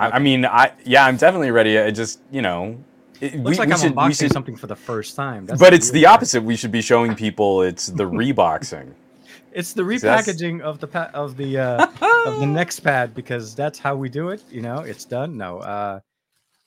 [0.00, 1.78] I, I mean, I yeah, I'm definitely ready.
[1.78, 2.78] I just you know,
[3.20, 5.46] it, Looks like we I'm should- unboxing should- something for the first time.
[5.46, 6.16] That's But it's the part.
[6.16, 6.42] opposite.
[6.42, 8.94] We should be showing people it's the reboxing.
[9.52, 11.84] It's the repackaging of the pa- of the uh,
[12.26, 14.42] of the NexPad because that's how we do it.
[14.50, 15.36] You know, it's done.
[15.36, 15.98] No, uh,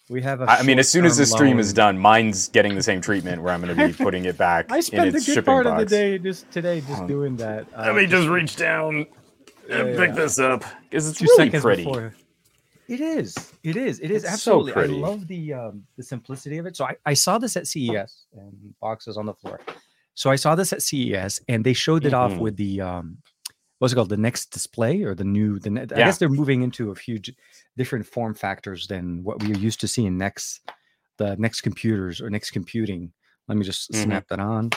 [0.09, 0.43] we have a.
[0.51, 2.99] I I mean, as soon as the short-term stream is done, mine's getting the same
[2.99, 5.63] treatment where I'm going to be putting it back I in spent a good part
[5.63, 5.81] box.
[5.83, 7.65] of the day just today just Um, doing that.
[7.73, 9.07] Uh, Let me just reach down
[9.69, 10.15] and Yeah, pick yeah.
[10.15, 11.85] this up because it's two really pretty.
[11.85, 12.13] before.
[12.93, 13.35] It is.
[13.63, 13.99] It is.
[13.99, 14.71] It is It's so absolutely.
[14.73, 14.97] pretty.
[14.97, 16.75] I love the um, the simplicity of it.
[16.77, 19.59] So I, I saw this at CES and boxes on the floor.
[20.13, 22.39] So I saw this at CES and they showed it off Mhm.
[22.39, 23.17] with the um,
[23.79, 24.09] what's it called?
[24.09, 27.17] The next display or the new the ne- I guess they're moving into a few
[27.19, 27.35] j-
[27.77, 30.61] different form factors than what we are used to seeing next
[31.17, 33.11] the next computers or next computing.
[33.47, 34.03] Let me just Mhm.
[34.03, 34.69] snap that on.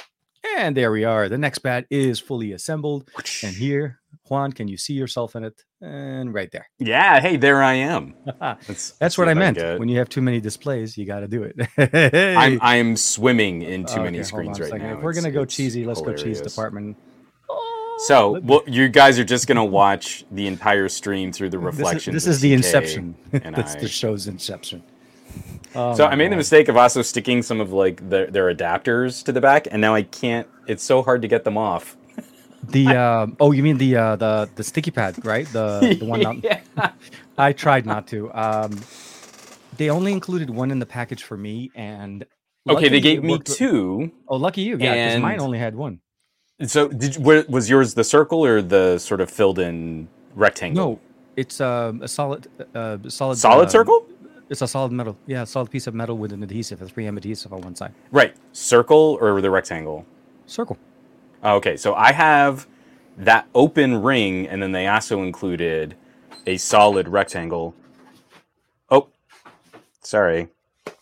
[0.56, 1.28] And there we are.
[1.28, 3.11] The NexPad is fully assembled.
[3.42, 5.62] And here, Juan, can you see yourself in it?
[5.80, 6.69] And right there.
[6.79, 8.15] Yeah, hey, there I am.
[8.41, 9.57] That's Let's, let's what I meant.
[9.59, 11.57] get- When you have too many displays, you got to do it.
[12.39, 14.97] I'm I'm swimming in too Okay, many screens right now.
[14.97, 16.55] If we're gonna go cheesy, let's go cheese hilarious.
[16.55, 16.97] department.
[17.98, 22.06] So, oh, well, you guys are just gonna watch the entire stream through the This
[22.06, 23.15] is, this is the inception.
[23.33, 23.81] and That's I.
[23.81, 24.83] the show's inception.
[25.75, 29.25] Oh So I made the mistake of also sticking some of like their, their adapters
[29.25, 30.47] to the back, and now I can't.
[30.67, 31.97] It's so hard to get them off.
[32.70, 35.47] The um, oh, you mean the uh, the the sticky pad, right?
[35.53, 36.41] The the one.
[36.42, 36.61] Yeah.
[37.39, 38.33] I tried not to.
[38.33, 38.81] Um,
[39.77, 42.25] they only included one in the package for me, and
[42.69, 44.11] Okay, they gave me worked with- two.
[44.28, 44.77] Oh, lucky you!
[44.78, 46.00] Yeah, because mine only had one.
[46.67, 50.83] So did where, was yours the circle or the sort of filled in rectangle?
[50.92, 51.00] No,
[51.37, 54.06] it's um, a solid, uh, solid, Solid um, circle?
[54.48, 55.19] It's a solid metal.
[55.27, 57.92] Yeah, a solid piece of metal with an adhesive, a 3M adhesive on one side.
[58.11, 58.34] Right.
[58.53, 60.06] Circle or the rectangle?
[60.47, 60.78] Circle.
[61.42, 62.67] Oh, Okay, so I have
[63.19, 65.97] that open ring, and then they also included
[66.47, 67.75] a solid rectangle.
[68.91, 69.09] Oh,
[70.03, 70.48] sorry,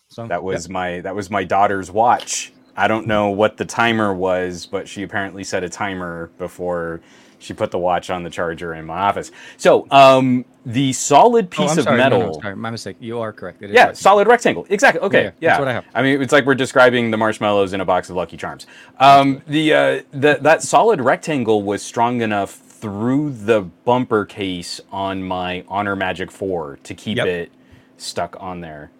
[0.09, 2.53] So that was my that was my daughter's watch.
[2.77, 7.01] I don't know what the timer was, but she apparently set a timer before
[7.39, 9.31] she put the watch on the charger in my office.
[9.59, 12.41] So, um, the solid Oh, piece I'm of sorry, no, no, metal.
[12.41, 12.97] sorry, my mistake.
[13.01, 13.63] You are correct.
[13.63, 14.01] It is Yeah, rectangle.
[14.01, 14.67] solid rectangle.
[14.71, 15.01] Exactly.
[15.03, 15.25] Okay.
[15.25, 15.49] yeah, Yeah.
[15.51, 15.85] that's what I have.
[15.95, 18.67] I mean, it's like we're describing the marshmallows in a box of Lucky Charms.
[18.99, 25.23] Um, the uh, the that solid rectangle was strong enough through the bumper case on
[25.23, 27.27] my Honor Magic Four to keep Yep.
[27.27, 27.53] it
[27.97, 28.91] stuck on there,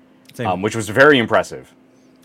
[0.41, 1.73] um, which was very impressive.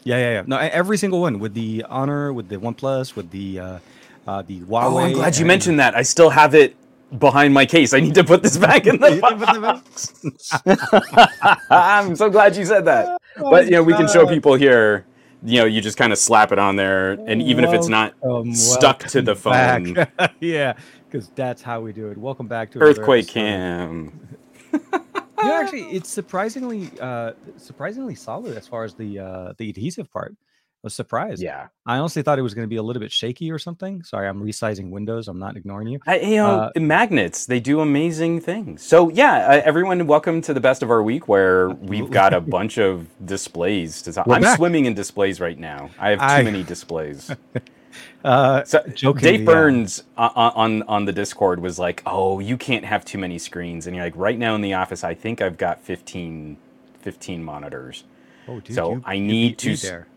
[0.04, 0.44] Yeah, yeah, yeah.
[0.48, 3.80] No, every single one with the Honor, with the OnePlus, with the uh,
[4.28, 4.84] uh, the Huawei.
[4.84, 5.96] Oh, I'm glad you mentioned that.
[5.96, 6.76] I still have it
[7.18, 7.94] behind my case.
[7.94, 11.66] I need to put this back in the You didn't put the box.
[11.70, 13.20] I'm so glad you said that.
[13.38, 15.06] but you know, we can show people here.
[15.42, 18.14] You know, you just kind of slap it on there, and even if it's not
[18.54, 19.96] stuck to the phone,
[20.42, 20.74] yeah,
[21.10, 22.18] because that's how we do it.
[22.18, 24.38] Welcome back to earthquake cam.
[25.42, 30.36] Yeah, actually, it's surprisingly uh, surprisingly solid as far as the uh, the adhesive part.
[30.82, 31.42] Was surprised.
[31.42, 34.02] Yeah, I honestly thought it was going to be a little bit shaky or something.
[34.04, 35.28] Sorry, I'm resizing windows.
[35.28, 36.00] I'm not ignoring you.
[36.08, 38.82] I, you know, Uh, magnets they do amazing things.
[38.82, 42.40] So yeah, uh, everyone, welcome to the best of our week, where we've got a
[42.58, 44.02] bunch of displays.
[44.04, 44.28] To talk.
[44.30, 44.56] I'm back.
[44.56, 45.90] swimming in displays right now.
[46.00, 47.30] I have too I- many displays.
[48.24, 49.46] Uh, So Dave yeah.
[49.46, 53.88] Burns uh, on on the Discord was like, "Oh, you can't have too many screens."
[53.88, 56.58] And you're like, "Right now in the office, I think I've got 15,
[57.02, 58.04] 15 monitors."
[58.48, 60.08] oh, dude, so you- I need to there.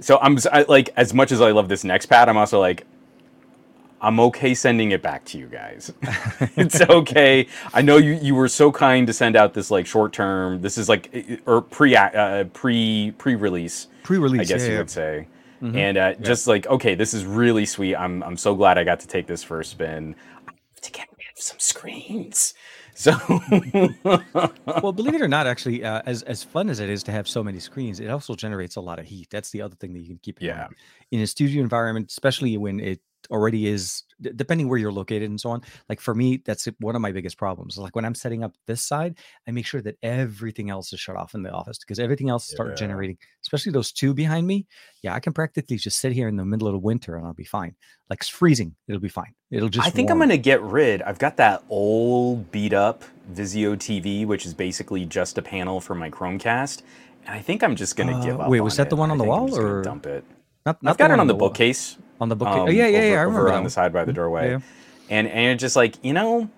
[0.00, 2.86] So I'm I, like, as much as I love this NexPad, I'm also like,
[4.00, 5.92] I'm okay sending it back to you guys.
[6.56, 7.46] it's okay.
[7.72, 10.60] I know you you were so kind to send out this like short term.
[10.60, 13.88] This is like or pre uh, pre pre release.
[14.02, 14.40] Pre-release.
[14.40, 14.78] I guess yeah, you yeah.
[14.78, 15.28] would say.
[15.62, 15.76] Mhm.
[15.76, 17.96] And uh, just like, okay, this is really sweet.
[17.96, 20.14] I'm I'm so glad I got to take this for a spin.
[20.46, 22.54] I have to get rid of some screens.
[22.98, 23.12] So
[24.80, 27.28] well, believe it or not, actually, uh, as as fun as it is to have
[27.28, 29.28] so many screens, it also generates a lot of heat.
[29.30, 30.56] That's the other thing that you can keep in Yeah.
[30.56, 30.74] mind.
[31.10, 35.40] In a studio environment, especially when it already is, d- depending where you're located and
[35.40, 35.62] so on.
[35.88, 37.78] Like for me, that's one of my biggest problems.
[37.78, 39.16] Like when I'm setting up this side,
[39.46, 42.46] I make sure that everything else is shut off in the office because everything else
[42.48, 44.66] start generating, especially those two behind me.
[45.02, 47.34] Yeah, I can practically just sit here in the middle of the winter and I'll
[47.34, 47.74] be fine.
[48.10, 49.34] Like it's freezing, it'll be fine.
[49.50, 49.86] It'll just.
[49.86, 51.02] I think I'm gonna get rid.
[51.02, 53.02] I've got that old beat up
[53.32, 56.82] Vizio TV, which is basically just a panel for my Chromecast,
[57.26, 58.48] and I think I'm just gonna Uh, give up.
[58.48, 60.24] wait, was that the one on the I'm wall, or- dump it?
[60.64, 61.48] Not, not I've got it on the wall.
[61.50, 61.96] bookcase.
[62.20, 62.56] On the bookcase.
[62.60, 63.18] um, oh yeah, yeah, over, yeah.
[63.20, 64.16] I remember on the side by the Mhm.
[64.16, 64.50] doorway.
[64.50, 64.60] Yeah.
[65.08, 66.48] and and it's just like you know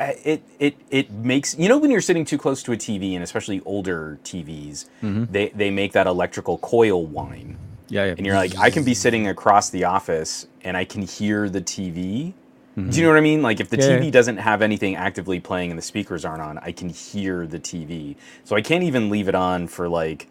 [0.00, 3.22] it it it makes you know when you're sitting too close to a TV and
[3.22, 5.28] especially older TVs Mhm.
[5.30, 7.56] they they make that electrical coil whine
[7.88, 8.14] Yeah, yeah.
[8.16, 11.60] and you're like I can be sitting across the office and I can hear the
[11.60, 12.32] TV
[12.74, 13.42] Do you know what I mean?
[13.42, 14.10] Like if the Yeah, TV yeah.
[14.10, 18.16] doesn't have anything actively playing and the speakers aren't on, I can hear the TV.
[18.44, 20.26] So I can't even leave it on for like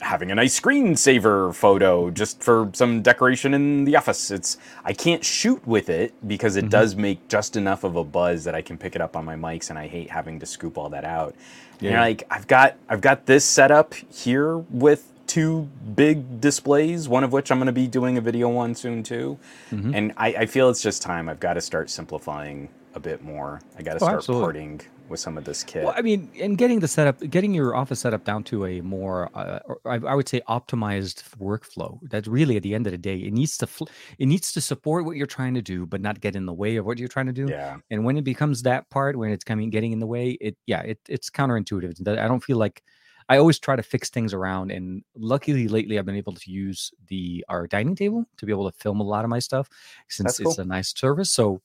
[0.00, 4.30] having a nice screensaver photo just for some decoration in the office.
[4.30, 6.66] It's I can't shoot with it because Mm-hmm.
[6.66, 9.24] it does make just enough of a buzz that I can pick it up on
[9.24, 11.34] my mics and I hate having to scoop all that out.
[11.80, 12.00] And Yeah.
[12.00, 17.32] like I've got I've got this set up here with two big displays, one of
[17.32, 19.38] which I'm going to be doing a video on soon too.
[19.70, 19.94] Mm-hmm.
[19.94, 21.28] And I, I feel it's just time.
[21.28, 23.60] I've got to start simplifying a bit more.
[23.78, 24.44] I got to Oh, start absolutely.
[24.44, 24.80] porting
[25.12, 25.84] with some of this kit.
[25.84, 29.30] Well, I mean, and getting the setup, getting your office setup down to a more,
[29.36, 32.00] uh, I, I would say, optimized workflow.
[32.10, 33.84] That's really at the end of the day, it needs to, fl-
[34.18, 36.74] it needs to support what you're trying to do, but not get in the way
[36.76, 37.46] of what you're trying to do.
[37.48, 37.76] yeah.
[37.92, 40.80] And when it becomes that part, when it's coming, getting in the way, it, yeah,
[40.80, 42.08] it, it's counterintuitive.
[42.08, 42.82] I don't feel like.
[43.28, 46.90] I always try to fix things around, and luckily lately I've been able to use
[47.06, 49.68] the our dining table to be able to film a lot of my stuff
[50.08, 51.30] since That's it's a nice service.
[51.30, 51.62] So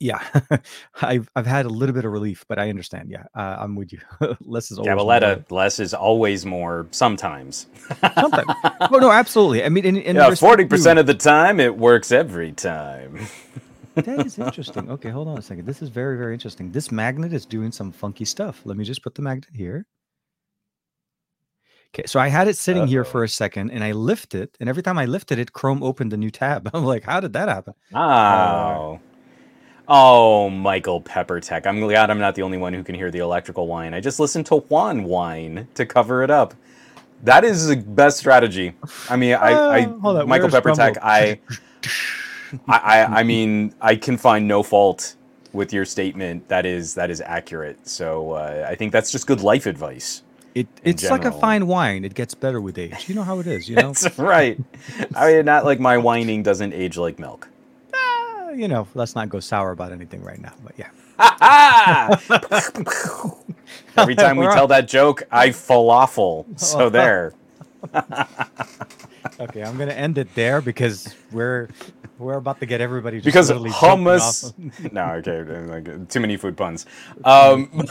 [0.00, 0.22] yeah,
[1.02, 3.10] I've I've had a little bit of relief, but I understand.
[3.10, 4.00] Yeah, uh, I'm with you.
[4.44, 5.04] Less is always Yeah, more.
[5.04, 7.66] Gabaletta, less is always more sometimes.
[8.14, 8.48] Sometimes.
[8.80, 9.64] oh no, absolutely.
[9.64, 13.26] I mean, and, and yeah, forty percent of the time it works every time.
[13.94, 14.88] That is interesting.
[14.88, 15.66] Okay, hold on a second.
[15.66, 16.70] This is very very interesting.
[16.70, 18.60] This magnet is doing some funky stuff.
[18.64, 19.86] Let me just put the magnet here.
[21.94, 23.10] Okay, so I had it sitting here Uh-oh.
[23.10, 26.12] for a second, and I lift it, and every time I lifted it, Chrome opened
[26.12, 26.70] a new tab.
[26.74, 27.74] I'm like, how did that happen?
[27.94, 29.00] Oh.
[29.88, 31.66] Oh, Michael Peppertech.
[31.66, 33.94] I'm glad I'm not the only one who can hear the electrical whine.
[33.94, 36.54] I just listened to Juan whine to cover it up.
[37.24, 38.74] That is the best strategy.
[39.08, 41.40] I mean, I, I Uh, hold on, Michael Peppertech, I,
[42.68, 45.16] I, I, I mean, I can find no fault
[45.52, 46.48] with your statement.
[46.48, 47.88] That is that is accurate.
[47.88, 50.22] So uh, I think that's just good life advice.
[50.54, 52.04] It it's like a fine wine.
[52.04, 53.08] It gets better with age.
[53.08, 53.68] You know how it is.
[53.68, 54.60] You know, That's right.
[55.14, 57.48] I mean, not like my whining doesn't age like milk.
[58.58, 58.88] You know.
[58.94, 60.52] Let's not go sour about anything right now.
[60.64, 60.90] But yeah.
[63.96, 66.58] Every time we tell that joke, I falafel.
[66.58, 67.34] So there.
[69.40, 71.68] Okay, I'm gonna end it there because we're
[72.18, 74.46] we're about to get everybody just Because hummus.
[74.46, 74.92] off.
[74.92, 76.86] no, okay, too many food puns.
[77.24, 77.86] Um,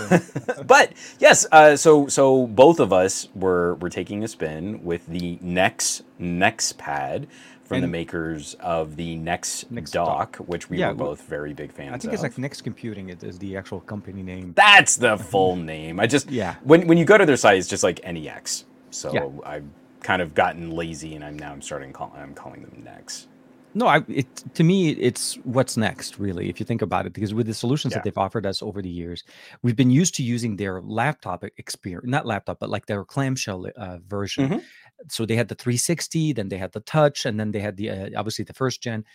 [0.65, 5.37] but yes, uh, so so both of us were were taking a spin with the
[5.41, 7.27] Nex NexPad
[7.67, 11.89] from the makers of the Next NexDock, which we Yeah, were both very big fans
[11.93, 12.13] I think of.
[12.13, 14.53] it's like Next Computing is, is the actual company name.
[14.55, 15.99] That's the full name.
[15.99, 16.55] I just Yeah.
[16.63, 18.65] When when you go to their site, it's just like NEX.
[18.91, 19.27] So Yeah.
[19.45, 19.65] I've
[20.01, 23.27] kind of gotten lazy, and I'm now I'm starting call, I'm calling them Nex.
[23.73, 27.33] No, I it to me it's what's next really if you think about it because
[27.33, 27.97] with the solutions Yeah.
[27.99, 29.23] that they've offered us over the years,
[29.61, 33.97] we've been used to using their laptop experience, not laptop, but like their clamshell uh,
[34.07, 34.49] version.
[34.49, 34.63] Mhm.
[35.09, 37.89] So they had the 360, then they had the touch, and then they had the
[37.89, 39.05] uh, obviously the first gen.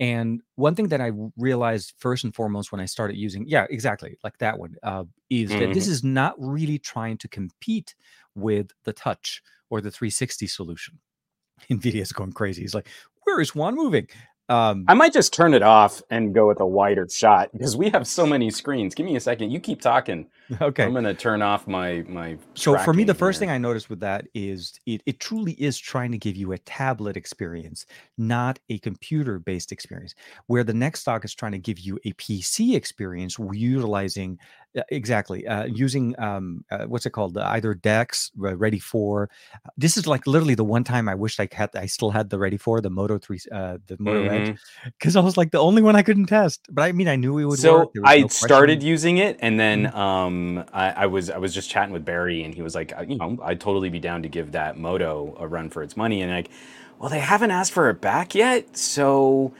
[0.00, 4.18] And one thing that I realized first and foremost when I started using, yeah, exactly
[4.24, 7.94] like that one, uh, is that this is not really trying to compete
[8.34, 10.98] with the touch or the 360 solution.
[11.70, 12.62] Nvidia's going crazy.
[12.62, 12.88] He's like,
[13.24, 14.08] where is Juan moving?
[14.48, 17.90] Um, I might just turn it off and go with a wider shot because we
[17.90, 18.94] have so many screens.
[18.94, 19.50] Give me a second.
[19.50, 20.26] You keep talking.
[20.60, 20.84] okay.
[20.84, 22.36] I'm gonna turn off my my.
[22.54, 23.46] So for me, the first here.
[23.46, 26.58] thing I noticed with that is it, it truly is trying to give you a
[26.58, 27.86] tablet experience,
[28.18, 30.14] not a computer-based experience.
[30.48, 34.38] Where the NexDock is trying to give you a PC experience, utilizing
[34.76, 39.28] uh, exactly uh, using um, uh, what's it called, uh, either Dex, uh, Ready for.
[39.76, 42.38] This is like literally the one time I wished I had, I still had the
[42.38, 44.58] Ready for the Moto three, uh, the Moto Edge, Mhm.
[44.98, 46.66] because I was like the only one I couldn't test.
[46.70, 47.88] But I mean, I knew it would So work.
[48.04, 48.78] I no started question.
[48.80, 48.86] Mm-hmm.
[48.88, 52.54] using it, and then um, I, I was I was just chatting with Barry, and
[52.54, 55.46] he was like, uh, you know, I'd totally be down to give that Moto a
[55.46, 56.50] run for its money, and like,
[56.98, 59.52] well, they haven't asked for it back yet, so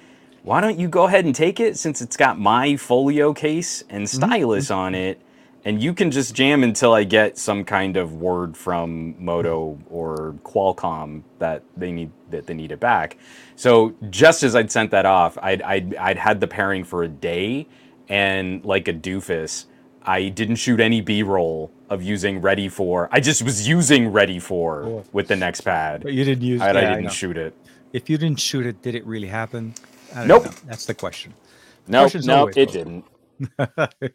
[0.43, 4.05] why don't you go ahead and take it since it's got my folio case and
[4.05, 4.17] Mm-hmm.
[4.25, 5.21] stylus on it,
[5.65, 10.35] and you can just jam until I get some kind of word from Moto or
[10.45, 13.17] Qualcomm that they need that they need it back.
[13.57, 17.09] So just as I'd sent that off, I'd I'd, I'd had the pairing for a
[17.09, 17.69] day,
[18.09, 19.67] and like a doofus,
[20.03, 23.09] I didn't shoot any B-roll of using Ready for.
[23.13, 25.05] I just was using Ready for Cool.
[25.13, 26.61] with the next pad, But you didn't use.
[26.61, 27.11] and yeah, I I didn't know.
[27.11, 27.55] shoot it.
[27.93, 29.75] If you didn't shoot it, did it really happen?
[30.17, 30.45] Nope.
[30.47, 30.51] know.
[30.67, 31.35] That's the question.
[31.89, 33.05] No, Question's no, always it open.
[33.61, 34.15] didn't.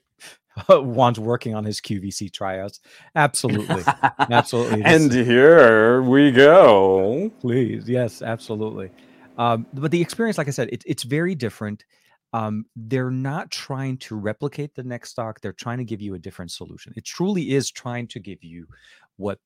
[0.69, 2.79] Juan's working on his QVC tryouts.
[3.15, 3.83] Absolutely.
[4.31, 4.81] Absolutely.
[4.85, 7.31] And here we go.
[7.39, 7.87] please.
[7.87, 8.89] Yes, absolutely.
[9.37, 11.85] Um, but the experience, like I said, it, it's very different.
[12.33, 15.39] Um, they're not trying to replicate the NexDock.
[15.41, 16.93] They're trying to give you a different solution.
[16.95, 18.65] It truly is trying to give you
[19.17, 19.39] what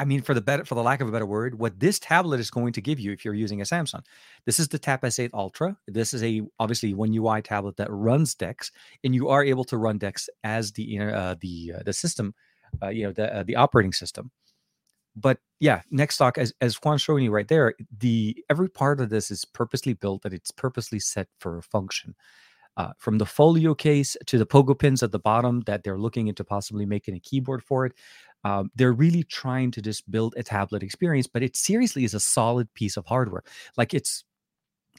[0.00, 2.40] I mean, for the better, for the lack of a better word, what this tablet
[2.40, 4.02] is going to give you if you're using a Samsung,
[4.46, 5.76] this is the Tab S8 Ultra.
[5.86, 8.72] This is a obviously One UI tablet that runs Dex,
[9.04, 12.34] and you are able to run Dex as the uh, the uh, the system,
[12.82, 14.30] uh, you know, the uh, the operating system.
[15.14, 19.30] But yeah, NexDock, as as Juan's showing you right there, the every part of this
[19.30, 22.14] is purposely built that it's purposely set for a function.
[22.76, 26.28] Uh, from the folio case to the pogo pins at the bottom that they're looking
[26.28, 27.92] into possibly making a keyboard for it
[28.44, 32.20] um, they're really trying to just build a tablet experience, but it seriously is a
[32.20, 33.42] solid piece of hardware.
[33.76, 34.24] Like it's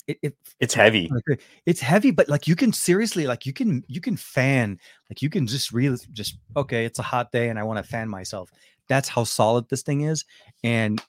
[0.07, 1.09] it, it, it's heavy.
[1.11, 4.79] Like, it's heavy but like you can seriously like you can you can fan
[5.09, 7.83] like you can just really just okay it's a hot day and i want to
[7.83, 8.49] fan myself.
[8.87, 10.25] That's how solid this thing is
[10.63, 11.01] and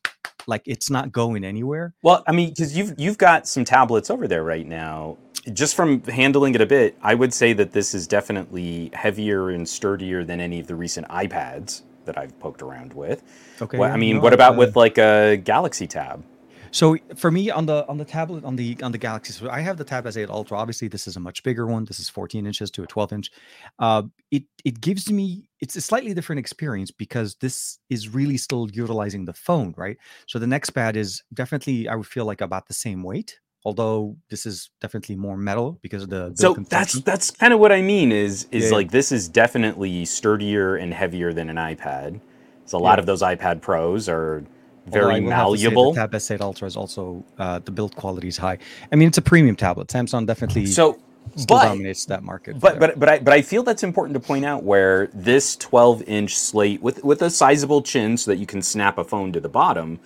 [0.46, 1.94] like it's not going anywhere.
[2.02, 5.16] Well i mean because you've you've got some tablets over there right now.
[5.52, 9.68] Just from handling it a bit i would say that this is definitely heavier and
[9.68, 13.22] sturdier than any of the recent ipads that I've poked around with.
[13.60, 13.78] Okay.
[13.78, 16.24] Well, I mean, no, what about uh, with like a Galaxy Tab?
[16.72, 19.60] So for me on the on the tablet on the on the Galaxy, so I
[19.60, 20.56] have the Tab S8 Ultra.
[20.56, 21.84] Obviously, this is a much bigger one.
[21.84, 23.30] This is 14 inches to a 12 inch.
[23.78, 28.70] Uh, it it gives me it's a slightly different experience because this is really still
[28.72, 29.98] utilizing the phone, right?
[30.26, 34.46] So the NexPad is definitely I would feel like about the same weight, although this
[34.46, 38.10] is definitely more metal because of the so that's that's kind of what i mean
[38.10, 38.92] is is yeah, like yeah.
[38.92, 42.20] this is definitely sturdier and heavier than an ipad.
[42.64, 43.00] So a lot yeah.
[43.00, 44.44] of those ipad pros are
[44.86, 48.58] very malleable the tab s8 ultra is also uh, the build quality is high.
[48.90, 49.88] I mean it's a premium tablet.
[49.88, 50.98] Samsung definitely so
[51.46, 54.44] but, dominates that market but but but I, but I feel that's important to point
[54.44, 58.60] out where this 12 inch slate with with a sizable chin so that you can
[58.60, 60.00] snap a phone to the bottom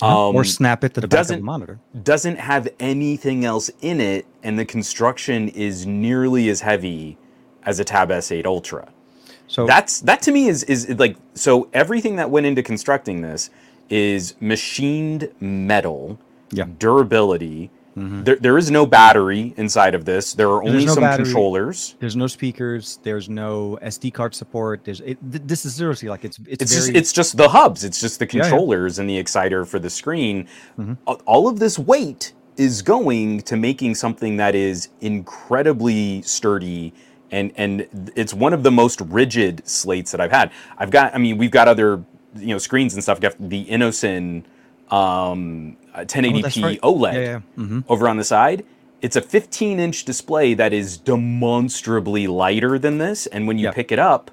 [0.00, 1.78] um, or snap it to the back of the monitor.
[2.02, 7.16] Doesn't have anything else in it, and the construction is nearly as heavy
[7.64, 8.88] as a Tab S8 Ultra.
[9.46, 13.50] So that's that to me is is like so everything that went into constructing this
[13.90, 16.18] is machined metal,
[16.50, 16.64] yeah.
[16.78, 18.24] durability, Mm-hmm.
[18.24, 20.34] There, there is no battery inside of this.
[20.34, 21.24] There are only no some battery.
[21.26, 21.94] controllers.
[22.00, 22.98] There's no speakers.
[23.02, 24.84] There's no SD card support.
[24.84, 26.86] There's it, th- this is seriously like it's it's, it's very...
[26.86, 27.84] just it's just the hubs.
[27.84, 29.02] It's just the controllers yeah, yeah.
[29.02, 30.48] and the exciter for the screen.
[30.78, 30.94] Mm-hmm.
[31.26, 36.92] All of this weight is going to making something that is incredibly sturdy
[37.30, 40.52] and and it's one of the most rigid slates that I've had.
[40.78, 42.04] I've got I mean we've got other
[42.36, 43.20] you know screens and stuff.
[43.20, 44.44] The Innoson
[44.90, 47.12] um 1080p uh, oh, right.
[47.12, 47.40] OLED yeah, yeah.
[47.58, 47.80] Mm-hmm.
[47.88, 48.64] over on the side.
[49.02, 53.74] It's a 15 inch display that is demonstrably lighter than this, and when you yep.
[53.74, 54.30] pick it up,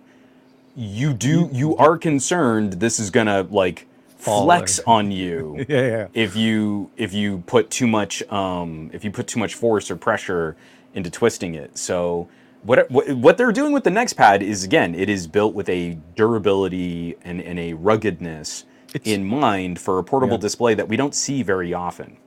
[0.76, 6.08] you do you are concerned this is gonna like Fall flex on you yeah, yeah.
[6.14, 9.98] if you if you put too much um if you put too much force or
[9.98, 10.56] pressure
[10.94, 11.78] into twisting it.
[11.78, 12.28] So
[12.64, 15.98] what, what what they're doing with the NexPad is again, it is built with a
[16.16, 20.42] durability and, and a ruggedness it's, in mind for a portable yeah.
[20.42, 22.18] display that we don't see very often.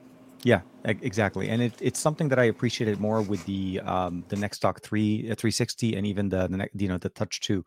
[0.43, 4.81] Yeah, exactly, and it, it's something that I appreciated more with the um, the NexDock
[4.83, 7.65] three uh, 360 and even the, the you know the Touch two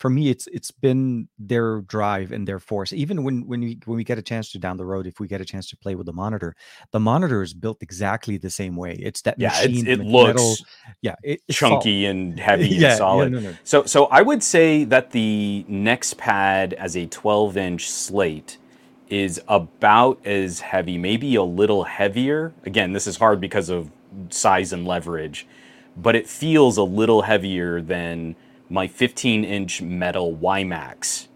[0.00, 2.92] for me it's it's been their drive and their force.
[2.92, 5.28] Even when when we when we get a chance to down the road if we
[5.28, 6.56] get a chance to play with the monitor
[6.90, 8.94] the monitor is built exactly the same way.
[8.94, 10.64] It's that yeah machine it looks
[11.02, 13.32] yeah it, chunky and heavy yeah, and solid.
[13.32, 13.56] yeah, no, no.
[13.62, 18.56] so so i would say that the NexPad as a 12 inch slate
[19.10, 22.54] is about as heavy maybe a little heavier.
[22.64, 23.90] Again this is hard because of
[24.30, 25.46] size and leverage
[25.94, 28.34] but it feels a little heavier than
[28.70, 31.28] my 15 inch metal WiMAX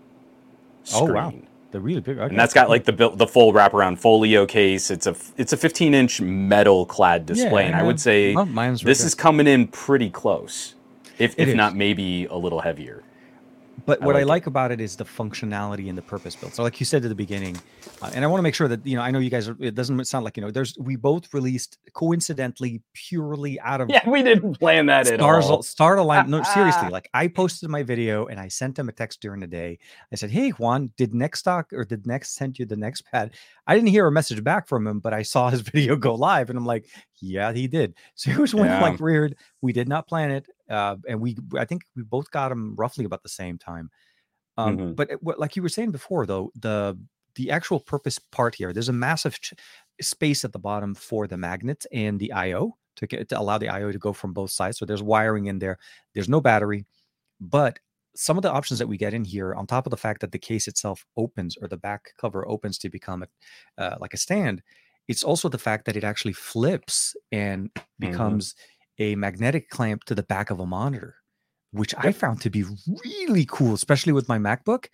[0.85, 1.11] screen.
[1.11, 1.33] Oh wow,
[1.73, 2.19] the really big.
[2.19, 2.29] Okay.
[2.31, 4.91] And that's got like the the full wraparound folio case.
[4.91, 8.35] It's a it's a 15 inch metal clad display, yeah, and I would say
[8.83, 10.75] this is coming in pretty close,
[11.19, 13.04] if if not maybe a little heavier.
[13.87, 16.55] But what I like, I like about it is the functionality and the purpose built.
[16.55, 17.57] So, like you said at the beginning,
[18.01, 19.49] uh, and I want to make sure that you know, I know you guys.
[19.49, 20.51] Are, it doesn't sound like you know.
[20.51, 25.63] There's we both released coincidentally, purely out of yeah, we didn't plan that at all.
[25.63, 26.31] Start line.
[26.31, 26.89] No, seriously.
[26.95, 29.79] Like I posted my video and I sent him a text during the day.
[30.13, 33.33] I said, "Hey Juan, did NexDock or did Next send you the NexPad?"
[33.67, 36.51] I didn't hear a message back from him, but I saw his video go live,
[36.51, 36.87] and I'm like,
[37.21, 38.83] "Yeah, he did." So was one yeah.
[38.83, 39.37] like weird.
[39.63, 43.05] We did not plan it uh, and we I think we both got them roughly
[43.05, 43.91] about the same time.
[44.57, 44.93] Um, mm-hmm.
[44.93, 46.99] But it, like you were saying before, though, the
[47.35, 49.55] the actual purpose part here, there's a massive ch-
[50.01, 53.69] space at the bottom for the magnet and the I/O to get to allow the
[53.69, 54.79] I/O to go from both sides.
[54.79, 55.79] So there's wiring in there.
[56.15, 56.87] There's no battery,
[57.41, 57.79] but
[58.17, 60.31] some of the options that we get in here, on top of the fact that
[60.31, 64.17] the case itself opens or the back cover opens to become a, uh, like a
[64.17, 64.63] stand,
[65.09, 68.11] it's also the fact that it actually flips and mm-hmm.
[68.11, 68.65] becomes mm-hmm
[68.99, 71.17] a magnetic clamp to the back of a monitor
[71.75, 72.65] which I found to be
[73.05, 74.87] really cool, especially with my MacBook.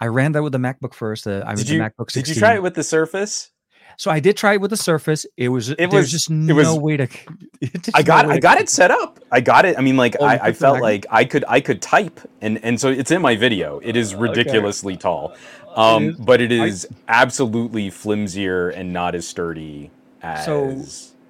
[0.00, 1.26] I ran that with the MacBook first.
[1.26, 2.22] Uh, I Did the you MacBook 16.
[2.22, 3.50] did you try it with the Surface?
[3.98, 5.26] So I did try it with the Surface.
[5.36, 7.08] It was It was- just it no was- way to.
[7.94, 9.18] I got no I got it set up.
[9.32, 9.76] I got it.
[9.76, 12.80] I mean, like Oh, I, I felt like I could I could type, and and
[12.80, 13.80] so it's in my video.
[13.82, 15.34] It is ridiculously tall,
[15.74, 19.90] um, is- but it is I- absolutely flimsier and not as sturdy
[20.22, 20.76] as So,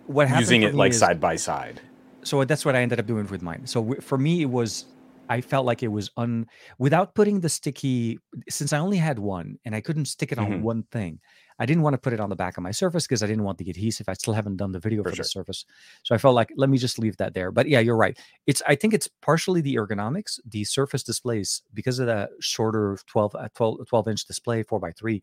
[0.07, 1.81] What using it like is- side by side.
[2.23, 3.67] so that's what I ended up doing with mine.
[3.67, 4.85] So for me, it was
[5.31, 6.47] I felt like it was un
[6.79, 8.19] without putting the sticky
[8.51, 10.61] since I only had one and I couldn't stick it on Mhm.
[10.63, 11.21] one thing.
[11.59, 13.43] I didn't want to put it on the back of my Surface because I didn't
[13.45, 14.09] want the adhesive.
[14.09, 15.23] I still haven't done the video For for, sure.
[15.23, 15.65] the Surface,
[16.05, 17.51] so I felt like let me just leave that there.
[17.51, 18.17] But yeah, you're right.
[18.47, 20.39] It's I think it's partially the ergonomics.
[20.49, 24.93] The Surface displays because of the shorter 12 uh, 12, 12 inch display four by
[24.93, 25.23] three.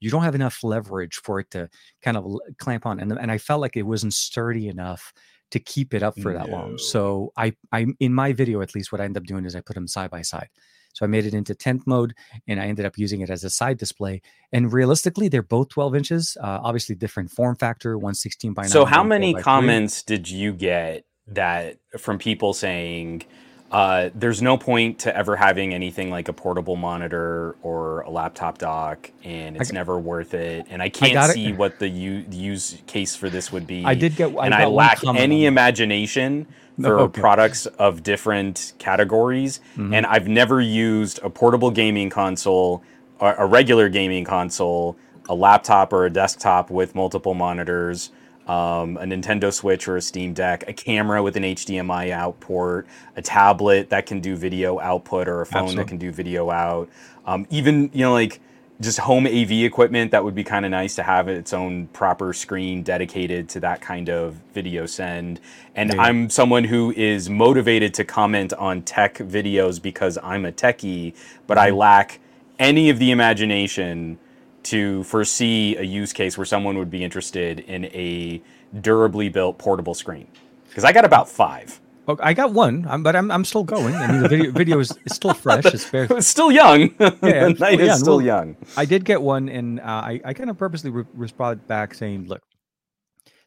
[0.00, 1.68] You don't have enough leverage for it to
[2.02, 2.24] kind of
[2.58, 5.12] clamp on, and and I felt like it wasn't sturdy enough
[5.50, 6.56] to keep it up for that No.
[6.56, 6.78] long.
[6.78, 9.60] So I I in my video at least what I end up doing is I
[9.60, 10.48] put them side by side.
[10.92, 12.14] So I made it into tent mode
[12.46, 14.22] and I ended up using it as a side display.
[14.52, 16.36] And realistically, they're both 12 inches.
[16.40, 17.96] Uh, obviously, different form factor.
[17.96, 18.70] 116 by 9.
[18.70, 19.44] So how many 4 3.
[19.44, 23.24] comments did you get that from people saying
[23.70, 28.58] uh, there's no point to ever having anything like a portable monitor or a laptop
[28.58, 31.34] dock, and it's g- never worth it, and I can't it.
[31.34, 33.84] see what the u- use case for this would be.
[33.84, 34.36] I did get.
[34.36, 36.46] I and I lack any imagination
[36.76, 37.20] No, for okay.
[37.20, 39.60] products of different categories.
[39.76, 39.94] Mhm.
[39.94, 42.82] And I've never used a portable gaming console,
[43.20, 44.96] a regular gaming console,
[45.28, 48.10] a laptop or a desktop with multiple monitors,
[48.50, 52.88] um, a Nintendo Switch or a Steam Deck, a camera with an HDMI out port,
[53.14, 55.84] a tablet that can do video output, or a phone Absolutely.
[55.84, 56.88] that can do video out.
[57.26, 58.40] Um, even you know like
[58.80, 62.32] just home AV equipment that would be kind of nice to have its own proper
[62.32, 65.38] screen dedicated to that kind of video send.
[65.76, 66.02] And Yeah.
[66.02, 71.14] I'm someone who is motivated to comment on tech videos because I'm a techie,
[71.46, 72.18] but I lack
[72.58, 74.18] any of the imagination
[74.64, 78.42] to foresee a use case where someone would be interested in a
[78.80, 80.28] durably built portable screen.
[80.68, 81.80] Because I got about five.
[82.18, 83.94] I got one, but I'm, I'm still going.
[83.94, 85.64] I mean, the video, video is, still fresh.
[85.66, 86.92] It's very, It's still young.
[86.98, 88.56] Yeah, the night is still well, young.
[88.76, 92.26] I did get one, and uh, I, I kind of purposely re- responded back saying,
[92.26, 92.42] "Look,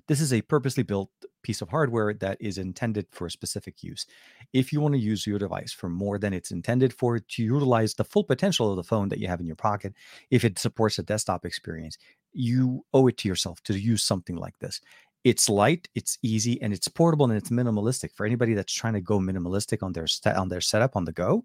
[0.07, 1.09] this is a purposely built
[1.43, 4.05] piece of hardware that is intended for a specific use.
[4.53, 7.93] If you want to use your device for more than it's intended for, to utilize
[7.93, 9.93] the full potential of the phone that you have in your pocket,
[10.31, 11.97] if it supports a desktop experience,
[12.33, 14.81] you owe it to yourself to use something like this."
[15.23, 18.11] It's light, it's easy, and it's portable and it's minimalistic.
[18.11, 21.13] For anybody that's trying to go minimalistic on their sta- on their setup on the
[21.13, 21.43] go,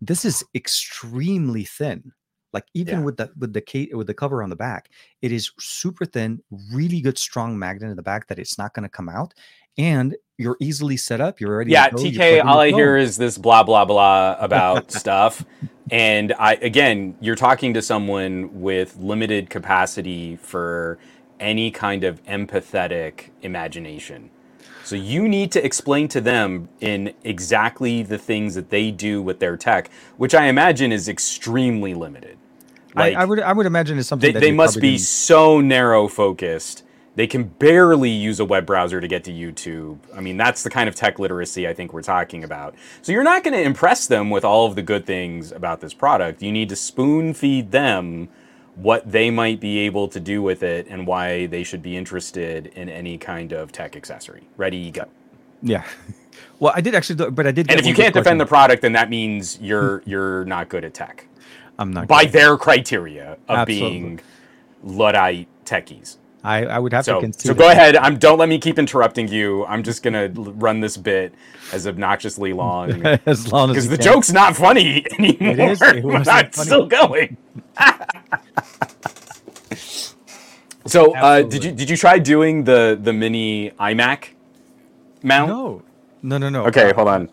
[0.00, 2.12] this is extremely thin
[2.56, 3.04] like even Yeah.
[3.06, 4.82] with the with the ca- with the cover on the back
[5.26, 6.30] it is super thin
[6.78, 9.30] really good strong magnet in the back that it's not going to come out
[9.78, 13.62] and you're easily set up you're already Yeah, TK, all I hear is this blah
[13.62, 15.44] blah blah about stuff.
[15.90, 20.98] And I again, you're talking to someone with limited capacity for
[21.40, 24.30] any kind of empathetic imagination.
[24.84, 29.38] So you need to explain to them in exactly the things that they do with
[29.40, 32.38] their tech, which I imagine is extremely limited.
[32.96, 35.60] I, I would i would imagine it's something they, that they must be gonna- so
[35.60, 36.82] narrow focused.
[37.14, 39.98] They can barely use a web browser to get to youtube.
[40.14, 42.74] I mean that's the kind of tech literacy i think we're talking about.
[43.02, 45.94] So you're not going to impress them with all of the good things about this
[45.94, 46.42] product.
[46.42, 48.28] You need to spoon feed them
[48.74, 52.66] what they might be able to do with it and why they should be interested
[52.76, 54.46] in any kind of tech accessory.
[54.58, 55.06] Ready go.
[55.62, 55.84] Yeah.
[56.58, 58.92] Well i did actually but i did and if you can't defend the product then
[58.92, 61.26] that means you're you're not good at tech
[61.78, 63.90] i'm not by their criteria of Absolutely.
[64.00, 64.20] being
[64.82, 67.96] luddite techies i i would have to So, so go ahead.
[67.96, 69.64] I'm don't let me keep interrupting you.
[69.66, 71.34] I'm just gonna run this bit
[71.72, 74.04] as obnoxiously long as long as because the can.
[74.04, 75.70] joke's not funny anymore.
[75.72, 75.82] is.
[75.82, 76.66] It wasn't I'm funny.
[76.66, 77.36] still going.
[80.86, 84.28] so, uh, did you did you try doing the the mini iMac
[85.22, 85.48] mount?
[85.48, 85.82] no
[86.22, 87.28] no no no Okay, Uh, hold on.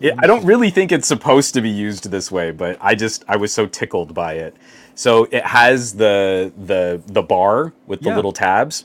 [0.00, 3.24] Yeah, I don't really think it's supposed to be used this way, but I just
[3.28, 4.54] I was so tickled by it.
[4.94, 8.16] So it has the the the bar with the Yeah.
[8.16, 8.84] little tabs.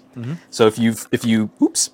[0.50, 1.91] So if you if you oops,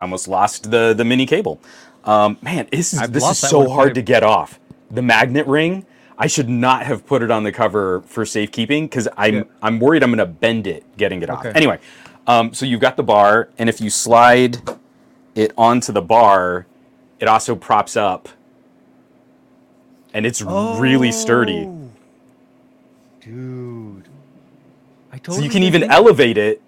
[0.00, 1.60] I almost lost the the mini cable.
[2.04, 4.58] Um, man, this is I've this is so hard to get off.
[4.90, 5.84] The magnet ring.
[6.18, 9.42] I should not have put it on the cover for safekeeping because I'm Yeah.
[9.62, 11.40] I'm worried I'm gonna bend it getting it off.
[11.46, 11.52] Okay.
[11.56, 11.78] Anyway,
[12.26, 14.58] um, so you've got the bar, and if you slide
[15.34, 16.66] it onto the bar,
[17.20, 18.28] it also props up,
[20.14, 21.66] and it's really sturdy.
[21.66, 21.90] Oh,
[23.20, 24.08] dude
[25.12, 26.62] i So totally you can even elevate it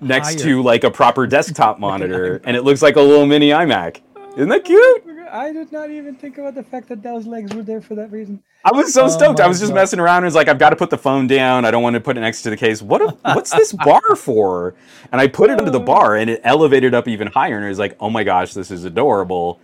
[0.00, 0.44] next Higher.
[0.44, 4.00] to like a proper desktop monitor, and it looks like a little mini iMac.
[4.36, 5.28] Isn't that oh, cute?
[5.30, 8.10] I did not even think about the fact that those legs were there for that
[8.12, 8.42] reason.
[8.64, 9.40] I was so Oh stoked.
[9.40, 9.76] I was just God.
[9.76, 10.18] messing around.
[10.18, 11.64] and was like, I've got to put the phone down.
[11.64, 12.80] I don't want to put it next to the case.
[12.80, 13.02] What?
[13.02, 14.74] A, what's this bar for?
[15.10, 15.84] And I put it under the Oh.
[15.84, 17.56] bar, and it elevated up even higher.
[17.56, 19.60] And it was like, oh my gosh, this is adorable.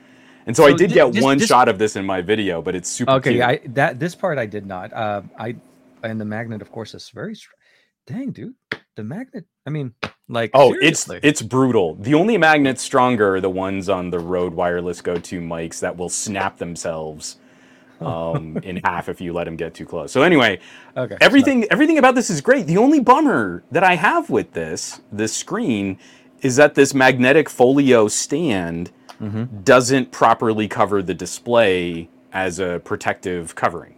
[0.47, 2.75] And so, I did get this- one this- shot of this in my video, but
[2.75, 3.43] it's super Okay, cute.
[3.43, 4.93] I that this part I did not.
[4.93, 5.57] Uh, I
[6.03, 7.35] and the magnet, of course, is very.
[7.35, 7.53] str-
[8.07, 8.55] Dang, dude,
[8.97, 9.47] the magnet.
[9.67, 9.95] I mean,
[10.29, 10.51] like.
[10.53, 11.17] Oh, seriously.
[11.23, 11.95] it's it's brutal.
[11.95, 15.97] The only magnets stronger are the ones on the Rode Wireless GO II mics that
[15.97, 17.39] will snap themselves
[18.03, 20.13] um, in half if you let them get too close.
[20.13, 20.59] So anyway,
[20.95, 21.17] okay.
[21.23, 22.67] everything everything about this is great.
[22.67, 25.97] The only bummer that I have with this this screen
[26.43, 33.55] is that this magnetic folio stand hmm doesn't properly cover the display as a protective
[33.55, 33.95] covering.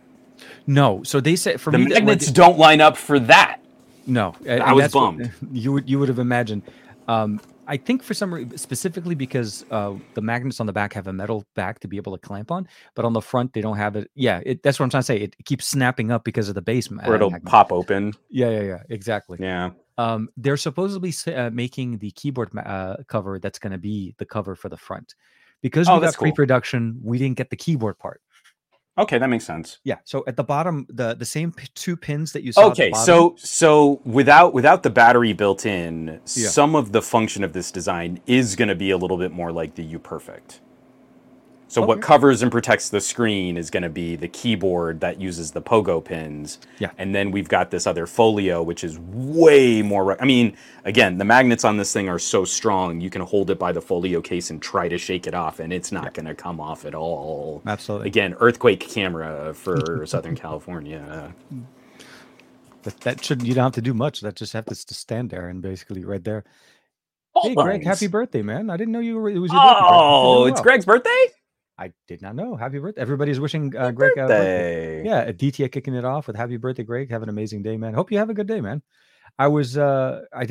[0.66, 3.60] No, so they said for The me magnets they- don't line up for that.
[4.06, 5.32] No, I was that's what- bummed.
[5.52, 6.62] you would you would have imagined.
[7.08, 11.08] Um, I think for some reason, specifically because uh, the magnets on the back have
[11.08, 13.76] a metal back to be able to clamp on, but on the front they don't
[13.76, 14.08] have it.
[14.14, 15.16] Yeah, it, that's what I'm trying to say.
[15.16, 16.88] It keeps snapping up because of the base.
[17.04, 17.50] Or it'll magnet.
[17.50, 18.12] pop open.
[18.30, 19.38] Yeah, yeah, yeah, exactly.
[19.40, 19.70] Yeah.
[19.98, 24.26] Um, they're supposedly uh, making the keyboard ma- uh, cover that's going to be the
[24.26, 25.14] cover for the front.
[25.62, 26.24] Because Oh, we got cool.
[26.26, 28.20] pre-production, we didn't get the keyboard part.
[28.98, 29.78] Okay, that makes sense.
[29.84, 32.70] Yeah, so at the bottom, the the same p- two pins that you saw.
[32.70, 36.48] at the Okay, so so without without the battery built in, Yeah.
[36.48, 39.52] some of the function of this design is going to be a little bit more
[39.52, 40.60] like the U Perfect.
[41.68, 45.50] So what covers and protects the screen is going to be the keyboard that uses
[45.50, 46.58] the pogo pins.
[46.78, 46.90] Yeah.
[46.96, 51.18] And then we've got this other folio which is way more re- I mean, again,
[51.18, 54.20] the magnets on this thing are so strong, you can hold it by the folio
[54.20, 56.94] case and try to shake it off and it's not going to come off at
[56.94, 57.62] all.
[57.66, 58.06] absolutely.
[58.08, 61.34] Again, earthquake camera for Southern California.
[62.84, 64.20] That, that should you don't have to do much.
[64.20, 66.44] That just have to stand there and basically right there.
[67.42, 68.70] Hey, Greg, happy birthday, man!
[68.70, 69.28] I didn't know you were.
[69.28, 69.88] It was your oh, birthday.
[69.90, 70.62] Oh, it's well.
[70.62, 71.26] Greg's birthday?
[71.78, 72.56] I did not know.
[72.56, 73.00] Happy birthday!
[73.00, 75.04] Everybody's wishing uh, Greg birthday.
[75.04, 77.10] Yeah, a DTA kicking it off with happy birthday, Greg.
[77.10, 77.94] Have an amazing day, man.
[77.94, 78.82] Hope you have a good day, man.
[79.38, 80.46] I was uh I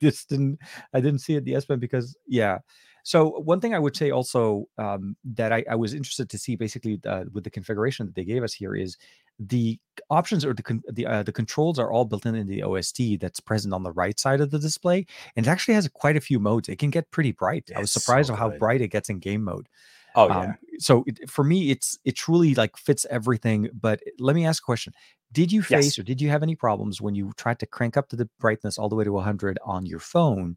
[0.00, 0.58] just didn't
[0.94, 2.58] I didn't see it the S Pen because yeah.
[3.02, 6.54] So one thing I would say also um, that I, I was interested to see
[6.56, 8.98] basically uh, with the configuration that they gave us here is
[9.38, 9.78] the
[10.10, 13.18] options or the con- the uh, the controls are all built in in the OSD
[13.18, 16.20] that's present on the right side of the display and it actually has quite a
[16.20, 16.68] few modes.
[16.68, 17.70] It can get pretty bright.
[17.74, 19.68] I was It's so surprised of how bright it gets in game mode.
[20.14, 20.40] Oh yeah.
[20.40, 23.68] Um, so it, for me, it's it truly like fits everything.
[23.78, 24.92] But let me ask a question:
[25.32, 25.98] Did you face Yes.
[25.98, 28.78] or did you have any problems when you tried to crank up to the brightness
[28.78, 30.56] all the way to 100 on your phone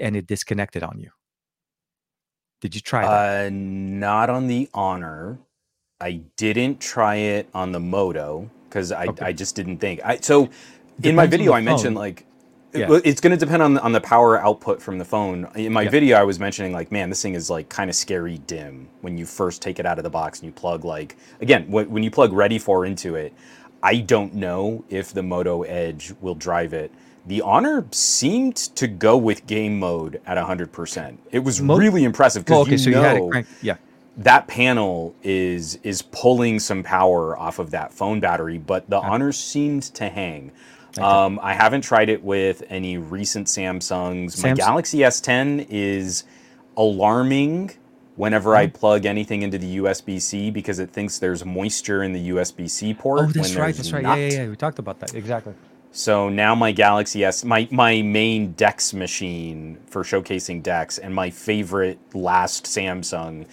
[0.00, 1.10] and- it disconnected on you?
[2.60, 3.46] Did you try that?
[3.46, 5.38] Uh, not on the Honor.
[6.00, 9.26] I didn't try it on the Moto because I, Okay.
[9.26, 10.00] I just didn't think.
[10.04, 10.48] I so
[11.02, 12.26] in my video I mentioned like
[12.72, 13.00] Yeah.
[13.04, 15.48] it's going to depend on the, on the power output from the phone.
[15.56, 15.90] In my Yeah.
[15.90, 19.18] video I was mentioning like man this thing is like kind of scary dim when
[19.18, 22.02] you first take it out of the box and you plug like again when, when
[22.02, 23.32] you plug Ready for into it.
[23.82, 26.92] I don't know if the Moto Edge will drive it.
[27.26, 31.16] The Honor seemed to go with game mode at 100%.
[31.32, 33.50] It was Mo- really impressive Oh, because okay, you so know you cranked.
[33.62, 33.76] Yeah.
[34.18, 39.32] that panel is is pulling some power off of that phone battery, but the Honor
[39.32, 40.52] seemed to hang.
[40.90, 41.02] Okay.
[41.02, 44.42] Um, I haven't tried it with any recent Samsungs.
[44.42, 46.24] My Galaxy S10 is
[46.76, 47.72] alarming
[48.16, 52.94] whenever I plug anything into the USB-C because it thinks there's moisture in the USB-C
[52.94, 53.20] port.
[53.20, 53.74] Oh, that's right.
[53.74, 54.02] That's right.
[54.02, 54.18] not.
[54.18, 54.48] Yeah, yeah, yeah.
[54.48, 55.14] We talked about that.
[55.14, 55.54] Exactly.
[55.92, 61.30] So now my Galaxy S, my my main Dex machine for showcasing Dex, and my
[61.30, 63.46] favorite last Samsung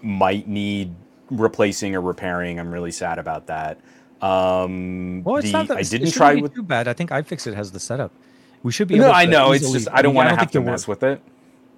[0.00, 0.94] might need
[1.30, 2.58] replacing or repairing.
[2.58, 3.78] I'm really sad about that.
[4.22, 6.54] Um, Well, it's the- not that I didn't try with.
[6.54, 6.88] too bad.
[6.88, 8.12] I think iFixit has the setup.
[8.62, 8.98] We should be.
[8.98, 9.52] No, I know.
[9.52, 11.22] It's just I don't want to have to mess work- with it.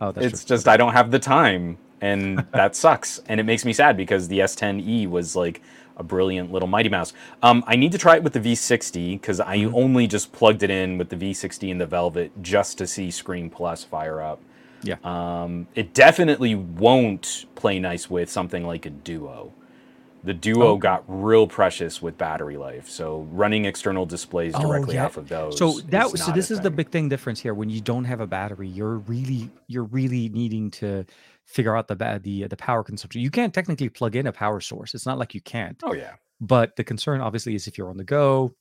[0.01, 0.57] Oh, that's it's true.
[0.57, 3.21] just I don't have the time, and that sucks.
[3.29, 5.61] And it makes me sad because the S10e was like
[5.97, 7.13] a brilliant little Mighty Mouse.
[7.43, 9.75] Um, I need to try it with the V60 because I Mm-hmm.
[9.75, 13.51] only just plugged it in with the V60 and the Velvet just to see Screen
[13.51, 14.41] Plus fire up.
[14.85, 14.95] Yeah.
[15.03, 19.53] Um, it definitely won't play nice with something like a Duo.
[20.25, 20.77] The Duo Oh.
[20.77, 25.07] got real precious with battery life, so running external displays Oh, directly yeah.
[25.07, 25.57] off of those.
[25.59, 27.55] So that so this is the big thing difference here.
[27.55, 31.05] When you don't have a battery, you're really you're really needing to
[31.47, 33.21] figure out the the the power consumption.
[33.23, 34.95] You can't technically plug in a power source.
[34.95, 35.81] It's not like you can't.
[35.85, 36.15] Oh yeah.
[36.41, 38.55] But the concern obviously is if you're on the go,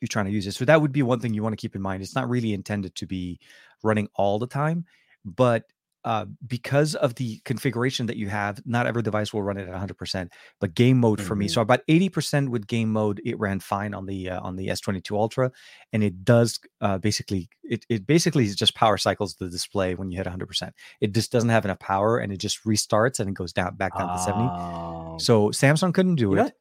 [0.00, 0.52] you're trying to use it.
[0.52, 2.02] So that would be one thing you want to keep in mind.
[2.02, 3.38] It's not really intended to be
[3.82, 4.84] running all the time,
[5.24, 5.64] but
[6.04, 9.74] uh, because of the configuration that you have, not every device will run it at
[9.74, 10.28] 100%.
[10.60, 11.50] But game mode for me, Mhm.
[11.50, 15.16] so about 80% with game mode, it ran fine on the uh, on the S22
[15.16, 15.50] Ultra,
[15.92, 20.18] and it does uh, basically it it basically just power cycles the display when you
[20.18, 20.72] hit 100%.
[21.00, 23.96] It just doesn't have enough power, and it just restarts and it goes down back
[23.96, 24.48] down to 70.
[24.52, 25.16] Oh.
[25.18, 26.52] So Samsung couldn't do You it.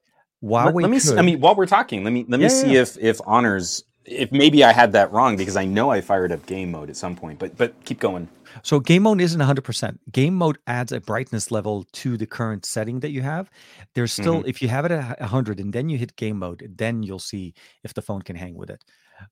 [0.44, 1.00] Huawei let, let me.
[1.00, 1.18] could.
[1.18, 2.82] I mean, while we're talking, let me let me Yeah, see yeah.
[2.82, 6.46] if if honors if maybe I had that wrong because I know I fired up
[6.46, 7.40] game mode at some point.
[7.40, 8.28] But but keep going.
[8.62, 9.98] So game mode isn't 100%.
[10.12, 13.50] Game mode adds a brightness level to the current setting that you have.
[13.96, 14.50] There's still Mm-hmm.
[14.50, 17.54] if you have it at 100 and then you hit game mode, then you'll see
[17.84, 18.84] if the phone can hang with it.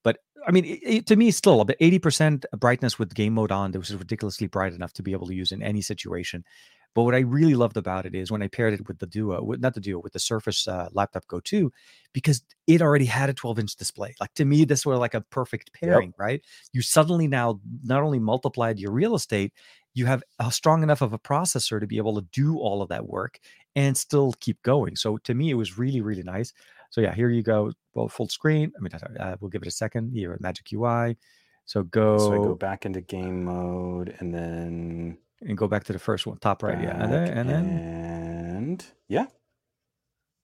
[0.04, 3.72] But I mean, it, it- to me, still about 80% brightness with game mode on.
[3.72, 6.44] That was ridiculously bright enough to be able to use in any situation.
[6.93, 9.41] But what I really loved about it is when I paired it with the Duo,
[9.41, 11.71] with, not the Duo, with the Surface uh, Laptop Go 2,
[12.13, 14.13] because it already had a 12 inch display.
[14.19, 16.41] Like to me, this was like a perfect pairing, right?
[16.73, 19.54] You suddenly now not only multiplied your real estate,
[19.93, 22.89] you have a strong enough of a processor to be able to do all of
[22.89, 23.39] that work
[23.75, 24.95] and still keep going.
[24.95, 26.54] So to me, it was really, really nice.
[26.89, 28.71] So yeah, here you go, well, full screen.
[28.77, 30.12] I mean, uh, we'll give it a second.
[30.13, 31.17] Here, Magic UI.
[31.65, 35.93] So go, So I go back into game mode and then and go back to
[35.93, 36.82] the first one, top right.
[36.82, 39.25] Yeah, and then, and then and yeah,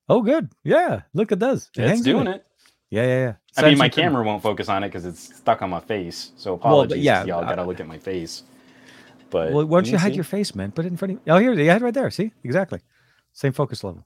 [0.10, 0.49] oh, good.
[0.63, 1.69] Yeah, look, it does.
[1.75, 2.45] It it's doing it.
[2.89, 3.33] Yeah, yeah, yeah.
[3.57, 6.31] I mean, my camera won't focus on it because it's stuck on my face.
[6.38, 8.43] So apologies, yeah, y'all uh, gotta look at my face.
[9.29, 10.15] But Well, why don't you hide see.
[10.15, 10.71] your face, man?
[10.71, 11.33] Put it in front of you.
[11.33, 12.10] Oh, here, you had right there.
[12.10, 12.79] See, exactly,
[13.33, 14.05] same focus level.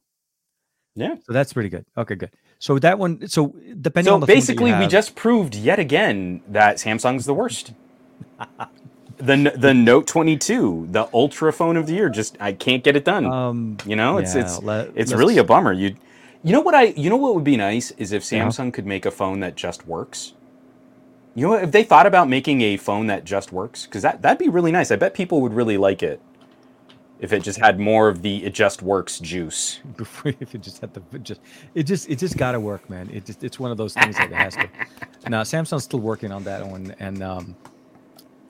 [0.96, 1.16] Yeah.
[1.24, 1.86] So that's pretty good.
[1.96, 2.32] Okay, good.
[2.60, 3.28] So that one.
[3.28, 7.26] So depending on So the phone that basically, we just proved yet again that Samsung's
[7.26, 7.74] the worst.
[9.22, 13.06] the the Note 22, the Ultra phone of the year, just I can't get it
[13.06, 13.26] done.
[13.26, 15.74] um you know, it's yeah, it's let- it's really a bummer.
[15.74, 15.96] You
[16.44, 18.46] you know what I you know what would be nice is if Yeah.
[18.48, 20.34] Samsung could make a phone that just works.
[21.36, 24.38] You know, if they thought about making a phone that just works, because that that'd
[24.40, 24.92] be really nice.
[24.92, 26.20] I bet people would really like it
[27.22, 29.80] if it just had more of the it just works juice.
[30.26, 31.40] if it just had the just
[31.76, 33.10] it just it just got to work, man.
[33.14, 34.68] It just it's one of those things that it has to.
[35.30, 37.56] Now Samsung's still working on that one, and um,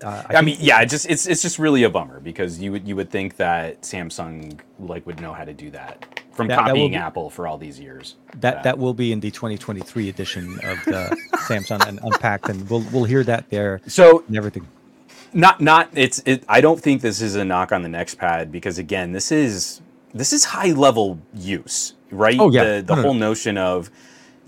[0.04, 2.88] uh, I, mean, yeah, it just it's it's just really a bummer because you would
[2.88, 6.66] you would think that Samsung like would know how to do that from That- that
[6.68, 8.16] copying be- Apple for all these years.
[8.40, 11.16] that that will be in the 2023 edition of the
[11.48, 14.68] Samsung and Unpacked, and we'll we'll hear that there So and everything.
[15.34, 16.44] not not it's it.
[16.50, 19.82] I don't think this is a knock on the NexPad because again, this is
[20.14, 22.38] this is high level use, right?
[22.40, 22.64] Oh, yeah.
[22.78, 23.90] the the whole notion of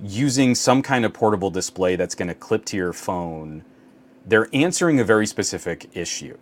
[0.04, 3.64] using some kind of portable display that's going to clip to your phone.
[4.26, 6.38] They're answering a very specific issue.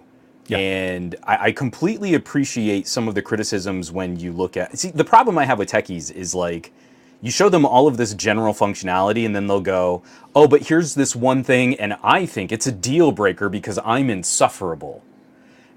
[0.47, 0.57] Yeah.
[0.57, 4.77] And I, I completely appreciate some of the criticisms when you look at.
[4.77, 6.73] See, the problem I have with techies is like,
[7.21, 10.01] you show them all of this general functionality, and then they'll go,
[10.35, 14.09] "Oh, but here's this one thing, and I think it's a deal breaker because I'm
[14.09, 15.03] insufferable."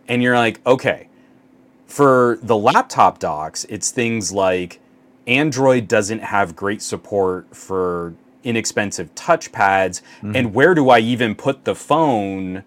[0.09, 1.09] And you're like, "Okay."
[1.87, 4.81] For the laptop docs, it's things like
[5.27, 10.37] Android doesn't have great support for inexpensive touchpads, mm-hmm.
[10.37, 12.65] and where do I even put the phone?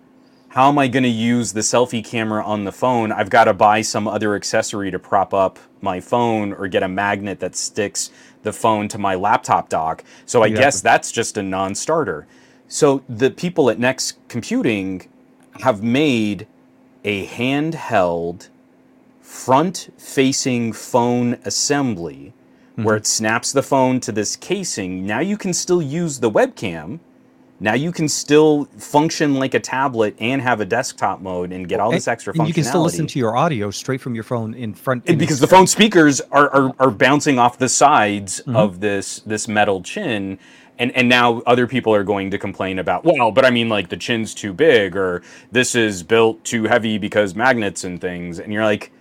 [0.58, 3.12] how am I going to use the selfie camera on the phone?
[3.12, 6.88] I've got to buy some other accessory to prop up my phone or get a
[6.88, 8.10] magnet that sticks
[8.42, 10.04] the phone to my laptop dock.
[10.26, 10.64] So I Exactly.
[10.64, 12.26] guess that's just a non starter.
[12.68, 15.08] So the people at Next Computing
[15.62, 16.48] have made
[17.04, 18.50] a handheld
[19.22, 22.34] front facing phone assembly
[22.78, 25.06] where it snaps the phone to this casing.
[25.06, 27.00] Now you can still use the webcam.
[27.60, 31.80] Now you can still function like a tablet and have a desktop mode and get
[31.80, 32.48] all this extra and functionality.
[32.50, 35.08] you can still listen to your audio straight from your phone in front.
[35.08, 38.56] In because the phone speakers are, are, are bouncing off the sides Mm-hmm.
[38.56, 40.38] of this this metal chin
[40.78, 43.90] and and now other people are going to complain about well but i mean like
[43.90, 48.54] the chin's too big or this is built too heavy because magnets and things and
[48.54, 48.92] you're like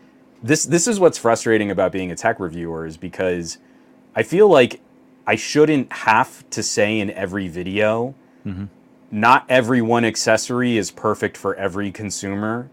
[0.43, 3.59] this this is what's frustrating about being a tech reviewer is because
[4.17, 4.81] i feel like
[5.27, 8.65] i shouldn't have to say in every video mm-hmm.
[9.11, 12.69] not every one accessory is perfect for every consumer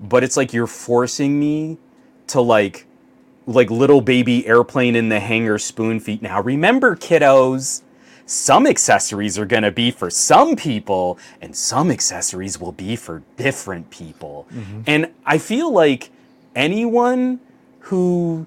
[0.00, 1.78] but it's like you're forcing me
[2.26, 2.86] to like
[3.46, 6.20] like little baby airplane in the hangar spoon feet.
[6.20, 7.82] Now remember kiddos
[8.28, 13.22] some accessories are going to be for some people and some accessories will be for
[13.36, 14.48] different people.
[14.52, 14.80] Mm-hmm.
[14.86, 16.10] And i feel like
[16.54, 17.40] anyone
[17.80, 18.46] who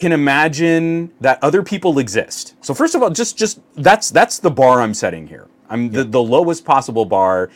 [0.00, 2.54] can imagine that other people exist.
[2.62, 5.48] So first of all, just just that's that's the bar I'm setting here.
[5.70, 7.50] I'm the, the lowest possible bar.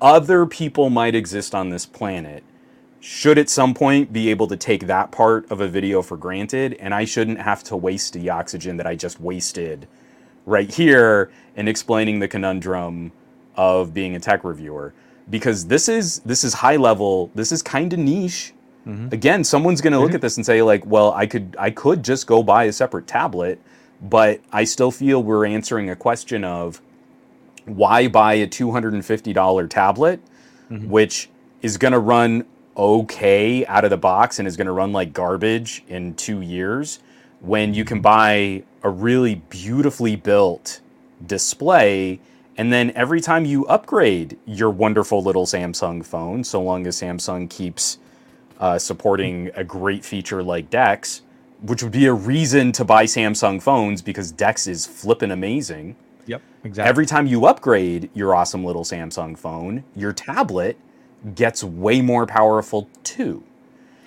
[0.00, 2.44] Other people might exist on this planet.
[3.00, 6.74] Should at some point be able to take that part of a video for granted,
[6.80, 9.88] and I shouldn't have to waste the oxygen that I just wasted
[10.46, 13.12] right here in explaining the conundrum
[13.56, 14.94] of being a tech reviewer.
[15.30, 17.30] because this is this is high level.
[17.34, 18.54] This is kind of niche.
[18.86, 19.12] Mhm.
[19.12, 20.16] Again, someone's going to look Mhm.
[20.16, 23.06] at this and say like, well, I could I could just go buy a separate
[23.06, 23.60] tablet,
[24.00, 26.80] but I still feel we're answering a question of
[27.64, 30.20] why buy a $250 tablet
[30.70, 30.88] Mhm.
[30.88, 31.30] which
[31.62, 32.44] is going to run
[32.76, 36.98] okay out of the box and is going to run like garbage in 2 years
[37.40, 40.80] when you can buy a really beautifully built
[41.24, 42.18] display
[42.56, 47.48] and then every time you upgrade your wonderful little Samsung phone so long as Samsung
[47.48, 47.98] keeps
[48.62, 51.22] uh, supporting a great feature like Dex
[51.62, 55.96] which would be a reason to buy Samsung phones because Dex is flippin' amazing
[56.26, 56.42] Yep.
[56.64, 56.88] Exactly.
[56.88, 60.78] every time you upgrade your awesome little Samsung phone, your tablet
[61.34, 63.44] gets way more powerful too.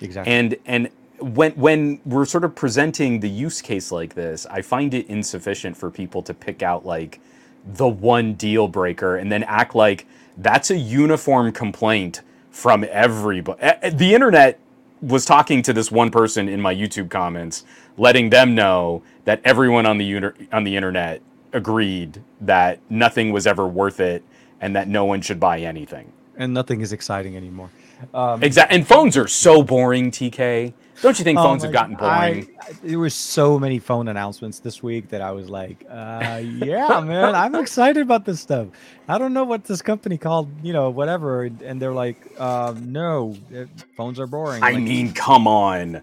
[0.00, 0.32] exactly.
[0.34, 0.90] And and
[1.20, 5.76] when when we're sort of presenting the use case like this, I find it insufficient
[5.76, 7.20] for people to pick out like
[7.64, 10.06] the one deal breaker and then act like
[10.38, 12.22] that's a uniform complaint
[12.56, 13.60] from everybody.
[13.90, 14.58] The internet
[15.02, 17.64] was talking to this one person in my YouTube comments,
[17.98, 21.20] letting them know that everyone on the on the internet
[21.52, 24.24] agreed that nothing was ever worth it
[24.62, 26.10] and that no one should buy anything.
[26.38, 27.70] and nothing is exciting anymore.
[28.14, 28.72] Um, Exact.
[28.72, 30.72] And phones are so boring, TK.
[31.02, 32.48] Don't you think oh phones my have gotten boring?
[32.60, 37.00] I- there were so many phone announcements this week that I was like, uh, "Yeah,
[37.04, 38.68] man, I'm excited about this stuff."
[39.08, 43.36] I don't know what this company called, you know, whatever, and they're like, um, "No,
[43.56, 43.64] uh,
[43.96, 46.02] phones are boring." I Like, mean, come on.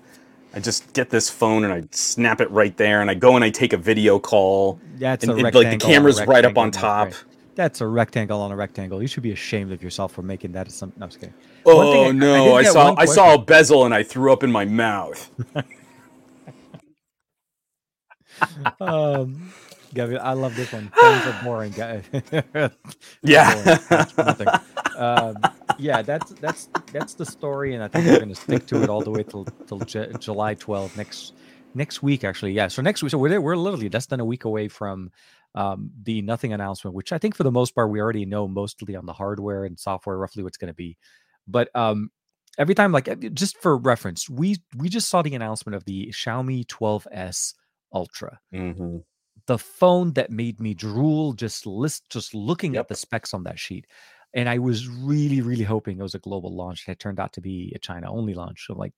[0.55, 3.43] I just get this phone and I snap it right there, and I go and
[3.43, 4.79] I take a video call.
[4.99, 5.71] that's and a it- rectangle.
[5.71, 7.07] like the camera's right up on top.
[7.07, 7.23] right.
[7.55, 9.01] That's a rectangle on a rectangle.
[9.01, 10.67] You should be ashamed of yourself for making that.
[10.67, 11.35] As some, no, I'm just kidding.
[11.35, 12.55] I- Oh I no!
[12.55, 15.29] I, get saw I saw a bezel and I threw up in my mouth.
[18.81, 19.53] um,
[19.93, 20.91] Gavin, I love this one.
[20.99, 21.71] Phones are boring.
[21.71, 22.03] guys.
[23.21, 23.53] Yeah.
[23.63, 23.79] Boring.
[24.17, 24.69] That's.
[24.97, 25.35] Um,
[25.79, 28.89] yeah, that's that's that's the story, and I think we're going to stick to it
[28.89, 31.33] all the way till till Ju- July 12th next
[31.73, 32.23] next week.
[32.23, 32.67] Actually, yeah.
[32.67, 35.11] So next week, so we're there- we're literally less than a week away from
[35.55, 38.95] um, the nothing announcement, which I think for the most part we already know mostly
[38.95, 40.97] on the hardware and software roughly what's going to be.
[41.47, 42.09] But um,
[42.57, 46.67] every time, like just for reference, we we just saw the announcement of the Xiaomi
[46.67, 47.53] 12s
[47.93, 49.03] Ultra hmm
[49.47, 52.77] the phone that made me drool just list just looking Yep.
[52.77, 53.85] at the specs on that sheet
[54.33, 57.41] and i was really really hoping it was a global launch it turned out to
[57.41, 58.93] be a china only launch so like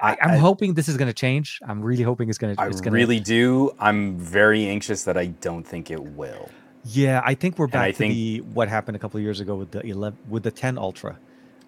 [0.00, 1.58] I, am hoping this is going to change.
[1.68, 3.70] I'm really hoping it's going to I it's going really do.
[3.78, 6.48] I'm very anxious that I don't think it will.
[6.84, 9.38] yeah i think we're back I to think- the what happened a couple of years
[9.38, 11.18] ago with the 11 with the 10 ultra.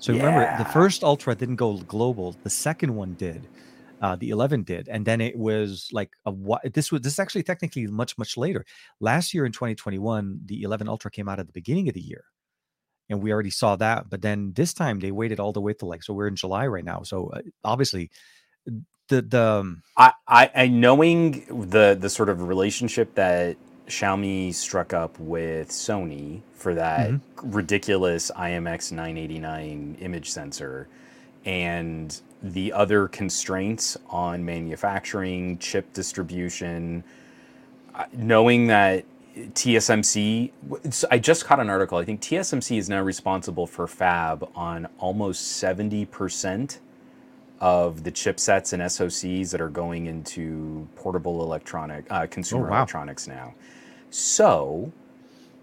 [0.01, 2.35] So remember the first ultra didn't go global.
[2.43, 3.47] The second one did.
[4.03, 4.89] Uh, the 11 did.
[4.89, 8.37] And then it was like a what this was this is actually technically much much
[8.37, 8.67] later.
[9.01, 12.25] Last year in 2021 the 11 ultra came out at the beginning of the year
[13.11, 15.87] and we already saw that but then this time they waited all the way to
[15.87, 18.11] like so we're in july right now so uh, obviously
[19.09, 23.57] the the um, I, I, I knowing the the sort of relationship that
[23.89, 27.21] Xiaomi struck up with Sony for that Mhm.
[27.43, 30.89] ridiculous IMX 989 image sensor
[31.45, 37.05] and the other constraints on manufacturing, chip distribution,
[37.95, 39.05] uh, knowing that
[39.37, 40.51] TSMC,
[41.11, 41.99] I just caught an article.
[41.99, 46.79] I think TSMC is now responsible for fab on almost 70%
[47.61, 52.79] of the chipsets and SoCs that are going into portable electronic uh, consumer wow.
[52.79, 53.55] electronics now.
[54.11, 54.93] So,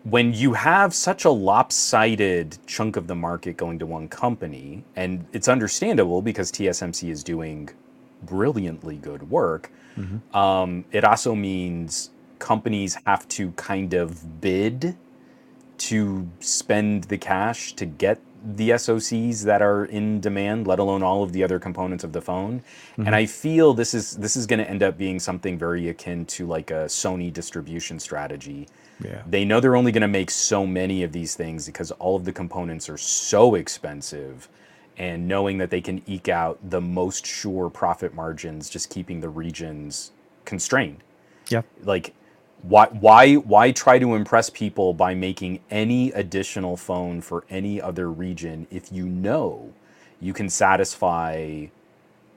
[0.04, 5.26] when you have such a lopsided chunk of the market going to one company, and
[5.32, 7.70] it's understandable because TSMC is doing
[8.24, 10.36] brilliantly good work, Mhm.
[10.36, 12.10] um, it also means
[12.42, 14.98] companies have to kind of bid
[15.78, 21.22] to spend the cash to get the SOCs that are in demand, let alone all
[21.22, 22.64] of the other components of the phone.
[22.98, 23.06] Mhm.
[23.06, 26.26] And I feel this is this is going to end up being something very akin
[26.26, 28.68] to like a Sony distribution strategy.
[29.04, 32.16] yeah They know they're only going to make so many of these things because all
[32.16, 34.50] of the components are so expensive.
[34.98, 39.30] And knowing that they can eke out the most sure profit margins, just keeping the
[39.30, 40.12] regions
[40.46, 41.04] constrained
[41.50, 42.14] yeah like
[42.64, 48.12] why why why try to impress people by making any additional phone for any other
[48.12, 49.74] region if you know
[50.22, 51.66] you can satisfy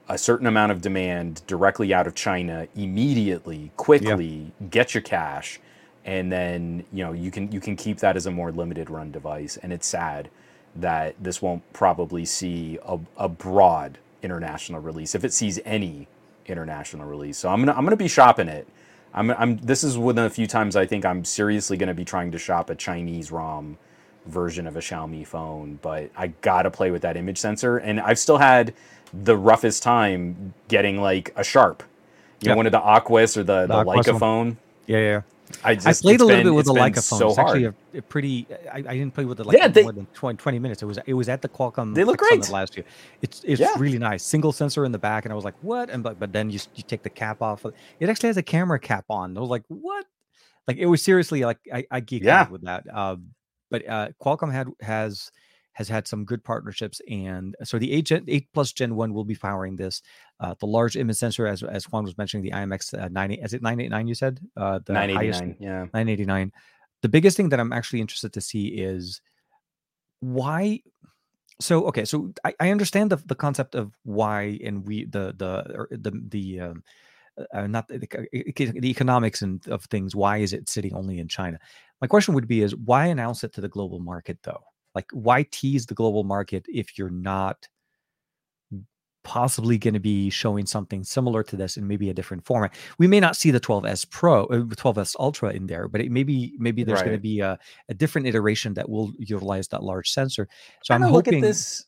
[0.09, 5.59] a certain amount of demand directly out of China immediately quickly get your cash
[6.05, 9.11] and then you know you can you can keep that as a more limited run
[9.11, 9.57] device.
[9.63, 10.29] And it's sad
[10.75, 16.07] that this won't probably see a, a broad international release if it sees any
[16.47, 17.37] international release.
[17.37, 18.67] So i'm gonna i'm gonna be shopping it
[19.15, 21.95] I'm, I'm this is one of the few times I think I'm seriously going to
[21.95, 23.77] be trying to shop a Chinese ROM
[24.25, 27.77] version of a Xiaomi phone, but I gotta play with that image sensor.
[27.77, 28.73] And I've still had
[29.13, 31.83] the roughest time getting like a Sharp,
[32.41, 34.19] you know, one of the Aquos or the, the, the Leica one.
[34.19, 34.57] phone.
[34.87, 35.21] Yeah, yeah.
[35.63, 37.19] I, just, I played a little been, bit with the Leica phone.
[37.19, 38.47] So it's actually a, a pretty.
[38.71, 40.81] I, I, didn't play with the Leica yeah, they, more than 20, 20, minutes.
[40.81, 41.93] It was it was at the Qualcomm.
[41.93, 42.85] They look great last year.
[43.21, 43.73] It's it's yeah.
[43.77, 44.23] really nice.
[44.23, 45.89] Single sensor in the back, and I was like, what?
[45.89, 47.65] And but but then you you take the cap off.
[47.99, 49.37] It actually has a camera cap on.
[49.37, 50.05] I was like, what?
[50.67, 52.41] Like it was seriously like I, I geeked yeah.
[52.41, 52.85] out with that.
[52.91, 53.17] Uh,
[53.69, 55.31] but uh, Qualcomm had has
[55.75, 59.25] has had some good partnerships, and so the eight Gen, eight plus Gen one will
[59.25, 60.01] be powering this.
[60.39, 63.53] Uh, the large image sensor, as as Juan was mentioning, the IMX uh, nine is
[63.53, 64.07] it nine eight nine?
[64.07, 66.51] You said uh, the nine eighty nine, yeah, nine eighty nine.
[67.01, 69.21] The biggest thing that I'm actually interested to see is
[70.21, 70.81] why
[71.59, 75.87] so okay so i, I understand the, the concept of why and we the the
[75.91, 76.83] the the um,
[77.53, 81.59] uh, not the, the economics and of things why is it sitting only in china
[82.01, 84.63] my question would be is why announce it to the global market though
[84.95, 87.67] like why tease the global market if you're not
[89.25, 92.73] possibly going to be showing something similar to this in maybe a different format.
[92.99, 96.53] We may not see the 12s Pro, uh, 12s Ultra in there, but it maybe
[96.57, 97.07] maybe there's right.
[97.07, 100.47] going to be a, a different iteration that will utilize that large sensor.
[100.83, 101.85] So I'm hoping look at this.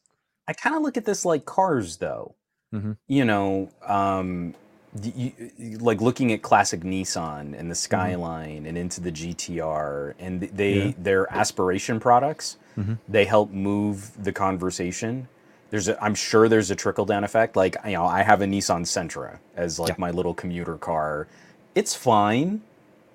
[0.50, 2.36] I kind of look at this like cars, though.
[2.74, 2.94] Mm-hmm.
[3.08, 4.56] You know, um,
[5.04, 7.74] you, like looking at classic Nissan and the mm-hmm.
[7.74, 8.66] Skyline mm-hmm.
[8.68, 10.94] and into the GTR, and they yeah.
[10.98, 12.58] their aspiration products.
[12.78, 12.94] Mm-hmm.
[13.08, 15.28] They help move the conversation
[15.70, 17.56] there's a, I'm sure there's a trickle down effect.
[17.56, 19.96] Like you know, I have a Nissan Sentra as like yeah.
[19.98, 21.28] my little commuter car.
[21.76, 22.62] It's fine.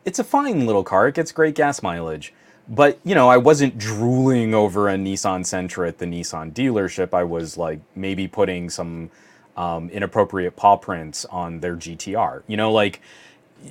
[0.04, 1.08] It's a fine little car.
[1.08, 2.32] It gets great gas mileage.
[2.68, 7.14] But you know, I wasn't drooling over a Nissan Sentra at the Nissan dealership.
[7.14, 9.10] I was like maybe putting some
[9.56, 12.42] um, inappropriate paw prints on their GTR.
[12.46, 13.00] You know, like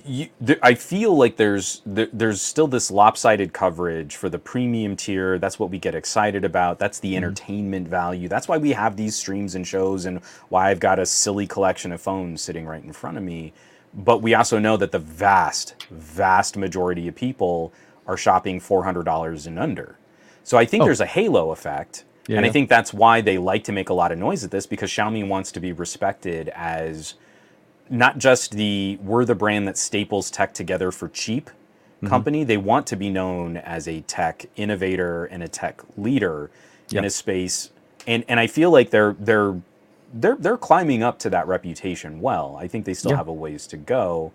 [0.05, 4.95] you, th- I feel like there's th- there's still this lopsided coverage for the premium
[4.95, 5.37] tier.
[5.37, 6.79] That's what we get excited about.
[6.79, 7.17] That's the mm-hmm.
[7.17, 8.27] entertainment value.
[8.27, 10.19] That's why we have these streams and shows, and
[10.49, 13.53] why I've got a silly collection of phones sitting right in front of me.
[13.93, 17.73] But we also know that the vast, vast majority of people
[18.07, 19.97] are shopping four hundred dollars and under.
[20.43, 20.85] So I think oh.
[20.85, 22.05] there's a halo effect.
[22.27, 22.37] Yeah.
[22.37, 24.65] And I think that's why they like to make a lot of noise at this
[24.65, 27.15] because Xiaomi wants to be respected as
[27.89, 32.07] not just the we're the brand that staples tech together for cheap mm-hmm.
[32.07, 32.43] company.
[32.43, 36.49] They want to be known as a tech innovator and a tech leader
[36.89, 36.99] yep.
[36.99, 37.71] in a space.
[38.07, 39.61] And and I feel like they're they're
[40.13, 42.57] they're they're climbing up to that reputation well.
[42.59, 44.31] I think they still have a ways to go.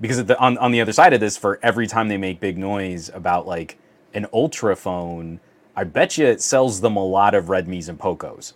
[0.00, 2.56] Because the, on on the other side of this, for every time they make big
[2.56, 3.76] noise about like
[4.14, 5.40] an ultra phone,
[5.80, 8.52] I bet you it sells them a lot of Redmi's and Pocos,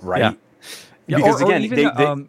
[0.00, 0.20] right?
[0.20, 0.34] Yeah.
[1.06, 2.28] Yeah, because or, again, even, they, they, um,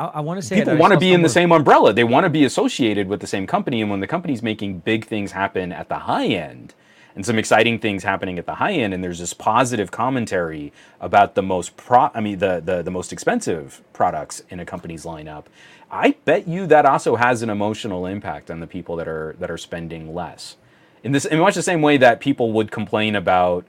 [0.00, 1.92] I, I want to say people want to be in the same umbrella.
[1.92, 5.06] They want to be associated with the same company, and when the company's making big
[5.06, 6.74] things happen at the high end,
[7.14, 11.36] and some exciting things happening at the high end, and there's this positive commentary about
[11.36, 12.10] the most pro.
[12.14, 15.44] I mean, the the, the most expensive products in a company's lineup.
[15.88, 19.52] I bet you that also has an emotional impact on the people that are that
[19.52, 20.56] are spending less.
[21.02, 23.64] In this, in much the same way that people would complain about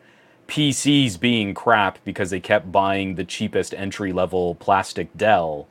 [0.48, 5.68] PCs being crap because they kept buying the cheapest entry level plastic Dell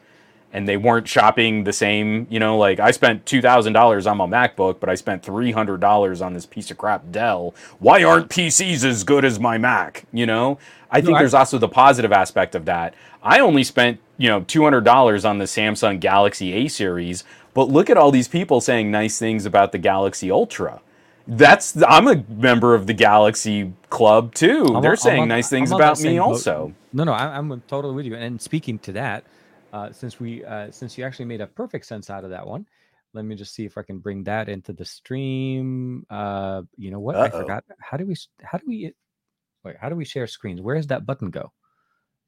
[0.52, 2.26] and they weren't shopping the same.
[2.30, 5.52] You know, like I spent two thousand dollars on my MacBook, but I spent three
[5.52, 7.54] hundred dollars on this piece of crap Dell.
[7.78, 10.04] Why aren't PCs as good as my Mac?
[10.12, 10.58] You know,
[10.90, 12.94] I think no, there's also the positive aspect of that.
[13.22, 17.68] I only spent you know two hundred dollars on the Samsung Galaxy A series, but
[17.68, 20.80] look at all these people saying nice things about the Galaxy Ultra.
[21.26, 24.66] That's I'm a member of the Galaxy Club too.
[24.74, 26.74] I'm They're saying nice things about me also.
[26.92, 28.14] No, no, I'm, I'm totally with you.
[28.16, 29.24] And speaking to that,
[29.72, 32.66] uh, since we uh, since you actually made a perfect sense out of that one.
[33.14, 36.06] Let me just see if I can bring that into the stream.
[36.08, 37.14] Uh, you know what?
[37.14, 37.24] Uh-oh.
[37.24, 37.64] I forgot.
[37.78, 38.16] How do we?
[38.42, 38.94] How do we?
[39.64, 40.62] Wait, how do we share screens?
[40.62, 41.52] Where does that button go?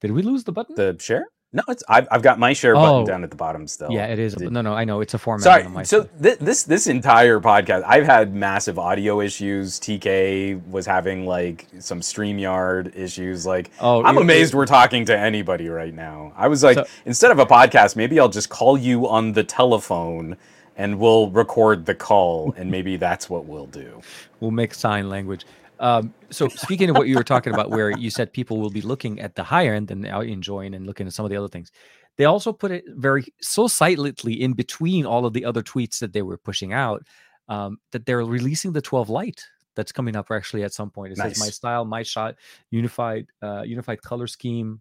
[0.03, 0.75] Did we lose the button?
[0.75, 1.27] The share?
[1.55, 3.93] No, it's I've, I've got my share button oh, down at the bottom still.
[3.93, 4.37] Yeah, it is.
[4.37, 5.45] no, no, I know it's a format.
[5.45, 5.85] Sorry.
[5.85, 9.79] so th- this this entire podcast, I've had massive audio issues.
[9.79, 13.47] TK was having like some Streamyard issues.
[13.47, 16.33] Like, oh, I'm amazed we're talking to anybody right now.
[16.37, 19.45] I was like, so, instead of a podcast, maybe I'll just call you on the
[19.45, 20.37] telephone
[20.77, 24.03] and we'll record the call, and maybe that's what we'll do.
[24.41, 25.47] We'll make sign language.
[25.85, 28.81] Um, so speaking of what you were talking about, where you said people will be
[28.81, 31.71] looking at the higher end and enjoying and looking at some of the other things,
[32.17, 36.15] they also put it very so silently in between all of the other tweets that
[36.15, 37.03] they were pushing out
[37.49, 41.13] um, that they're releasing the 12 Lite that's coming up actually at some point.
[41.13, 41.35] It nice.
[41.35, 42.37] says my style, my shot,
[42.71, 44.81] unified, uh, unified color scheme.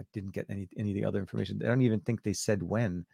[0.00, 1.60] I didn't get any any of the other information.
[1.62, 3.06] I don't even think they said when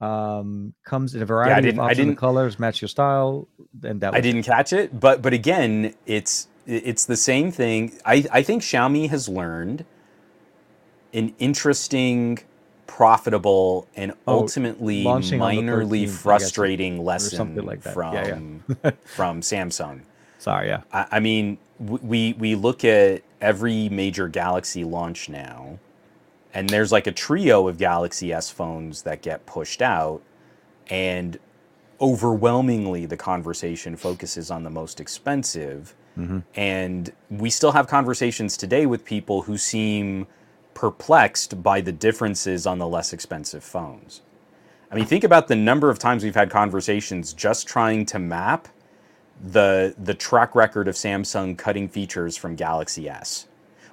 [0.00, 3.48] um, comes in a variety yeah, of colors, match your style,
[3.82, 4.14] and that.
[4.14, 7.98] I didn't catch it, but but again, it's it's the same thing.
[8.04, 9.84] I, I think Xiaomi has learned
[11.12, 12.38] an interesting,
[12.86, 18.14] profitable, and Oh, ultimately launching on the minorly 13th, I guess, frustrating lesson like from
[18.14, 18.40] Yeah,
[18.84, 18.90] yeah.
[19.04, 20.02] from Samsung.
[20.38, 20.82] Sorry, yeah.
[20.92, 25.78] I, I mean, we we look at every major Galaxy launch now,
[26.54, 30.22] and there's like a trio of Galaxy S phones that get pushed out,
[30.88, 31.38] and
[32.00, 35.94] overwhelmingly the conversation focuses on the most expensive.
[36.54, 40.26] And we still have conversations today with people who seem
[40.74, 44.22] perplexed by the differences on the less expensive phones.
[44.90, 48.68] I mean, think about the number of times we've had conversations just trying to map
[49.42, 53.46] the the track record of Samsung cutting features from Galaxy S.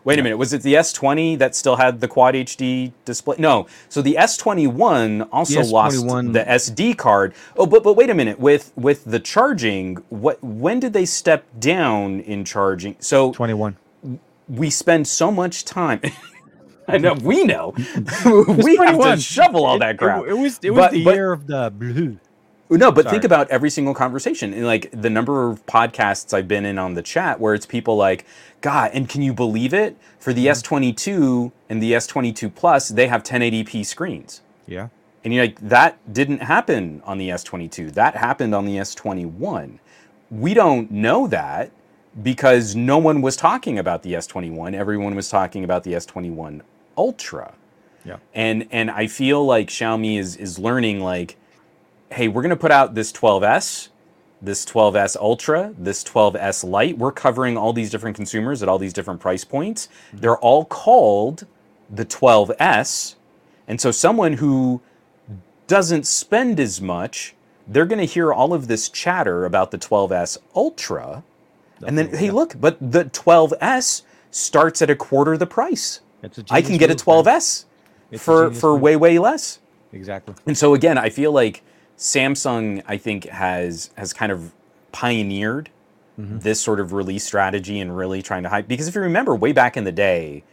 [0.06, 3.36] Wait a minute, was it the S20 that still had the quad HD display?
[3.38, 3.68] No.
[3.89, 7.34] So the S21 also The lost S21 the SD card.
[7.58, 11.45] Oh, but but wait a minute, with with the charging, what when did they step
[11.60, 12.95] down in charging?
[13.00, 13.76] So 21.
[14.47, 16.02] we spend so much time
[16.88, 17.74] I know we know.
[17.78, 18.06] we have
[18.56, 19.20] to 21.
[19.20, 20.26] shovel all It- that it- crap.
[20.26, 22.18] It, was it was But- the but- year of the blue.
[22.70, 23.13] No, but Sorry.
[23.13, 24.53] think about every single conversation.
[24.53, 27.95] And like the number of podcasts I've been in on the chat where it's people
[27.95, 28.26] like,
[28.61, 29.97] God, and can you believe it?
[30.20, 30.76] For the mm-hmm.
[30.76, 34.41] S22 and the S22 Plus, they have 1080p screens.
[34.67, 34.89] Yeah.
[35.24, 37.93] And you're like, that didn't happen on the S22.
[37.93, 39.80] That happened on the S21.
[40.30, 41.72] We don't know that
[42.22, 44.74] because no one was talking about the S21.
[44.74, 46.61] Everyone was talking about the S21
[46.97, 47.53] Ultra.
[48.05, 48.17] Yeah.
[48.34, 51.38] And and I feel like Xiaomi is is learning like,
[52.12, 53.89] hey, we're gonna put out this 12S,
[54.41, 56.97] this 12S Ultra, this 12S Lite.
[56.97, 59.89] We're covering all these different consumers at all these different price points.
[60.14, 61.45] They're all called
[61.89, 63.16] the 12S.
[63.68, 64.82] And so someone who
[65.68, 67.36] doesn't spend as much,
[67.68, 71.24] they're going to hear all of this chatter about the 12S Ultra.
[71.86, 74.01] And then, hey, look, but the 12S
[74.32, 76.01] starts at a quarter the price.
[76.49, 77.66] I can get a 12S
[78.12, 79.60] It's a for, for way, way less.
[79.93, 80.36] Exactly.
[80.45, 81.64] And so again, I feel like
[82.00, 84.54] Samsung, I think, has has kind of
[84.91, 85.70] pioneered
[86.20, 86.39] Mm-hmm.
[86.39, 88.68] this sort of release strategy and really trying to hype.
[88.68, 90.43] Because if you remember, way back in the day,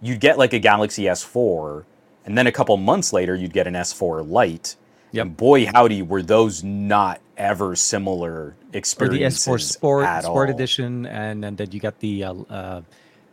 [0.00, 1.84] you'd get like a Galaxy S4,
[2.24, 4.76] and then a couple months later, you'd get an S4 Lite.
[5.12, 5.26] Yep.
[5.26, 9.46] And boy, howdy, were those not ever similar experiences?
[9.46, 10.48] Or the S4 Sport Sport.
[10.48, 12.82] Edition, and, and then you got the uh, uh,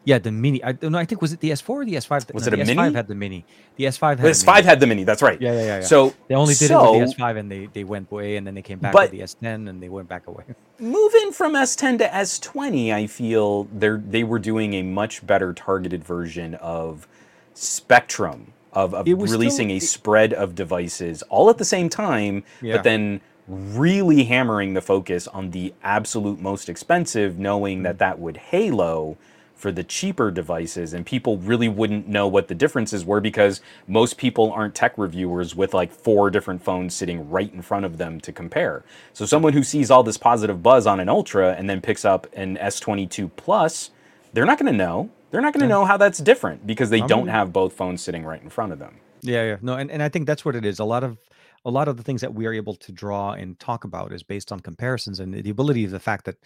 [0.10, 0.64] yeah the mini.
[0.64, 0.98] I don't know.
[0.98, 2.34] I think was it the S4 or the S5?
[2.34, 2.82] Was No, it a the mini?
[2.92, 3.46] S5 had the mini.
[3.76, 4.68] The S5 had The the S5 mini.
[4.70, 5.04] had the mini.
[5.04, 5.40] That's right.
[5.42, 5.82] Yeah, yeah, yeah, yeah.
[5.94, 8.48] So They only did so, it with the S5, and they they went away, and
[8.48, 10.44] then they came back with the S10, and they went back away.
[10.80, 16.04] moving from S10 to S20, I feel they they were doing a much better targeted
[16.16, 17.08] version of
[17.54, 22.76] Spectrum of, of releasing still- a spread of devices all at the same time, Yeah.
[22.78, 27.84] but then really hammering the focus on the absolute most expensive, knowing Mm.
[27.84, 29.18] that that would halo
[29.58, 34.18] for the cheaper devices and people really wouldn't know what the differences were because most
[34.18, 38.22] people aren't tech reviewers with like four different phones sitting right in front of them
[38.22, 38.84] to compare.
[39.14, 42.28] So someone who sees all this positive buzz on an Ultra and then picks up
[42.34, 43.90] an S22 Plus,
[44.32, 45.10] they're not going to know.
[45.32, 47.74] They're not going to know how that's different because they I'm don't gonna- have both
[47.74, 49.00] phones sitting right in front of them.
[49.22, 49.58] Yeah, yeah.
[49.62, 50.80] No, and, and I think that's what it is.
[50.80, 51.18] A lot of
[51.66, 54.24] a lot of the things that we are able to draw and talk about is
[54.24, 56.38] based on comparisons and the ability of the fact that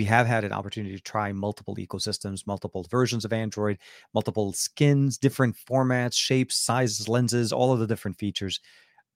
[0.00, 3.78] we have had an opportunity to try multiple ecosystems, multiple versions of Android,
[4.14, 8.60] multiple skins, different formats, shapes, sizes, lenses, all of the different features.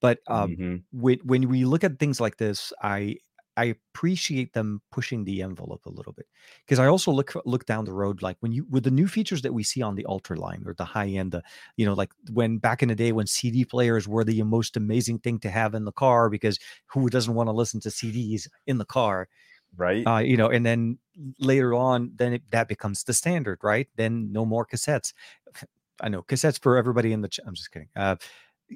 [0.01, 0.85] But um, Mhm.
[0.91, 3.17] when when we look at things like this, I
[3.57, 6.27] I appreciate them pushing the envelope a little bit
[6.65, 9.41] because I also look look down the road like when you with the new features
[9.43, 11.43] that we see on the ultra line or the high end, the
[11.77, 15.19] you know like when back in the day when CD players were the most amazing
[15.19, 18.77] thing to have in the car because who doesn't want to listen to CDs in
[18.77, 19.29] the car,
[19.77, 20.05] Right?
[20.05, 20.97] uh, you know, and then
[21.39, 23.87] later on, then it, that becomes the standard, right?
[23.95, 25.13] Then no more cassettes.
[26.01, 27.29] I know cassettes for everybody in the.
[27.29, 27.89] Ch- I'm just kidding.
[27.95, 28.15] Uh,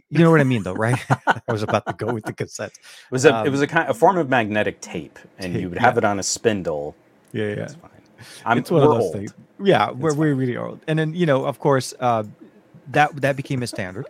[0.09, 0.99] you know what I mean, though, right?
[1.27, 2.77] I was about to go with the cassettes.
[2.77, 5.69] it was a it um, was a kind a form of magnetic tape and you
[5.69, 5.99] would have yeah.
[5.99, 6.95] it on a spindle.
[7.31, 7.63] Yeah, yeah.
[7.63, 7.91] It's fine.
[8.45, 9.13] I'm it's one of those old.
[9.13, 9.33] things.
[9.61, 10.79] Yeah, we're we're really old.
[10.87, 12.23] And then you know, of course, uh,
[12.89, 14.07] that that became a standard.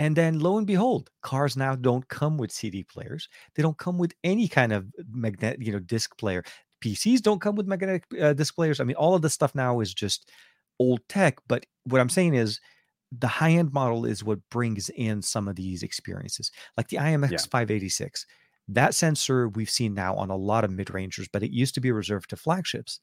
[0.00, 3.28] And then lo and behold, cars now don't come with CD players.
[3.54, 6.42] They don't come with any kind of magnet, you know, disc player.
[6.82, 8.80] PCs don't come with magnetic uh, disc players.
[8.80, 10.30] I mean, all of this stuff now is just
[10.78, 11.38] old tech.
[11.48, 12.60] But what I'm saying is,
[13.12, 17.46] the high end model is what brings in some of these experiences, like the IMX
[17.50, 18.24] 586.
[18.68, 21.80] That sensor we've seen now on a lot of mid rangers, but it used to
[21.80, 23.00] be reserved to flagships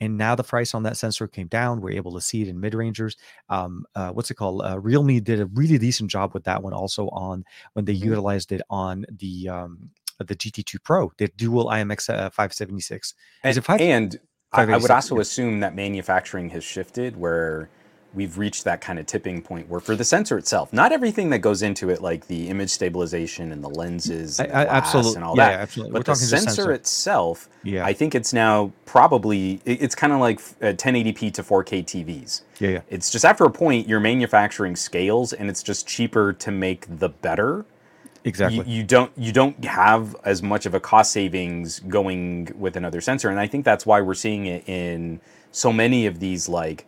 [0.00, 1.80] and now the price on that sensor came down.
[1.80, 3.16] We're able to see it in mid rangers.
[3.48, 4.62] Um, uh, what's it called?
[4.62, 7.44] Uh, Realme did a really decent job with that one, also on
[7.74, 8.04] when they Mhm.
[8.04, 13.14] utilized it on the um, the GT2 Pro, the dual IMX uh, 576.
[13.44, 13.80] Is And, five?
[13.80, 14.20] and
[14.52, 15.22] I, I would also yeah.
[15.22, 17.70] assume that manufacturing has shifted where
[18.14, 21.38] we've reached that kind of tipping point where for the sensor itself, not everything that
[21.38, 25.14] goes into it, like the image stabilization and the lenses and, I- the glass absolute-
[25.16, 25.92] and all yeah, that, yeah, absolutely.
[25.92, 26.72] but We're the sensor, sensor.
[26.72, 27.84] itself, Yeah.
[27.84, 32.42] I think it's now probably, it's kind of like uh, 1080p to 4K TVs.
[32.58, 32.80] Yeah, yeah.
[32.90, 37.08] It's just after a point, your manufacturing scales and it's just cheaper to make the
[37.08, 37.64] better
[38.22, 38.58] Exactly.
[38.58, 43.00] you, you don't you don't have as much of a cost savings going with another
[43.00, 45.18] sensor and i think that's why we're seeing it in
[45.52, 46.86] so many of these like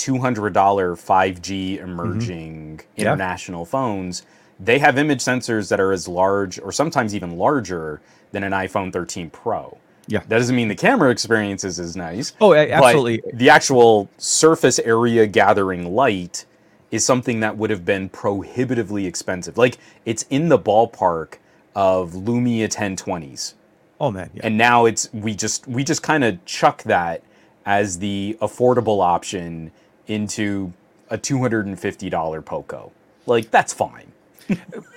[0.00, 3.00] $200 5g emerging Mm-hmm.
[3.00, 3.02] Yeah.
[3.12, 4.24] international phones
[4.58, 8.00] they have image sensors that are as large or sometimes even larger
[8.32, 9.76] than an iphone 13 pro
[10.06, 10.20] Yeah.
[10.20, 13.22] that doesn't mean the camera experience is as nice oh, absolutely.
[13.34, 16.44] the actual surface area gathering light
[16.90, 19.56] is something that would have been prohibitively expensive.
[19.56, 21.34] Like it's in the ballpark
[21.76, 23.54] of Lumia 1020s.
[24.00, 24.40] Oh man, yeah.
[24.44, 27.22] And now it's we just we just kind of chuck that
[27.64, 29.70] as the affordable option
[30.10, 30.72] into
[31.08, 32.92] a $250 Poco.
[33.26, 34.12] Like that's fine.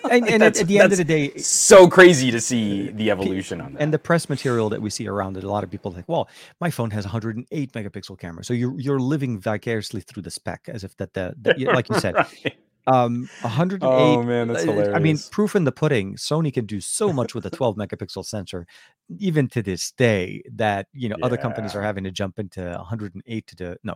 [0.10, 3.62] and, and at, the end of the day, it's So crazy to see the evolution
[3.62, 3.82] on that.
[3.84, 6.10] and the press material that we see around it, a lot of people are like,
[6.10, 6.28] well,
[6.60, 10.84] my phone has 108 megapixel camera, so you're you're living vicariously through the spec, as
[10.84, 12.16] if that the, the like you said,
[12.86, 13.04] Right.
[13.04, 13.88] um, 108.
[13.88, 14.96] Oh man, that's hilarious.
[14.96, 16.16] I mean, proof in the pudding.
[16.16, 18.66] Sony can do so much with a 12 megapixel sensor,
[19.20, 23.48] even to this day, that you know other companies are having to jump into 108
[23.48, 23.96] to do no.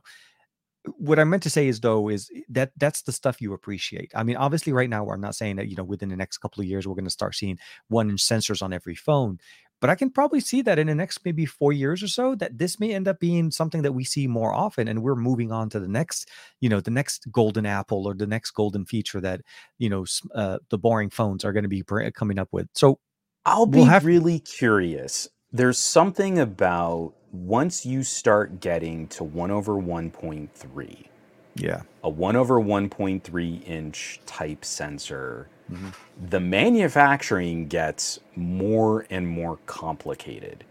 [0.85, 4.11] What I meant to say is though is that that's the stuff you appreciate.
[4.15, 6.61] I mean, obviously, right now I'm not saying that you know within the next couple
[6.61, 7.59] of years we're going to start seeing
[7.89, 9.39] one inch sensors on every phone,
[9.79, 12.57] but I can probably see that in the next maybe four years or so that
[12.57, 15.69] this may end up being something that we see more often, and we're moving on
[15.69, 16.29] to the next,
[16.61, 19.41] you know, the next golden apple or the next golden feature that
[19.77, 22.67] you know uh, the boring phones are going to be coming up with.
[22.73, 22.99] So
[23.45, 25.29] I'll be we'll have- really curious.
[25.51, 31.07] There's something about once you start getting to 1 over 1.3,
[31.55, 35.93] yeah, a 1 over 1.3 inch type sensor, Mhm.
[36.29, 40.63] the manufacturing gets more and more complicated.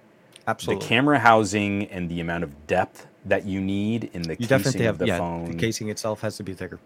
[0.48, 0.80] absolutely.
[0.84, 4.48] The camera housing and the amount of depth that you need in the you casing
[4.48, 5.18] definitely of the yeah.
[5.18, 6.78] phone The casing itself has to be thicker.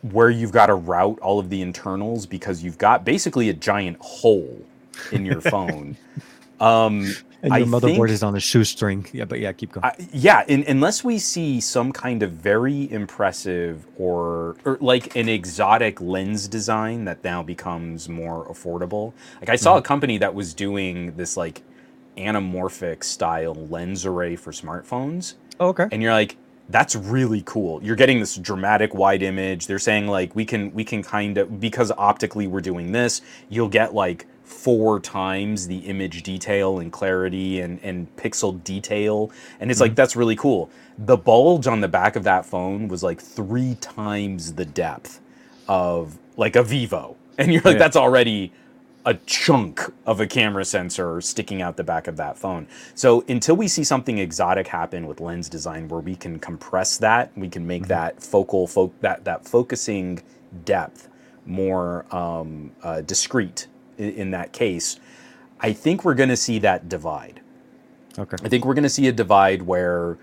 [0.00, 3.98] where you've got to route all of the internals because you've got basically a giant
[4.00, 4.62] hole
[5.12, 5.96] in your phone.
[6.62, 9.04] Um, And I your motherboard think- is on a shoestring.
[9.12, 9.84] Yeah, but yeah, keep going.
[9.84, 15.28] I, yeah, in, unless we see some kind of very impressive or, or like an
[15.28, 19.12] exotic lens design that now becomes more affordable.
[19.40, 21.62] Like I saw a company that was doing this like
[22.16, 25.86] anamorphic style lens array for smartphones Oh, okay.
[25.90, 26.36] and you're like
[26.68, 30.84] that's really cool you're getting this dramatic wide image they're saying like we can we
[30.84, 36.22] can kind of because optically we're doing this you'll get like four times the image
[36.24, 39.32] detail and clarity and and pixel detail.
[39.60, 40.70] And it's like that's really cool.
[40.98, 45.20] The bulge on the back of that phone was like three times the depth
[45.68, 47.16] of like a vivo.
[47.38, 47.80] And you're like Yeah.
[47.80, 48.52] that's already
[49.06, 52.68] a chunk of a camera sensor sticking out the back of that phone.
[52.94, 57.32] So until we see something exotic happen with lens design where we can compress that,
[57.36, 60.22] we can make that focal fo- that that focusing
[60.66, 61.08] depth
[61.46, 63.68] more um, uh, discrete
[63.98, 64.98] in, that case.
[65.60, 67.40] I think we're going to see that divide.
[68.18, 68.36] Okay.
[68.42, 70.18] I think we're going to see a divide where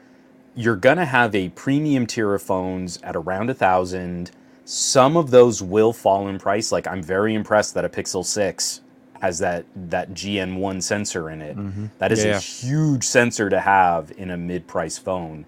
[0.56, 4.32] you're going to have a premium tier of phones at around a thousand.
[4.66, 6.72] Some of those will fall in price.
[6.72, 8.82] Like I'm very impressed that a Pixel 6
[9.22, 11.58] has that that GN1 sensor in it.
[11.58, 11.88] Mm-hmm.
[11.98, 15.46] That is Yeah, a huge sensor to have in a mid-price phone.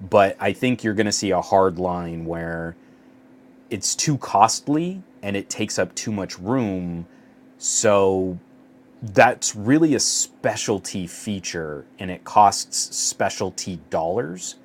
[0.00, 2.74] But I think you're going to see a hard line where
[3.70, 7.06] it's too costly and it takes up too much room.
[7.62, 8.38] So
[9.02, 14.56] that's really a specialty feature and it costs specialty dollars.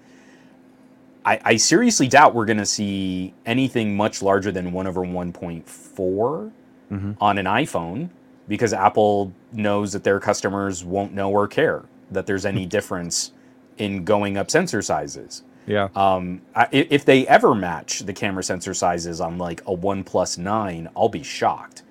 [1.23, 6.51] I, I seriously doubt we're going to see anything much larger than 1 over 1.4
[6.91, 7.17] Mhm.
[7.21, 8.09] on an iPhone
[8.47, 13.31] because Apple knows that their customers won't know or care that there's any difference
[13.77, 15.43] in going up sensor sizes.
[15.67, 15.89] Yeah.
[15.95, 20.87] Um, i- if they ever match the camera sensor sizes on like a OnePlus Nine,
[20.95, 21.83] I'll be shocked.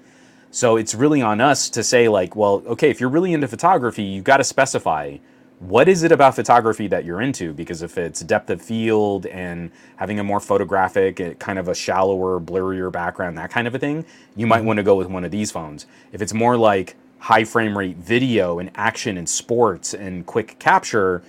[0.56, 4.02] So it's really on us to say like, well, okay, if you're really into photography,
[4.02, 5.18] you've got to specify
[5.58, 9.70] what is it about photography that you're into because if it's depth of field and
[9.96, 13.78] having a more photographic eh, kind of a shallower blurrier background that kind of a
[13.78, 14.04] thing
[14.34, 17.42] you might want to go with one of these phones if it's more like high
[17.42, 21.22] frame rate video and action and sports and quick capture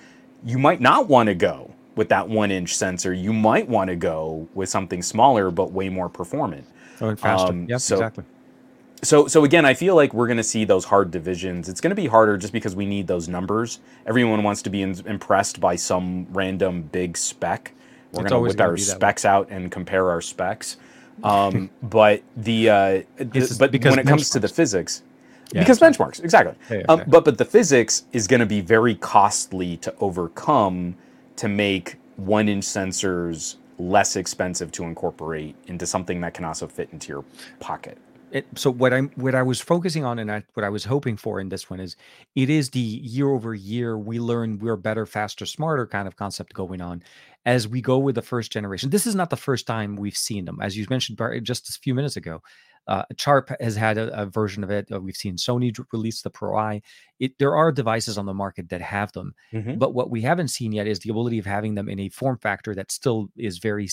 [0.44, 3.96] you might not want to go with that one inch sensor you might want to
[3.96, 6.66] go with something smaller but way more performant
[7.00, 7.50] Oh, and faster.
[7.52, 8.24] Um, yeah, so- exactly.
[9.04, 11.70] So so again, I feel like we're going to see those hard divisions.
[11.70, 13.80] It's going to be harder just because we need those numbers.
[14.06, 17.74] Everyone wants to be in, impressed by some random big spec.
[18.12, 20.78] We're going to whip our specs out and compare our specs.
[21.24, 25.04] Um, but the uh, the, but when it comes to the physics,
[25.52, 26.56] yeah, because benchmarks exactly.
[26.70, 30.96] Yeah, um, but but the physics is going to be very costly to overcome
[31.36, 36.90] to make one inch sensors less expensive to incorporate into something that can also fit
[36.92, 37.24] into your
[37.60, 37.98] pocket.
[38.32, 41.16] It, so what I'm what I was focusing on and I, what I was hoping
[41.16, 41.96] for in this one is
[42.36, 46.54] it is the year over year we learn we're better, faster, smarter kind of concept
[46.54, 47.04] going on
[47.46, 48.90] as we go with the first generation.
[48.90, 51.96] This is not the first time we've seen them, as you mentioned just a few
[51.96, 52.42] minutes ago.
[52.88, 54.88] Uh, Sharp has had a, a version of it.
[54.92, 56.82] Uh, we've seen Sony release the Pro-I.
[57.20, 59.78] It, there are devices on the market that have them, mm-hmm.
[59.78, 62.38] but what we haven't seen yet is the ability of having them in a form
[62.38, 63.90] factor that still is very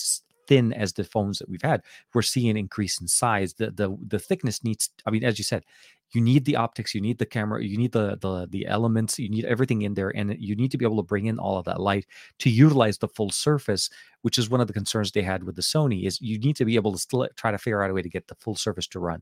[0.47, 1.81] thin as the phones that we've had.
[2.13, 3.53] We're seeing an increase in size.
[3.53, 4.89] The the the thickness needs.
[5.05, 5.63] I mean, as you said,
[6.11, 9.29] you need the optics, you need the camera, you need the the the elements, you
[9.29, 11.65] need everything in there, and you need to be able to bring in all of
[11.65, 12.05] that light
[12.39, 13.89] to utilize the full surface.
[14.21, 16.65] Which is one of the concerns they had with the Sony is you need to
[16.65, 18.87] be able to still try to figure out a way to get the full surface
[18.87, 19.21] to run.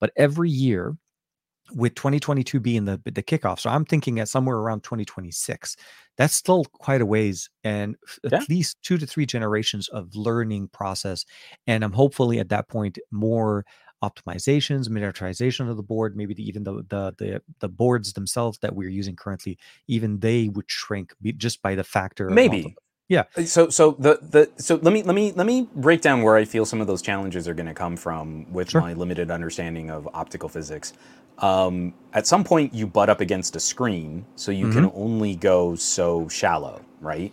[0.00, 0.96] But every year
[1.74, 3.60] with 2022 being the the kickoff.
[3.60, 5.76] So I'm thinking at somewhere around 2026.
[6.16, 8.38] That's still quite a ways and yeah.
[8.38, 11.24] at least two to three generations of learning process.
[11.66, 13.64] And I'm hopefully at that point more
[14.02, 18.74] optimizations, miniaturization of the board, maybe the, even the, the the the boards themselves that
[18.74, 22.28] we're using currently, even they would shrink just by the factor.
[22.28, 22.76] Maybe
[23.12, 23.24] yeah.
[23.36, 26.36] Uh, so so the the so let me let me let me break down where
[26.36, 28.80] I feel some of those challenges are going to come from with sure.
[28.80, 30.94] my limited understanding of optical physics.
[31.42, 34.84] Um, at some point, you butt up against a screen, so you mm-hmm.
[34.84, 37.32] can only go so shallow, right?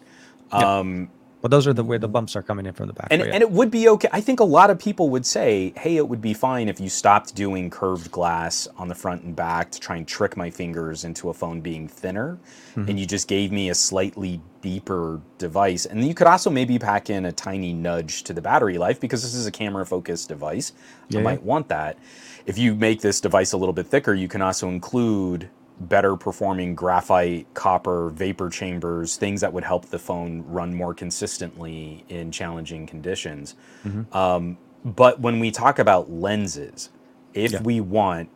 [0.52, 0.80] Yeah.
[0.80, 1.12] Um,
[1.42, 3.08] well, those are the where the bumps are coming in from the back.
[3.12, 4.10] And, and it would be okay.
[4.12, 6.90] I think a lot of people would say, hey, it would be fine if you
[6.90, 11.06] stopped doing curved glass on the front and back to try and trick my fingers
[11.06, 12.38] into a phone being thinner.
[12.72, 12.90] Mm-hmm.
[12.90, 15.86] And you just gave me a slightly deeper device.
[15.86, 19.22] And you could also maybe pack in a tiny nudge to the battery life because
[19.22, 20.74] this is a camera focused device.
[21.08, 21.98] Yeah, I might want that.
[22.46, 25.50] If you make this device a little bit thicker, you can also include
[25.80, 32.04] better performing graphite, copper, vapor chambers, things that would help the phone run more consistently
[32.10, 33.56] in challenging conditions.
[33.86, 34.16] Mm-hmm.
[34.16, 36.90] Um, but when we talk about lenses,
[37.34, 37.62] if yeah.
[37.62, 38.30] we want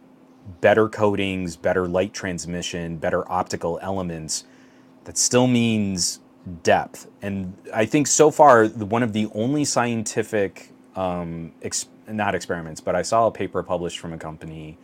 [0.61, 4.45] better coatings, better light transmission, better optical elements,
[5.05, 6.19] that still means
[6.63, 7.07] depth.
[7.21, 12.95] And I think so far, one of the only scientific, um, ex- not experiments, but
[12.95, 14.77] I saw a paper published from a company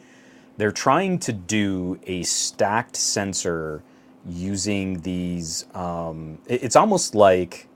[0.59, 3.81] they're trying to do a stacked sensor
[4.27, 5.65] using these.
[5.73, 7.69] Um, it, it's almost like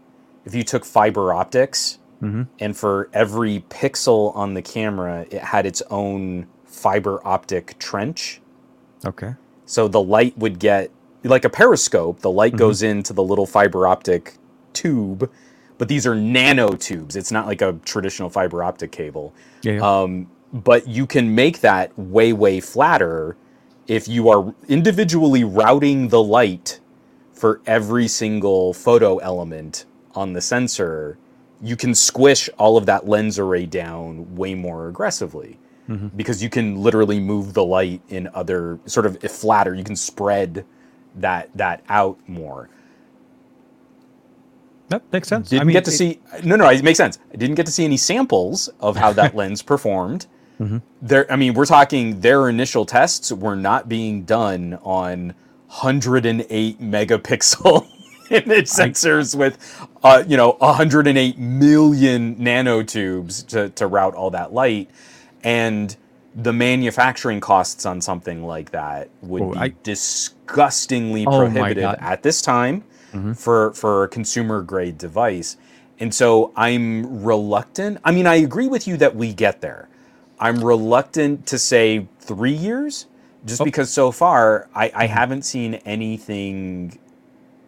[0.43, 2.43] if you took fiber optics mm-hmm.
[2.59, 8.41] and for every pixel on the camera, it had its own fiber optic trench.
[9.05, 9.33] Okay.
[9.65, 10.91] So the light would get
[11.23, 12.57] like a periscope, the light mm-hmm.
[12.57, 14.33] goes into the little fiber optic
[14.73, 15.31] tube,
[15.77, 17.15] but these are nanotubes.
[17.15, 19.33] It's not like a traditional fiber optic cable.
[19.61, 19.73] Yeah.
[19.75, 20.01] yeah.
[20.01, 23.35] Um, but you can make that way way flatter
[23.87, 26.79] if you are individually routing the light
[27.33, 31.17] for every single photo element on the sensor
[31.61, 35.57] you can squish all of that lens array down way more aggressively
[35.89, 36.07] mm-hmm.
[36.15, 40.63] because you can literally move the light in other sort of flatter you can spread
[41.15, 42.69] that that out more
[44.89, 45.49] that makes sense.
[45.49, 46.19] Didn't I mean, get to it, see.
[46.43, 47.17] No, no, it makes sense.
[47.33, 50.27] I didn't get to see any samples of how that lens performed.
[50.63, 50.77] Mm-hmm.
[51.01, 55.33] There, I mean, we're talking their initial tests were not being done on
[55.67, 57.87] 108 megapixel
[58.29, 64.89] image sensors with, uh, you know, 108 million nanotubes to, to route all that light.
[65.43, 65.95] And
[66.35, 69.73] the manufacturing costs on something like that would oh, be I...
[69.83, 73.33] disgustingly oh prohibitive at this time mm-hmm.
[73.33, 75.57] for, for a consumer grade device.
[75.99, 77.99] And so I'm reluctant.
[78.03, 79.89] I mean, I agree with you that we get there.
[80.39, 83.07] I'm reluctant to say three years,
[83.45, 83.65] just oh.
[83.65, 85.13] because so far I, I mm-hmm.
[85.13, 86.99] haven't seen anything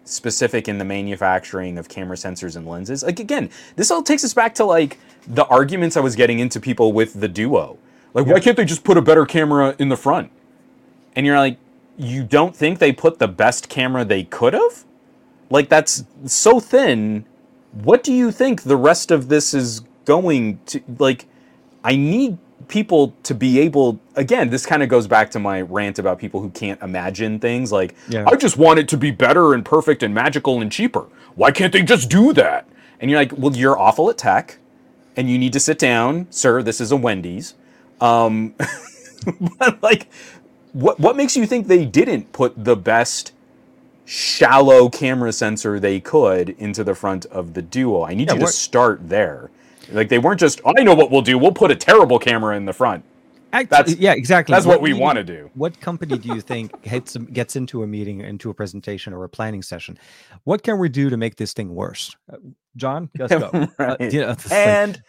[0.03, 3.03] specific in the manufacturing of camera sensors and lenses.
[3.03, 6.59] Like again, this all takes us back to like the arguments I was getting into
[6.59, 7.77] people with the Duo.
[8.13, 10.31] Like, why can't they just put a better camera in the front?
[11.17, 11.57] And you're like,
[11.97, 14.85] you don't think they put the best camera they could have?
[15.49, 17.25] Like that's so thin.
[17.71, 21.25] What do you think the rest of this is going to like?
[21.83, 22.37] I need
[22.67, 26.41] people to be able again this kind of goes back to my rant about people
[26.41, 28.25] who can't imagine things like yeah.
[28.27, 31.73] i just want it to be better and perfect and magical and cheaper why can't
[31.73, 32.67] they just do that
[32.99, 34.57] and you're like well you're awful at tech
[35.15, 37.55] and you need to sit down sir this is a wendy's
[38.01, 38.53] um,
[39.59, 40.07] but like,
[40.73, 43.31] what what makes you think they didn't put the best
[44.05, 48.03] shallow camera sensor they could into the front of the Duo?
[48.03, 49.49] I need Yeah, you to start there.
[49.91, 50.61] Like they weren't just.
[50.65, 51.37] I know what we'll do.
[51.37, 53.03] We'll put a terrible camera in the front.
[53.53, 54.53] Act- That's- yeah, exactly.
[54.53, 55.49] That's what we meeting- want to do.
[55.53, 59.29] What company do you think gets gets into a meeting, into a presentation, or a
[59.29, 59.97] planning session?
[60.43, 62.15] What can we do to make this thing worse?
[62.31, 62.37] Uh,
[62.75, 63.49] John, let's go.
[63.79, 65.01] Uh, you know, it's like, And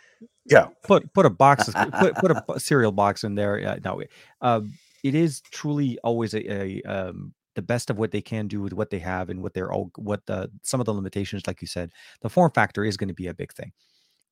[0.44, 3.80] yeah, put put a box, put put a cereal box in there.
[3.84, 4.02] No,
[4.40, 8.60] um, it is truly always a, a um, the best of what they can do
[8.60, 11.60] with what they have and what they're all what the some of the limitations, like
[11.62, 13.72] you said, the form factor is going to be a big thing.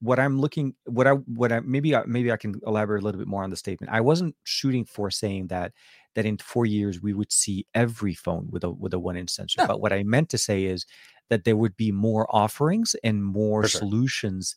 [0.05, 3.19] What I'm looking, what I what I maybe I, maybe I can elaborate a little
[3.19, 3.93] bit more on the statement.
[3.93, 5.73] I wasn't shooting for saying that
[6.15, 9.31] that in four years we would see every phone with a with a one inch
[9.31, 9.63] sensor.
[9.63, 9.67] No.
[9.67, 10.87] But what I meant to say is
[11.31, 13.79] that there would be more offerings and more For sure.
[13.81, 14.55] solutions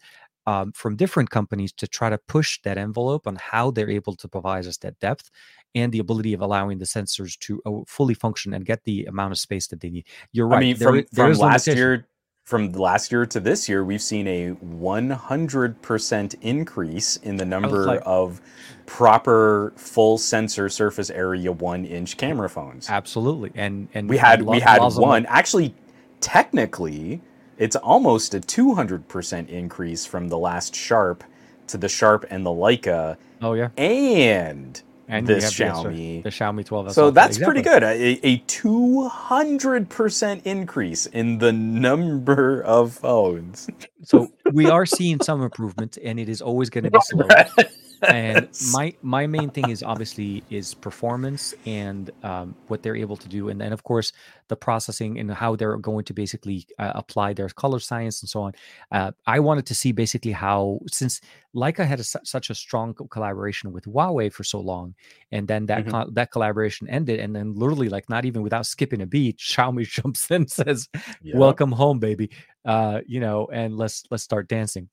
[0.47, 4.27] um, from different companies to try to push that envelope on how they're able to
[4.29, 5.29] provide us that depth
[5.75, 9.33] and the ability of allowing the sensors to uh, fully function and get the amount
[9.33, 10.05] of space that they need.
[10.31, 10.57] You're right.
[10.57, 12.07] I mean, there from there from last year,
[12.47, 18.01] from last year to this year, we've seen a 100% increase in the number like-
[18.05, 18.39] of
[18.85, 22.89] proper full sensor surface area one inch camera phones.
[22.89, 25.25] absolutely, and and We had and we had one.
[25.25, 25.75] Actually,
[26.21, 27.21] technically,
[27.57, 31.25] it's almost a 200% increase from the last Sharp
[31.67, 36.23] to the Sharp and the Leica Oh yeah, and, and this Xiaomi.
[36.23, 36.93] the Xiaomi 12.
[36.93, 37.83] So that's pretty good.
[37.83, 43.69] A, a 200% increase in the number of phones.
[44.03, 47.27] So we are seeing some improvement, and it is always going to be slow.
[48.05, 53.27] and my my main thing is obviously is performance and um, what they're able to
[53.27, 53.49] do.
[53.49, 54.11] And then of course
[54.49, 58.41] the processing and how they're going to basically uh, apply their color science and so
[58.43, 58.53] on.
[58.91, 61.19] Uh, i wanted to see basically how since
[61.55, 64.93] leica had a, such a strong collaboration with huawei for so long
[65.31, 65.91] and then that Mhm.
[65.91, 69.85] co- that collaboration ended and then literally like not even without skipping a beat xiaomi
[69.87, 70.87] jumps in and says
[71.21, 71.37] Yeah.
[71.37, 72.29] welcome home baby.
[72.65, 74.89] Uh you know and let's let's start dancing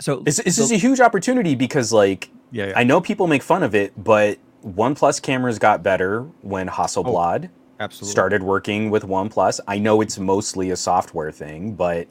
[0.00, 3.26] so This, this the- is a huge opportunity because, like, yeah, yeah I know people
[3.26, 9.02] make fun of it, but OnePlus cameras got better when Hasselblad absolutely started working with
[9.04, 9.60] OnePlus.
[9.66, 12.06] I know it's mostly a software thing, but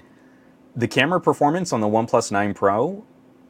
[0.76, 3.04] the camera performance on the OnePlus 9 Pro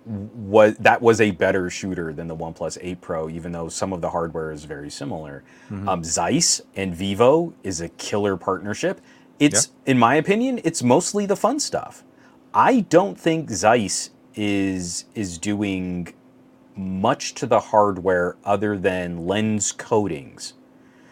[0.05, 4.01] was that was a better shooter than the OnePlus 8 Pro, even though some of
[4.01, 5.43] the hardware is very similar.
[5.69, 5.88] Mhm.
[5.88, 8.99] Um, Zeiss and Vivo is a killer partnership.
[9.39, 12.03] It's, in my opinion, it's mostly the fun stuff.
[12.53, 16.13] I don't think Zeiss is is doing
[16.75, 20.53] much to the hardware other than lens coatings.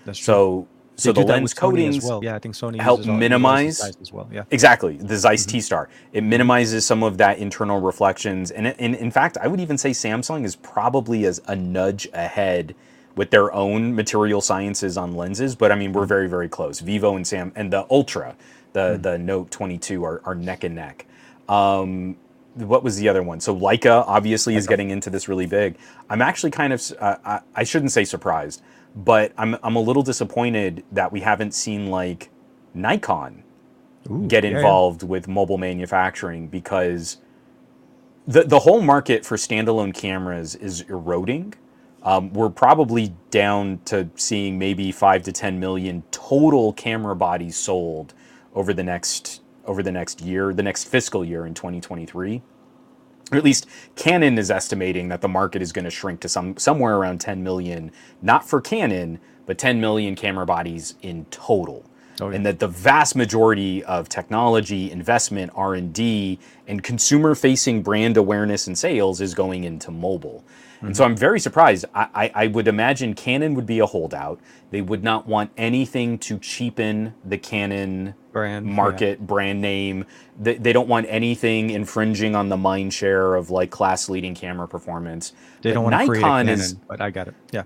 [0.06, 0.26] that's true.
[0.26, 2.22] So so They the lens Sony as coatings well.
[2.24, 4.28] Yeah, I think Sony help uses minimize- as well.
[4.34, 5.50] Yeah, Exactly, the Zeiss Mhm.
[5.50, 5.88] T Star.
[6.12, 9.78] It minimizes some of that internal reflections, and, it- and in fact, I would even
[9.78, 12.76] say Samsung is probably as a nudge ahead
[13.16, 15.56] with their own material sciences on lenses.
[15.56, 16.80] But I mean, we're very very close.
[16.82, 18.36] Vivo and Sam and the Ultra,
[18.74, 19.02] the Mhm.
[19.04, 21.06] the Note 22 are, are neck and neck.
[21.48, 22.18] Um,
[22.56, 23.40] what was the other one?
[23.40, 25.78] So Leica obviously is getting into this really big.
[26.10, 28.62] I'm actually kind of uh, I, I shouldn't say surprised,
[28.96, 32.30] but I'm I'm a little disappointed that we haven't seen like
[32.74, 33.44] Nikon
[34.12, 34.58] Ooh, get yeah, yeah.
[34.58, 37.18] involved with mobile manufacturing because
[38.28, 41.54] the the whole market for standalone cameras is eroding.
[42.04, 48.14] Um, we're probably down to seeing maybe five to ten million total camera bodies sold
[48.56, 52.42] over the next over the next year, the next fiscal year in 2023.
[53.32, 56.58] Or at least Canon is estimating that the market is going to shrink to some
[56.58, 57.92] somewhere around 10 million,
[58.22, 61.86] not for Canon, but 10 million camera bodies in total
[62.22, 62.36] Oh, yeah.
[62.36, 66.38] and that the vast majority of technology investment r&d
[66.68, 70.44] and consumer facing brand awareness and sales is going into mobile
[70.82, 74.40] and so i'm very surprised I, I, I would imagine canon would be a holdout
[74.72, 78.76] they would not want anything to cheapen the canon brand yeah.
[78.76, 80.06] market brand name
[80.40, 84.68] they, they don't want anything infringing on the mind share of like class leading camera
[84.68, 87.36] performance They But don't want to create a Nikon Canon, is- but I got it.
[87.52, 87.64] Yeah,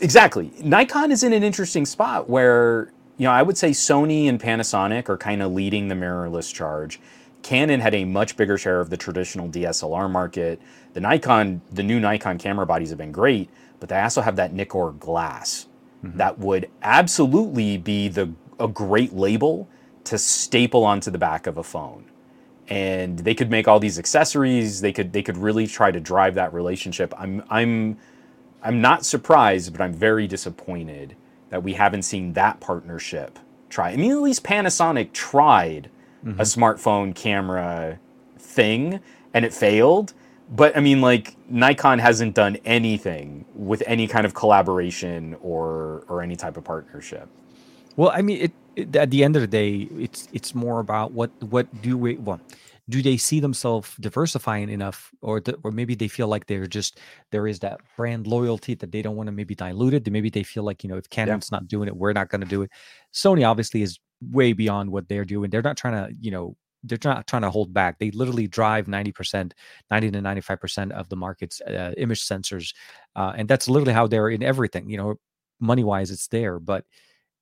[0.00, 0.52] Exactly.
[0.62, 5.08] Nikon is in an interesting spot where, you know, I would say Sony and Panasonic
[5.08, 7.00] are kind of leading the mirrorless charge.
[7.42, 10.60] Canon had a much bigger share of the traditional DSLR market.
[10.98, 14.52] The Nikon, the new Nikon camera bodies have been great, but they also have that
[14.52, 15.68] Nikkor glass
[16.04, 16.18] mm-hmm.
[16.18, 19.68] that would absolutely be the a great label
[20.02, 22.06] to staple onto the back of a phone.
[22.66, 24.80] And they could make all these accessories.
[24.80, 27.14] They could they could really try to drive that relationship.
[27.16, 27.96] I'm I'm
[28.60, 31.14] I'm not surprised, but I'm very disappointed
[31.50, 33.38] that we haven't seen that partnership
[33.68, 33.90] try.
[33.90, 35.90] I mean, at least Panasonic tried
[36.24, 36.40] a mm-hmm.
[36.40, 38.00] smartphone camera
[38.36, 38.98] thing
[39.32, 40.12] and it failed,
[40.50, 46.22] but I mean, like Nikon hasn't done anything with any kind of collaboration or or
[46.22, 47.28] any type of partnership.
[47.96, 51.12] Well, I mean, it, it, at the end of the day, it's it's more about
[51.12, 52.40] what what do we well,
[52.88, 56.98] do they see themselves diversifying enough, or th- or maybe they feel like they're just
[57.30, 60.10] there is that brand loyalty that they don't want to maybe dilute it.
[60.10, 62.46] Maybe they feel like you know if Canon's not doing it, we're not going to
[62.46, 62.70] do it.
[63.12, 65.50] Sony obviously is way beyond what they're doing.
[65.50, 67.98] They're not trying to you know they're not trying to hold back.
[67.98, 69.52] They literally drive 90%,
[69.90, 72.74] 90 to 95% of the market's uh, image sensors.
[73.16, 75.16] Uh, and that's literally how they're in everything, you know,
[75.60, 76.58] money wise, it's there.
[76.58, 76.84] But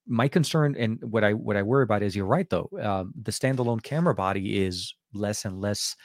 [0.07, 2.71] my concern and what I, what I worry about is you're right, though.
[2.81, 5.97] Um, the standalone camera body is less and less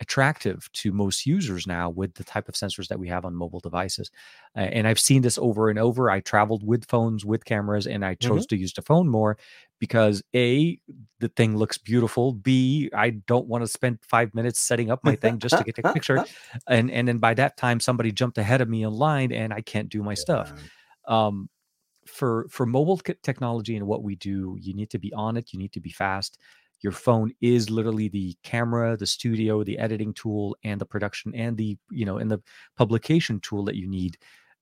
[0.00, 3.60] attractive to most users now with the type of sensors that we have on mobile
[3.60, 4.10] devices.
[4.56, 6.10] Uh, and I've seen this over and over.
[6.10, 8.56] I traveled with phones, with cameras, and I chose mm-hmm.
[8.56, 9.36] to use the phone more
[9.78, 10.78] because A,
[11.18, 12.32] the thing looks beautiful.
[12.32, 15.78] B, I don't want to spend five minutes setting up my thing just to get
[15.78, 16.24] a picture.
[16.66, 19.60] And and then by that time somebody jumped ahead of me in line and I
[19.60, 20.16] can't do my yeah.
[20.16, 20.52] stuff.
[21.06, 21.48] Um,
[22.06, 25.58] for for mobile technology and what we do, you need to be on it, you
[25.58, 26.38] need to be fast
[26.82, 31.56] your phone is literally the camera the studio the editing tool and the production and
[31.56, 32.42] the you know and the
[32.76, 34.16] publication tool that you need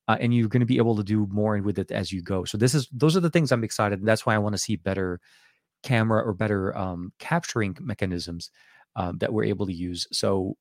[0.09, 2.45] uh, and you're going to be able to do more with it as you go.
[2.45, 4.59] So this is those are the things i'm excited and that's why i want to
[4.59, 5.21] see better
[5.83, 8.51] camera or better um, capturing mechanisms
[8.97, 10.07] um, that we're able to use.
[10.11, 10.57] So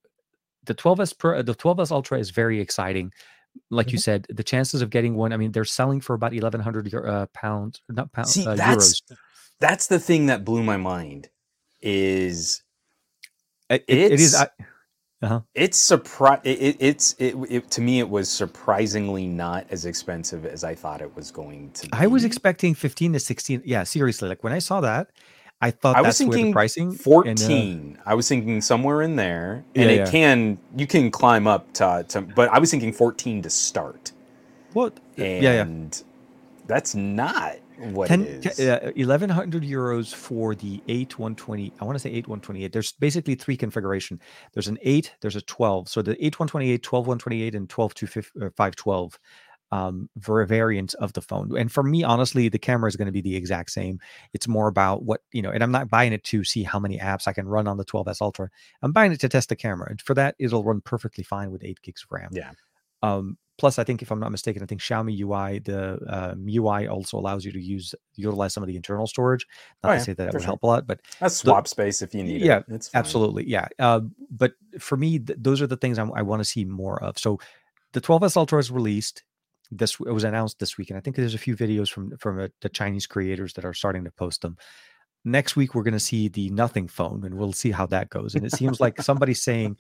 [0.66, 3.12] the 12s Pro, the 12s ultra is very exciting.
[3.72, 3.96] Like mm-hmm.
[3.96, 7.26] you said the chances of getting one i mean they're selling for about 1100 uh,
[7.34, 9.18] pounds not pounds See, uh, that's, euros.
[9.60, 11.30] that's the thing that blew my mind
[11.82, 12.64] is
[13.70, 14.48] it, it is I,
[15.22, 15.42] uh-huh.
[15.56, 20.64] it's surprise it, it's it, it, to me it was surprisingly not as expensive as
[20.64, 21.94] i thought it was going to be.
[21.94, 25.10] i was expecting 15 to 16 yeah seriously like when i saw that
[25.62, 29.64] i thought i was thinking pricing 14 and, uh, i was thinking somewhere in there
[29.76, 30.12] and yeah, it yeah.
[30.12, 34.12] can you can climb up to, to but i was thinking 14 to start
[34.74, 35.90] what and yeah, yeah.
[36.68, 42.10] that's not what 10, uh, 1100 euros for the 8 120 i want to say
[42.10, 44.20] 8 128 there's basically three configuration.
[44.54, 48.08] There's an 8 there's a 12 so the 8 128 12 128 and 12 to
[48.08, 49.20] 512
[49.72, 51.58] um for a variants of the phone.
[51.58, 54.00] And for me honestly the camera is going to be the exact same.
[54.34, 56.98] It's more about what you know and i'm not buying it to see how many
[56.98, 58.50] apps i can run on the 12s ultra.
[58.82, 59.90] I'm buying it to test the camera.
[59.90, 62.30] And for that it'll run perfectly fine with 8 gigs of ram.
[62.32, 62.52] Yeah.
[63.04, 66.88] Um Plus, I think if I'm not mistaken, I think Xiaomi UI, the um, UI
[66.88, 69.48] also allows you to use utilize some of the internal storage.
[69.84, 70.46] Not oh, to say that it would sure.
[70.46, 72.66] help a lot, but that's swap the, space if you need yeah, it.
[72.70, 73.68] Yeah, absolutely, yeah.
[73.80, 77.02] Uh, but for me, th- those are the things I'm, i want to see more
[77.04, 77.18] of.
[77.18, 77.40] So,
[77.94, 79.24] the 12s Ultra is released.
[79.72, 82.40] This it was announced this week, and I think there's a few videos from from
[82.40, 84.58] uh, the Chinese creators that are starting to post them
[85.26, 88.34] next week we're going to see the nothing phone and we'll see how that goes
[88.34, 89.76] and it seems like somebody's saying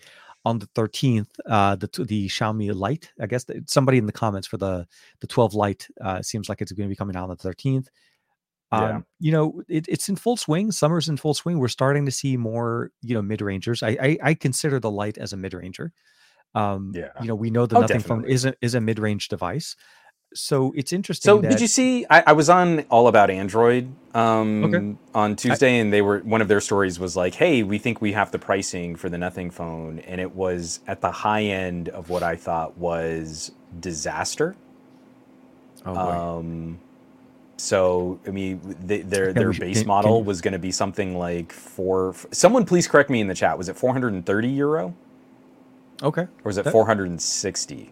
[0.47, 3.11] on the 13th, uh, the the Xiaomi Lite.
[3.19, 4.87] I guess somebody in the comments for the
[5.19, 7.87] the 12 Lite uh, seems like it's going to be coming out on the 13th.
[8.71, 8.99] Um, yeah.
[9.19, 10.71] You know, it, it's in full swing.
[10.71, 11.59] Summer's in full swing.
[11.59, 13.83] We're starting to see more, you know, mid rangers.
[13.83, 15.91] I, I, I consider the Lite as a mid ranger.
[16.55, 17.09] Um, yeah.
[17.21, 18.23] You know, we know the oh, Nothing definitely.
[18.23, 19.75] phone is a is a mid range device
[20.33, 21.29] so it's interesting.
[21.29, 21.51] So that...
[21.51, 22.05] did you see?
[22.09, 24.95] I, I, was on All About Android um, okay.
[25.13, 25.79] on Tuesday, I...
[25.79, 28.39] and they were one of their stories was like, "Hey, we think we have the
[28.39, 32.35] pricing for the Nothing phone," and it was at the high end of what I
[32.35, 34.55] thought was disaster.
[35.85, 36.37] Oh.
[36.39, 36.79] Um,
[37.57, 42.15] so I mean, they, their their base model was going to be something like four.
[42.31, 43.57] Someone please correct me in the chat.
[43.57, 44.93] Was it 430 euro?
[46.03, 46.21] Okay.
[46.21, 46.71] Or was it that...
[46.71, 47.91] 460?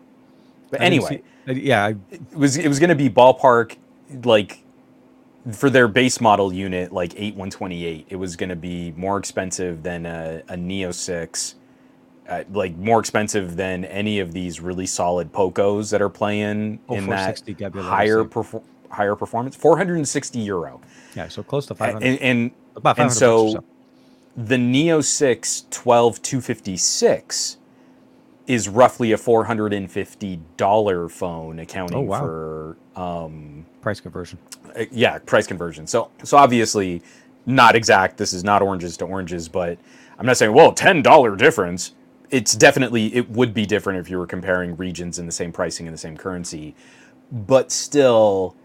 [0.77, 3.77] But anyway, see, yeah, I, it was it was going to be ballpark
[4.23, 4.63] like
[5.51, 10.05] for their base model unit like 8128 it was going to be more expensive than
[10.07, 11.55] a, a neo 6
[12.27, 16.95] uh, like more expensive than any of these really solid pocos that are playing oh,
[16.95, 17.39] in that
[17.75, 19.55] higher perfor- higher performance.
[19.55, 20.81] 460 euro.
[21.15, 23.63] Yeah so close to 500 and, and, About and so, so.
[24.35, 27.57] the neo 6 12 256
[28.47, 32.19] is roughly a four hundred and fifty dollar phone, accounting oh, wow.
[32.19, 34.37] for um, price conversion.
[34.75, 35.87] Uh, yeah, price conversion.
[35.87, 37.01] So so obviously
[37.45, 38.17] not exact.
[38.17, 39.77] This is not oranges to oranges, but
[40.19, 41.93] I'm not saying well ten dollar difference.
[42.29, 45.85] It's definitely it would be different if you were comparing regions in the same pricing
[45.85, 46.75] in the same currency,
[47.31, 48.55] but still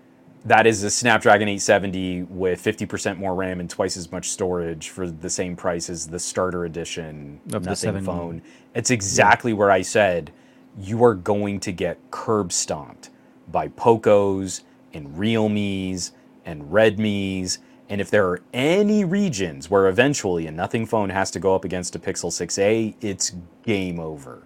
[0.45, 5.11] that is a Snapdragon 870 with 50% more RAM and twice as much storage for
[5.11, 8.43] the same price as the starter edition of the Nothing phone.
[8.74, 9.59] It's exactly yeah.
[9.59, 10.32] where I said
[10.78, 13.11] you are going to get curb stomped
[13.49, 14.62] by Pocos
[14.95, 16.12] and Realmes
[16.45, 17.59] and Redmis.
[17.88, 21.64] And if there are any regions where eventually a Nothing phone has to go up
[21.64, 23.32] against a Pixel 6a, it's
[23.62, 24.45] game over.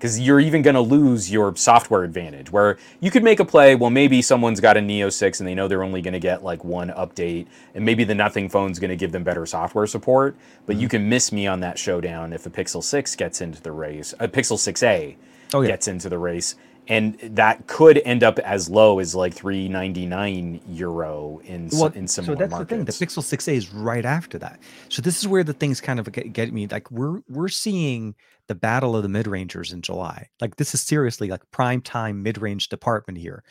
[0.00, 3.74] Because you're even going to lose your software advantage where you could make a play
[3.74, 6.42] well maybe someone's got a neo 6 and they know they're only going to get
[6.42, 10.34] like one update and maybe the nothing phone's going to give them better software support
[10.64, 10.82] but mm-hmm.
[10.82, 14.14] you can miss me on that showdown if a pixel 6 gets into the race
[14.18, 15.16] a pixel 6a
[15.52, 15.68] oh, yeah.
[15.68, 16.56] gets into the race
[16.90, 22.24] and that could end up as low as like 399 euro in well, in some
[22.24, 22.68] so that's markets.
[22.68, 24.58] the thing the pixel 6a is right after that.
[24.88, 28.16] So this is where the things kind of get, get me like we're we're seeing
[28.48, 30.28] the battle of the mid-rangers in july.
[30.40, 33.44] Like this is seriously like prime time mid-range department here.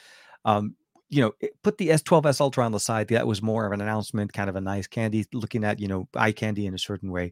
[0.43, 0.75] Um
[1.07, 1.31] you know
[1.63, 3.07] put the s12s ultra on the side.
[3.07, 6.09] That was more of an announcement kind of a nice candy looking at you know
[6.13, 7.31] eye candy in a certain way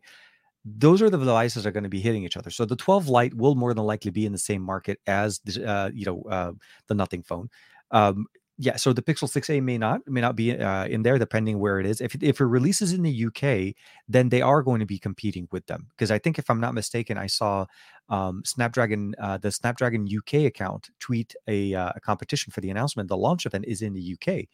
[0.65, 2.49] those are the devices that are going to be hitting each other.
[2.49, 5.65] So the 12 Lite will more than likely be in the same market as the,
[5.65, 6.51] uh, you know uh,
[6.87, 7.49] the Nothing phone.
[7.91, 8.25] Um,
[8.59, 11.79] yeah, so the Pixel 6a may not may not be uh, in there depending where
[11.79, 12.01] it is.
[12.01, 13.75] If if it releases in the UK,
[14.09, 16.73] then they are going to be competing with them because I think if I'm not
[16.73, 17.67] mistaken, I saw
[18.09, 23.09] um, Snapdragon uh, the Snapdragon UK account tweet a, uh, a competition for the announcement.
[23.09, 24.45] The launch event is in the UK,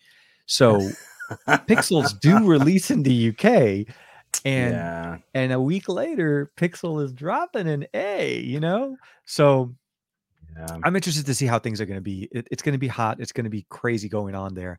[0.47, 0.81] so
[1.47, 3.87] Pixels do release in the UK
[4.45, 5.17] and yeah.
[5.33, 9.73] and a week later pixel is dropping an a you know so
[10.57, 10.77] yeah.
[10.83, 12.87] i'm interested to see how things are going to be it, it's going to be
[12.87, 14.77] hot it's going to be crazy going on there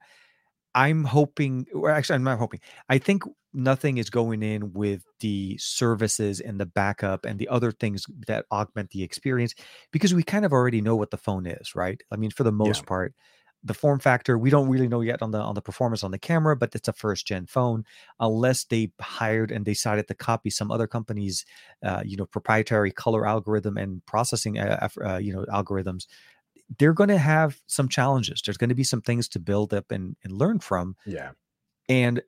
[0.74, 5.56] i'm hoping or actually i'm not hoping i think nothing is going in with the
[5.58, 9.54] services and the backup and the other things that augment the experience
[9.92, 12.52] because we kind of already know what the phone is right i mean for the
[12.52, 12.86] most yeah.
[12.86, 13.14] part
[13.64, 16.18] the form factor we don't really know yet on the on the performance on the
[16.18, 17.84] camera but it's a first gen phone
[18.20, 21.44] unless they hired and decided to copy some other company's
[21.82, 26.06] uh, you know proprietary color algorithm and processing uh, uh, you know algorithms
[26.78, 28.42] they're going to have some challenges.
[28.42, 30.96] There's going to be some things to build up and, and learn from.
[31.06, 31.32] Yeah.
[31.88, 32.22] And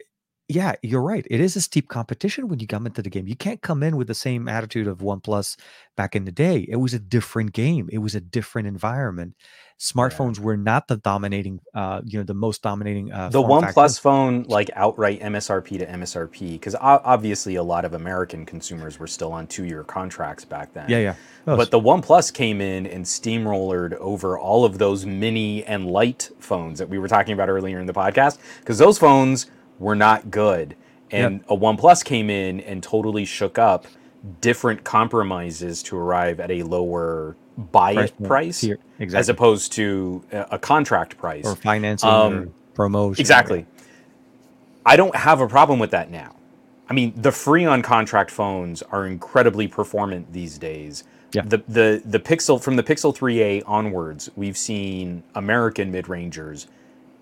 [0.49, 1.27] yeah, you're right.
[1.29, 3.27] It is a steep competition when you come into the game.
[3.27, 5.57] You can't come in with the same attitude of OnePlus
[5.97, 6.65] back in the day.
[6.69, 7.89] It was a different game.
[7.93, 9.35] It was a different environment.
[9.81, 10.45] Smartphones yeah.
[10.45, 13.13] were not the dominating, uh, you know, the most dominating.
[13.13, 18.47] Uh, the OnePlus phone, like outright MSRP to MSRP, because obviously a lot of American
[18.47, 20.89] consumers were still on two-year contracts back then.
[20.89, 21.15] Yeah, yeah.
[21.45, 26.79] But the OnePlus came in and steamrollered over all of those mini and light phones
[26.79, 30.77] that we were talking about earlier in the podcast, because those phones were not good.
[31.11, 31.51] And yep.
[31.51, 33.87] a OnePlus came in and totally shook up
[34.41, 39.18] different compromises to arrive at a lower buy price, price exactly.
[39.18, 43.20] as opposed to a contract price or financing um, or promotion.
[43.20, 43.59] Exactly.
[43.59, 43.66] Right?
[44.85, 46.35] I don't have a problem with that now.
[46.89, 51.05] I mean, the free on contract phones are incredibly performant these days.
[51.33, 51.43] Yeah.
[51.43, 56.68] The the the Pixel from the Pixel 3a onwards, we've seen American mid-rangers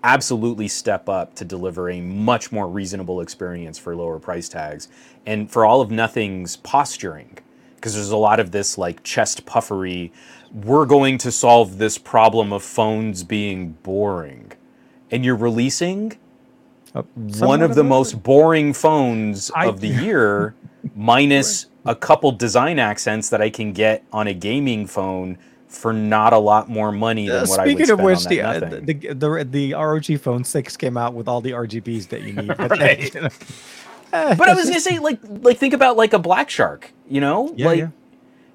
[0.05, 4.88] absolutely step up to deliver a much more reasonable experience for lower price tags.
[5.26, 7.38] And for all of nothing's posturing,
[7.74, 10.12] because there's a lot of this like chest puffery,
[10.52, 14.52] we're going to solve this problem of phones being boring.
[15.11, 16.18] And you're releasing
[16.94, 20.55] uh, one of the most boring phones I, of the year,
[20.94, 25.38] minus a couple design accents that I can get on a gaming phone
[25.75, 28.41] for not a lot more money than uh, what I would spend of which, the,
[28.41, 32.33] uh, the, the the ROG Phone Six came out with all the RGBs that you
[32.33, 32.49] need.
[32.49, 33.12] But, right.
[33.12, 33.31] then,
[34.11, 36.93] but I was gonna say, like, like think about like a Black Shark.
[37.09, 37.89] You know, yeah, like yeah.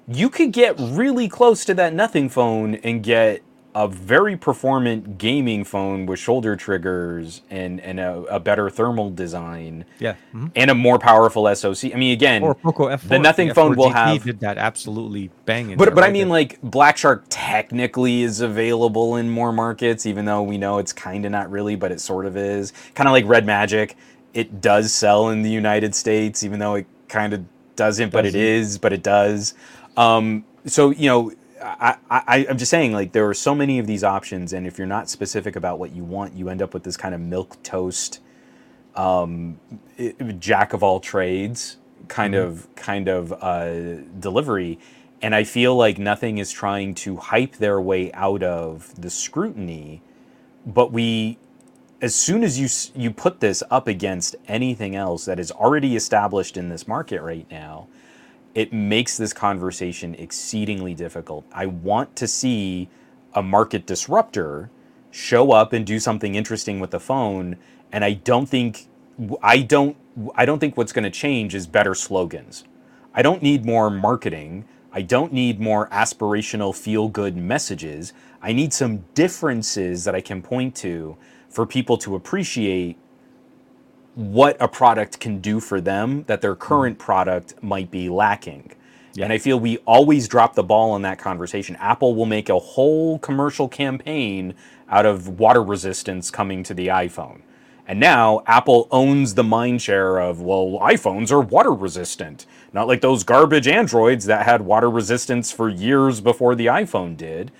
[0.08, 3.42] you could get really close to that Nothing phone and get
[3.74, 9.84] a very performant gaming phone with shoulder triggers and and a, a better thermal design.
[9.98, 10.48] Yeah, mm-hmm.
[10.56, 11.94] and a more powerful SoC.
[11.94, 15.30] I mean, again, or Poco F4, the Nothing the phone will have did that absolutely
[15.44, 15.76] banging.
[15.76, 16.30] But but right I mean, there.
[16.30, 21.24] like Black Shark technically is available in more markets, even though we know it's kind
[21.24, 22.72] of not really, but it sort of is.
[22.94, 23.96] Kind of like Red Magic,
[24.34, 27.44] it does sell in the United States, even though it kind of
[27.76, 28.40] doesn't, but doesn't.
[28.40, 29.54] it is, but it does.
[29.96, 33.86] Um, so you know I, I, I'm just saying, like, there are so many of
[33.86, 36.84] these options, and if you're not specific about what you want, you end up with
[36.84, 38.20] this kind of milk toast,
[38.96, 39.60] um,
[40.38, 41.76] jack of all trades
[42.08, 42.48] kind mm-hmm.
[42.48, 44.78] of kind of uh, delivery.
[45.22, 50.02] And I feel like nothing is trying to hype their way out of the scrutiny,
[50.66, 51.38] but we,
[52.00, 52.68] as soon as you
[53.00, 57.46] you put this up against anything else that is already established in this market right
[57.50, 57.86] now,
[58.54, 61.44] it makes this conversation exceedingly difficult.
[61.52, 62.88] I want to see
[63.34, 64.70] a market disruptor
[65.10, 67.56] show up and do something interesting with the phone,
[67.92, 68.86] and I don't think
[69.42, 69.96] I don't
[70.34, 72.64] I don't think what's going to change is better slogans.
[73.14, 74.64] I don't need more marketing.
[74.92, 78.12] I don't need more aspirational feel good messages.
[78.42, 81.16] I need some differences that I can point to
[81.48, 82.96] for people to appreciate
[84.14, 86.60] what a product can do for them that their hmm.
[86.60, 88.72] current product might be lacking.
[89.18, 91.76] And I feel we always drop the ball in that conversation.
[91.76, 94.54] Apple will make a whole commercial campaign
[94.88, 97.42] out of water resistance coming to the iPhone.
[97.86, 102.46] And now Apple owns the mindshare of, well, iPhones are water resistant.
[102.72, 107.50] Not like those garbage Androids that had water resistance for years before the iPhone did.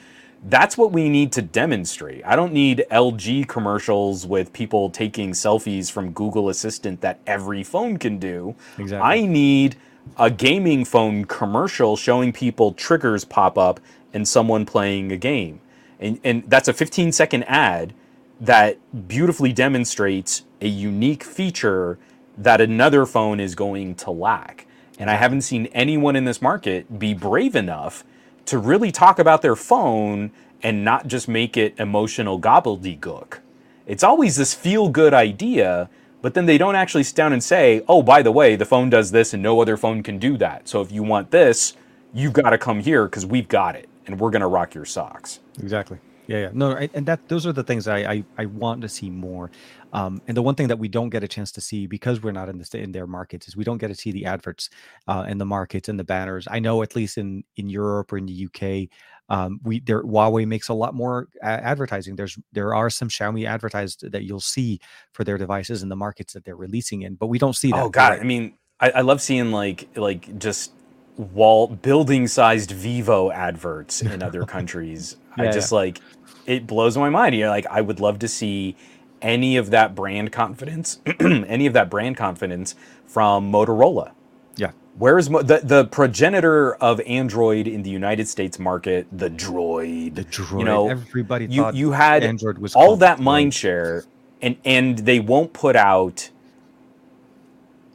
[0.44, 2.24] That's what we need to demonstrate.
[2.24, 7.98] I don't need LG commercials with people taking selfies from Google Assistant that every phone
[7.98, 8.54] can do.
[8.78, 8.98] Exactly.
[8.98, 9.76] I need
[10.18, 13.80] a gaming phone commercial showing people triggers pop up
[14.14, 15.60] and someone playing a game.
[15.98, 17.92] And, and that's a 15 second ad
[18.40, 21.98] that beautifully demonstrates a unique feature
[22.38, 24.66] that another phone is going to lack.
[24.98, 28.04] And I haven't seen anyone in this market be brave enough
[28.50, 30.30] to really talk about their phone
[30.62, 33.38] and not just make it emotional gobbledygook.
[33.86, 35.88] It's always this feel good idea,
[36.20, 38.90] but then they don't actually sit down and say, oh, by the way, the phone
[38.90, 40.68] does this and no other phone can do that.
[40.68, 41.74] So if you want this,
[42.12, 44.84] you've got to come here because we've got it and we're going to rock your
[44.84, 45.40] socks.
[45.62, 45.98] Exactly.
[46.30, 46.50] Yeah, yeah.
[46.52, 49.50] No, and that those are the things I I, I want to see more.
[49.92, 52.30] Um, and the one thing that we don't get a chance to see because we're
[52.30, 54.70] not in the in their markets is we don't get to see the adverts
[55.08, 56.46] uh, in the markets and the banners.
[56.48, 58.88] I know at least in in Europe or in the UK,
[59.28, 62.14] um, we there Huawei makes a lot more advertising.
[62.14, 64.78] There's there are some Xiaomi advertised that you'll see
[65.10, 67.82] for their devices in the markets that they're releasing in, but we don't see that.
[67.82, 68.20] Oh God, right.
[68.20, 70.74] I mean, I, I love seeing like like just
[71.20, 75.16] wall building sized Vivo adverts in other countries.
[75.38, 75.78] yeah, I just yeah.
[75.78, 76.00] like
[76.46, 77.34] it blows my mind.
[77.34, 78.76] You know, like I would love to see
[79.22, 82.74] any of that brand confidence, any of that brand confidence
[83.06, 84.12] from Motorola.
[84.56, 84.72] Yeah.
[84.96, 89.06] Where is Mo- the the progenitor of Android in the United States market?
[89.12, 90.14] The Droid.
[90.14, 90.58] The Droid.
[90.58, 94.04] You know, everybody you you had Android was all that mind share,
[94.42, 96.30] and and they won't put out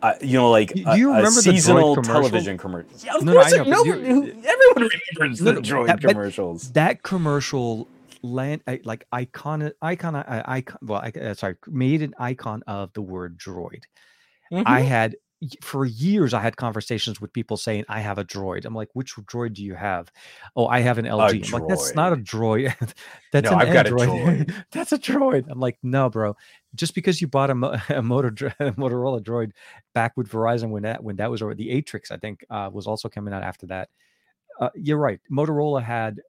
[0.06, 2.92] uh, you know, like do you remember a seasonal the television commercial?
[3.04, 6.72] Yeah, of no, course, no, no, everyone remembers no, the droid that, commercials.
[6.74, 7.88] That commercial
[8.26, 13.38] land like icon icon icon well I, uh, sorry made an icon of the word
[13.38, 13.84] droid.
[14.52, 14.64] Mm-hmm.
[14.66, 15.16] I had
[15.62, 18.66] for years I had conversations with people saying I have a droid.
[18.66, 20.12] I'm like, which droid do you have?
[20.56, 21.54] Oh, I have an LG.
[21.54, 22.74] I'm like, that's not a droid.
[23.32, 24.08] that's no, an I've Android.
[24.08, 24.54] Got a droid.
[24.72, 25.46] that's a droid.
[25.50, 26.36] I'm like, no, bro.
[26.74, 28.30] Just because you bought a, a, motor,
[28.60, 29.52] a Motorola droid
[29.94, 32.88] back with Verizon when that when that was over the Atrix, I think uh, was
[32.88, 33.90] also coming out after that.
[34.60, 35.20] Uh, you're right.
[35.30, 36.22] Motorola had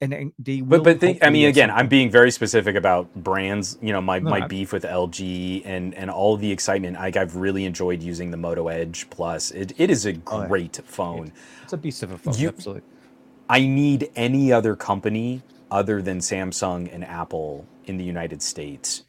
[0.00, 3.92] and they but but think, I mean again I'm being very specific about brands you
[3.92, 7.64] know my, no, my beef with LG and and all the excitement like I've really
[7.64, 9.50] enjoyed using the Moto Edge Plus.
[9.50, 10.90] It, it is a great oh, yeah.
[10.90, 11.32] phone.
[11.62, 12.82] It's a beast of a phone you, absolutely.
[13.48, 19.04] I need any other company other than Samsung and Apple in the United States.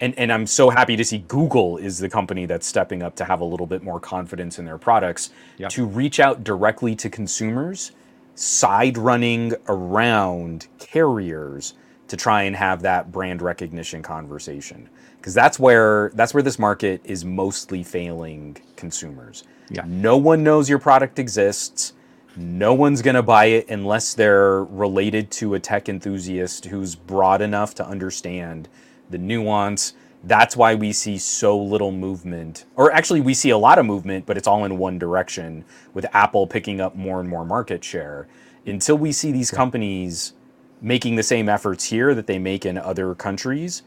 [0.00, 3.24] And and I'm so happy to see Google is the company that's stepping up to
[3.24, 5.30] have a little bit more confidence in their products
[5.68, 7.92] to reach out directly to consumers
[8.38, 11.74] side running around carriers
[12.06, 17.00] to try and have that brand recognition conversation because that's where that's where this market
[17.04, 19.44] is mostly failing consumers.
[19.70, 19.82] Yeah.
[19.86, 21.94] No one knows your product exists.
[22.36, 27.42] No one's going to buy it unless they're related to a tech enthusiast who's broad
[27.42, 28.68] enough to understand
[29.10, 32.64] the nuance, that's why we see so little movement.
[32.76, 35.64] Or actually, we see a lot of movement, but it's all in one direction,
[35.94, 38.26] with Apple picking up more and more market share.
[38.66, 40.34] Until we see these companies
[40.80, 43.82] making the same efforts here that they make in other countries,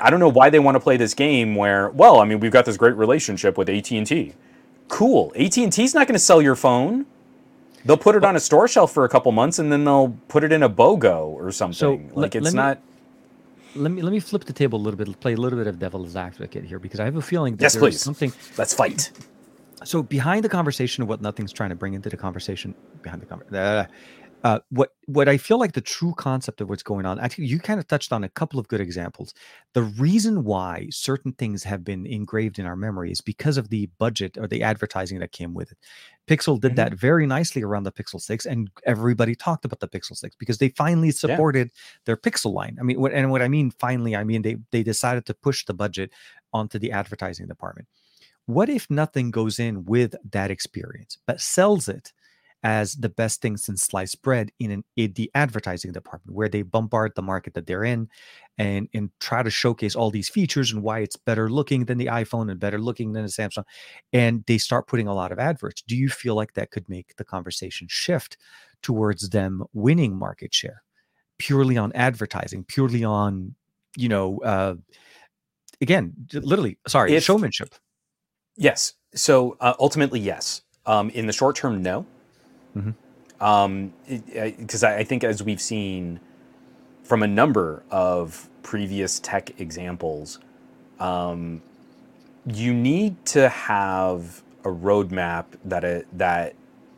[0.00, 2.52] I don't know why they want to play this game where, well, I mean, we've
[2.52, 4.34] got this great relationship with AT&T.
[4.88, 5.32] Cool.
[5.36, 7.06] AT&T's not going to sell your phone.
[7.84, 10.44] They'll put it on a store shelf for a couple months and then they'll put
[10.44, 11.74] it in a BOGO or something.
[11.74, 12.78] So like it's not
[13.74, 15.78] let me let me flip the table a little bit, play a little bit of
[15.78, 18.00] devil's advocate here because I have a feeling that yes, there's please.
[18.00, 18.32] something.
[18.56, 19.10] Let's fight.
[19.84, 23.26] So behind the conversation of what nothing's trying to bring into the conversation, behind the
[23.26, 23.86] conversation, uh,
[24.42, 27.18] uh, what what I feel like the true concept of what's going on.
[27.18, 29.34] Actually, you kind of touched on a couple of good examples.
[29.74, 33.90] The reason why certain things have been engraved in our memory is because of the
[33.98, 35.78] budget or the advertising that came with it.
[36.28, 36.76] Pixel did mm-hmm.
[36.76, 40.58] that very nicely around the Pixel 6, and everybody talked about the Pixel 6 because
[40.58, 42.00] they finally supported yeah.
[42.06, 42.76] their Pixel line.
[42.80, 45.64] I mean, what, and what I mean finally, I mean they they decided to push
[45.64, 46.12] the budget
[46.52, 47.88] onto the advertising department.
[48.46, 52.12] What if nothing goes in with that experience, but sells it
[52.62, 56.62] as the best thing since sliced bread in, an, in the advertising department, where they
[56.62, 58.08] bombard the market that they're in,
[58.58, 62.06] and and try to showcase all these features and why it's better looking than the
[62.06, 63.64] iPhone and better looking than the Samsung,
[64.12, 65.82] and they start putting a lot of adverts.
[65.82, 68.36] Do you feel like that could make the conversation shift
[68.82, 70.82] towards them winning market share
[71.38, 73.54] purely on advertising, purely on
[73.96, 74.74] you know, uh,
[75.80, 77.74] again, literally, sorry, if, showmanship.
[78.56, 78.94] Yes.
[79.14, 82.06] So uh, ultimately, yes Um, in the short term, no.
[82.76, 82.94] Mhm.
[83.40, 86.20] Um, because I, I think as we've seen
[87.04, 90.38] from a number of previous tech examples,
[91.00, 91.62] um,
[92.46, 96.54] you need to have a roadmap that it, that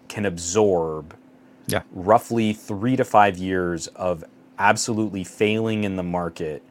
[0.08, 1.16] can absorb
[1.66, 1.82] Yeah.
[1.92, 4.24] roughly three to five years of
[4.58, 6.62] absolutely failing in the market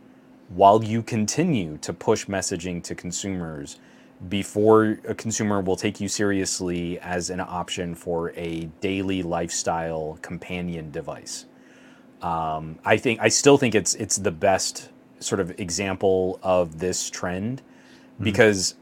[0.49, 3.79] while you continue to push messaging to consumers
[4.29, 10.91] before a consumer will take you seriously as an option for a daily lifestyle companion
[10.91, 11.45] device.
[12.21, 14.89] Um, I think I still think it's it's the best
[15.19, 17.61] sort of example of this trend
[18.19, 18.75] because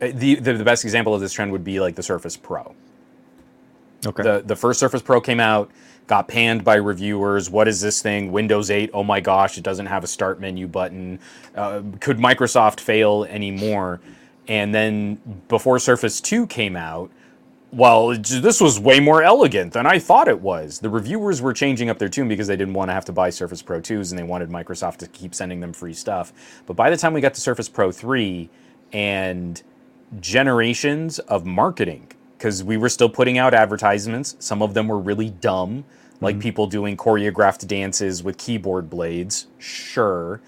[0.00, 2.74] uh, the, the the best example of this trend would be like the Surface Pro.
[4.06, 4.22] Okay.
[4.22, 5.72] The the first Surface Pro came out,
[6.06, 7.50] got panned by reviewers.
[7.50, 8.30] What is this thing?
[8.30, 8.90] Windows 8.
[8.94, 11.18] Oh my gosh, it doesn't have a start menu button.
[11.56, 14.00] Uh, could Microsoft fail anymore?
[14.48, 17.10] And then before Surface 2 came out,
[17.72, 20.78] well, this was way more elegant than I thought it was.
[20.78, 23.30] The reviewers were changing up their tune because they didn't want to have to buy
[23.30, 26.32] Surface Pro 2s and they wanted Microsoft to keep sending them free stuff.
[26.66, 28.48] But by the time we got to Surface Pro 3
[28.92, 29.62] and
[30.20, 35.30] generations of marketing, because we were still putting out advertisements, some of them were really
[35.30, 35.84] dumb,
[36.20, 36.42] like mm-hmm.
[36.42, 40.40] people doing choreographed dances with keyboard blades, sure.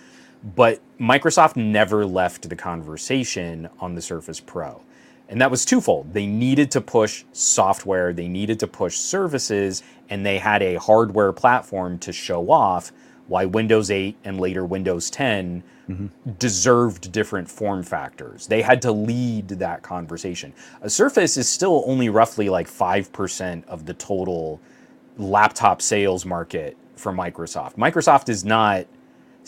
[0.42, 4.82] But Microsoft never left the conversation on the Surface Pro.
[5.28, 6.14] And that was twofold.
[6.14, 11.32] They needed to push software, they needed to push services, and they had a hardware
[11.32, 12.92] platform to show off
[13.26, 16.30] why Windows 8 and later Windows 10 mm-hmm.
[16.38, 18.46] deserved different form factors.
[18.46, 20.54] They had to lead that conversation.
[20.80, 24.60] A Surface is still only roughly like 5% of the total
[25.18, 27.76] laptop sales market for Microsoft.
[27.76, 28.86] Microsoft is not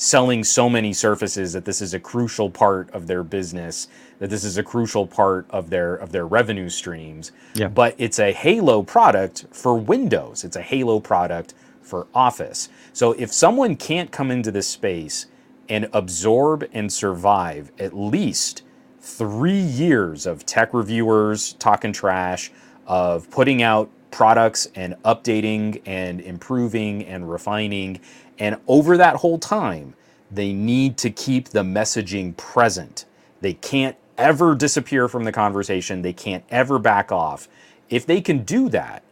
[0.01, 3.87] selling so many surfaces that this is a crucial part of their business
[4.19, 7.69] that this is a crucial part of their of their revenue streams Yeah.
[7.69, 11.53] but it's a halo product for windows it's a halo product
[11.83, 15.27] for office so if someone can't come into this space
[15.69, 18.63] and absorb and survive at least
[19.01, 22.51] three years of tech reviewers talking trash,
[22.87, 28.01] of putting out products and updating and improving and refining.
[28.41, 29.95] And over that whole time,
[30.33, 33.07] they need to keep the messaging present.
[33.43, 37.49] They can't ever disappear from the conversation, they can't ever back off.
[37.91, 39.05] If they can do that,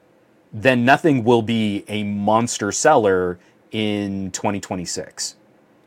[0.53, 3.39] then nothing will be a monster seller
[3.73, 5.37] in 2026.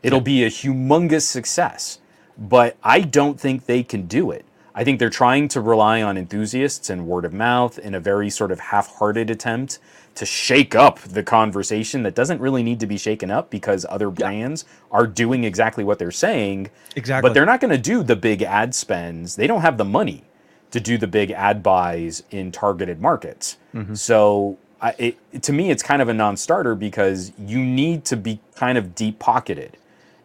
[0.04, 2.00] It'll be a humongous success,
[2.38, 4.46] but I don't think they can do it.
[4.76, 8.30] I think they're trying to rely on enthusiasts and word of mouth in a very
[8.30, 9.80] sort of half hearted attempt
[10.16, 14.10] to shake up the conversation that doesn't really need to be shaken up because other
[14.10, 16.70] brands are doing exactly what they're saying.
[16.96, 17.28] Exactly.
[17.28, 19.36] But they're not going to do the big ad spends.
[19.36, 20.26] They don't have the money
[20.72, 23.58] to do the big ad buys in targeted markets.
[23.74, 23.94] Mm-hmm.
[23.96, 28.40] So I, it, to me, it's kind of a non-starter because you need to be
[28.56, 29.78] kind of deep pocketed,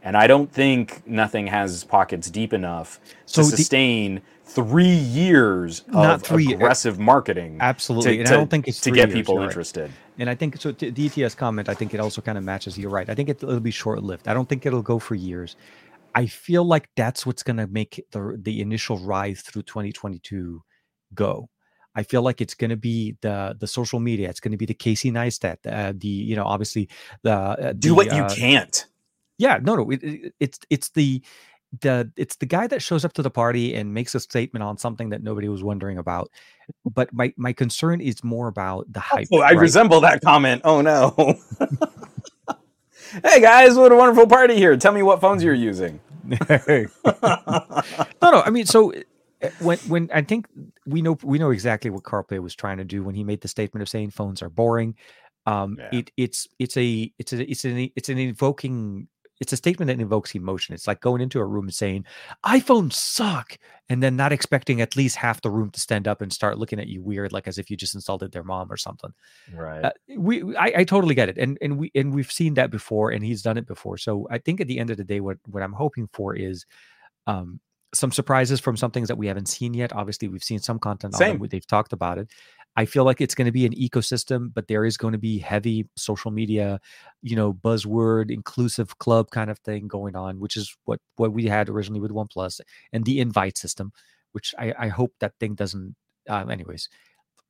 [0.03, 4.23] and I don't think nothing has pockets deep enough So to the- sustain
[4.57, 4.85] three
[5.23, 7.59] years Not of three- aggressive marketing.
[7.61, 9.45] Absolutely, to, and I don't think it's to three get years, people right.
[9.45, 9.91] interested.
[10.19, 10.73] And I think so.
[10.73, 12.77] To the ETS comment, I think it also kind of matches.
[12.79, 13.09] You're right.
[13.09, 14.27] I think it, it'll be short lived.
[14.29, 15.55] I don't think it'll go for years.
[16.15, 20.63] I feel like that's what's going to make the the initial rise through 2022
[21.15, 21.49] go.
[21.95, 24.29] I feel like it's going to be the the social media.
[24.31, 26.89] It's going to be the Casey Neistat, uh, the you know obviously
[27.23, 28.87] the uh, Do the, what you uh, can't.
[29.39, 31.21] yeah no no it, it- it's it's the
[31.81, 34.79] the it's the guy that shows up to the party and makes a statement on
[34.79, 36.31] something that nobody was wondering about
[36.95, 39.59] but my my concern is more about the hype Oh, I right?
[39.59, 40.63] resemble that comment.
[40.65, 41.15] Oh no.
[43.25, 44.77] hey guys, what a wonderful party here.
[44.77, 46.01] Tell me what phones you're using.
[46.29, 46.39] no
[48.23, 48.93] no i mean so
[49.43, 50.49] uh, when when i think
[50.87, 53.41] we know we know exactly what Carl Pei was trying to do when he made
[53.43, 54.97] the statement of saying phones are boring
[55.47, 55.99] um Yeah.
[56.01, 59.07] it it's it's a it's a it's an it's an invoking
[59.41, 60.75] it's a statement that invokes emotion.
[60.75, 62.05] It's like going into a room and saying
[62.45, 63.59] iphones suck
[63.89, 66.81] and then not expecting at least half the room to stand up and start looking
[66.81, 69.13] at you weird like as if you just insulted their mom or something.
[69.55, 69.85] Right.
[69.85, 73.11] uh, we I, I totally get it and and we and we've seen that before
[73.11, 73.99] and he's done it before.
[73.99, 76.65] So i think at the end of the day what what i'm hoping for is
[77.27, 77.61] um
[77.95, 79.93] some surprises from some things that we haven't seen yet.
[79.93, 81.39] Obviously we've seen some content on Same.
[81.39, 82.31] them they've talked about it
[82.77, 85.39] i feel like it's going to be an ecosystem but there is going to be
[85.39, 86.81] heavy social media
[87.23, 91.47] you know buzzword inclusive club kind of thing going on which is what what we
[91.47, 92.61] had originally with oneplus
[92.93, 93.93] and the invite system
[94.33, 95.95] which i i hope that thing doesn't
[96.29, 96.89] uh, anyways.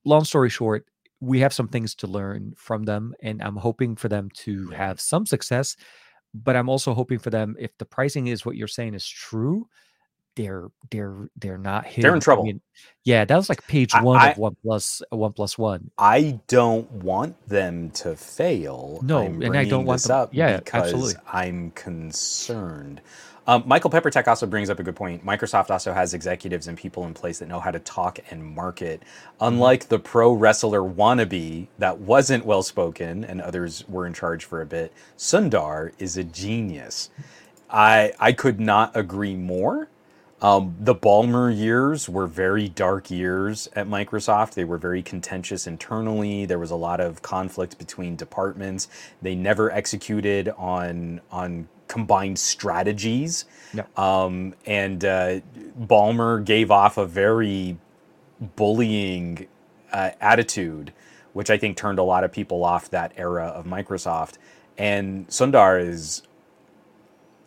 [0.05, 0.85] Long story short
[1.19, 4.99] we have some things to learn from them and i'm hoping for them to have
[4.99, 5.75] some success
[6.33, 9.67] but i'm also hoping for them if the pricing is what you're saying is true
[10.37, 12.03] they're they're they're not hitting.
[12.03, 12.43] They're in trouble.
[12.43, 12.61] I mean,
[13.03, 15.91] yeah, that was like page one I- of One Plus One Plus One.
[15.97, 18.99] I don't want them to fail.
[19.01, 21.15] No, I'm and I don't want this them- up yeah, because absolutely.
[21.33, 23.01] I'm concerned.
[23.47, 25.25] Um, Michael Peppertech also brings up a good point.
[25.25, 29.03] Microsoft also has executives and people in place that know how to talk and market.
[29.39, 34.61] Unlike the pro wrestler wannabe that wasn't well spoken and others were in charge for
[34.61, 37.09] a bit, Sundar is a genius.
[37.69, 39.87] I I could not agree more.
[40.39, 44.53] Um, the Ballmer years were very dark years at Microsoft.
[44.53, 46.45] They were very contentious internally.
[46.45, 48.87] There was a lot of conflict between departments.
[49.21, 53.45] They never executed on on combined strategies.
[53.73, 53.85] Yeah.
[53.95, 55.39] Um, and uh,
[55.79, 57.77] Ballmer gave off a very
[58.55, 59.47] bullying
[59.91, 60.93] uh, attitude,
[61.33, 64.35] which I think turned a lot of people off that era of Microsoft.
[64.77, 66.21] And Sundar is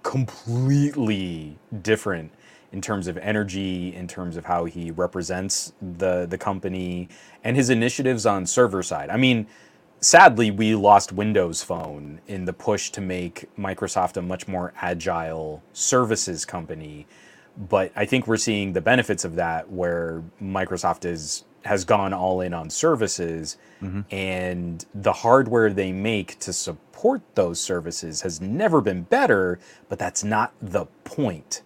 [0.03, 2.33] completely different
[2.73, 7.09] in terms of energy, in terms of how he represents the the company,
[7.45, 9.11] and his initiatives on server side.
[9.11, 9.47] I mean,
[10.01, 15.63] sadly, we lost Windows Phone in the push to make Microsoft a much more agile
[15.73, 17.07] services company.
[17.57, 22.41] But I think we're seeing the benefits of that, where Microsoft is has gone all
[22.41, 24.01] in on services, mm-hmm.
[24.11, 29.59] and the hardware they make to support those services has never been better.
[29.89, 31.63] But that's not the point.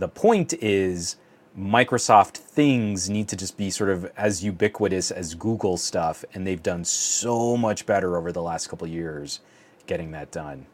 [0.00, 1.16] The point is
[1.56, 6.62] Microsoft things need to just be sort of as ubiquitous as Google stuff, and they've
[6.62, 9.40] done so much better over the last couple years
[9.86, 10.66] getting that done.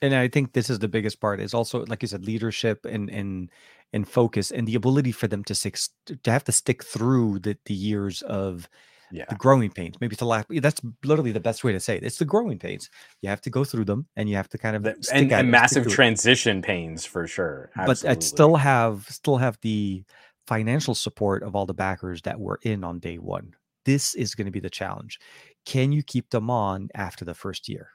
[0.00, 3.10] And I think this is the biggest part is also like you said leadership and
[3.10, 3.50] and
[3.92, 5.76] and focus and the ability for them to stick
[6.22, 8.68] to have to stick through the the years of
[9.10, 9.24] Yeah.
[9.28, 12.02] the growing pains maybe it's to laugh that's literally the best way to say it
[12.02, 12.90] it's the growing pains
[13.22, 15.50] you have to go through them and you have to kind of The- and, and
[15.50, 15.94] massive through it.
[15.94, 17.70] transition pains for sure.
[17.86, 20.04] but I'd still have still have the
[20.46, 23.54] financial support of all the backers that were in on day one.
[23.84, 25.18] This is going to be the challenge.
[25.66, 27.90] Can you keep them on after the first year?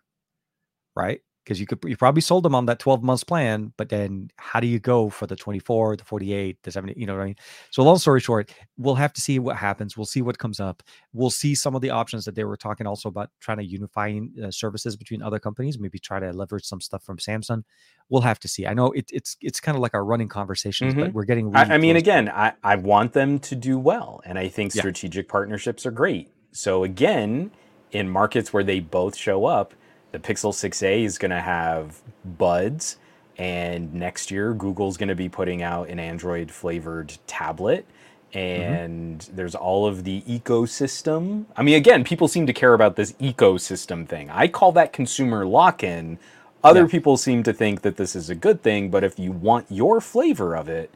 [0.95, 1.21] Right?
[1.43, 4.59] Because you could you probably sold them on that 12 months plan, but then how
[4.59, 7.35] do you go for the 24, the 48, the 70, you know what I mean?
[7.71, 9.97] So long story short, we'll have to see what happens.
[9.97, 10.83] We'll see what comes up.
[11.11, 14.33] We'll see some of the options that they were talking also about trying to unifying
[14.43, 17.63] uh, services between other companies, maybe try to leverage some stuff from Samsung
[18.09, 18.67] we'll have to see.
[18.67, 21.51] I know it, it's it's kind of like our running conversations, but we're getting.
[21.51, 22.13] Really I, I mean, close to it.
[22.13, 24.81] again, I, I want them to do well, and I think Yeah.
[24.81, 26.29] strategic partnerships are great.
[26.51, 27.51] So again,
[27.91, 29.73] in markets where they both show up,
[30.13, 32.01] the Pixel 6a is going to have
[32.37, 32.97] buds,
[33.37, 37.85] and next year Google's going to be putting out an Android flavored tablet.
[38.31, 38.73] Mm-hmm.
[38.73, 41.45] And there's all of the ecosystem.
[41.55, 44.29] I mean, again, people seem to care about this ecosystem thing.
[44.31, 46.17] I call that consumer lock in.
[46.63, 46.87] Other Yeah.
[46.87, 50.01] people seem to think that this is a good thing, but if you want your
[50.01, 50.89] flavor of it,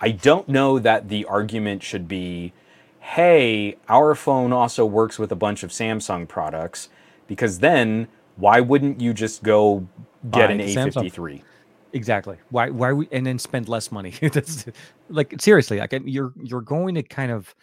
[0.00, 2.52] I don't know that the argument should be,
[3.00, 6.88] hey, our phone also works with a bunch of Samsung products,
[7.26, 8.06] because then
[8.36, 9.88] why wouldn't you just go
[10.30, 10.60] get Buy an.
[10.60, 11.44] A53?
[11.92, 12.38] exactly.
[12.50, 14.14] Why why we and then spend less money?
[14.22, 14.66] That's
[15.08, 15.78] like seriously.
[15.78, 17.54] Like you're you're going to kind of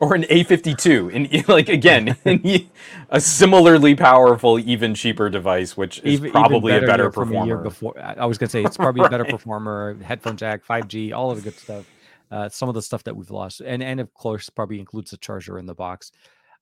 [0.00, 2.18] Or an A52, and like again,
[3.10, 7.56] a similarly powerful, even cheaper device, which is even, probably even a better a year
[7.56, 7.56] performer.
[7.58, 7.98] before.
[8.00, 9.30] I was gonna say it's probably a better Right.
[9.30, 9.98] performer.
[10.02, 11.86] Headphone jack, five G, all of the good stuff.
[12.30, 15.18] Uh, some of the stuff that we've lost, and and of course probably includes the
[15.18, 16.12] charger in the box.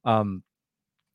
[0.04, 0.44] Um,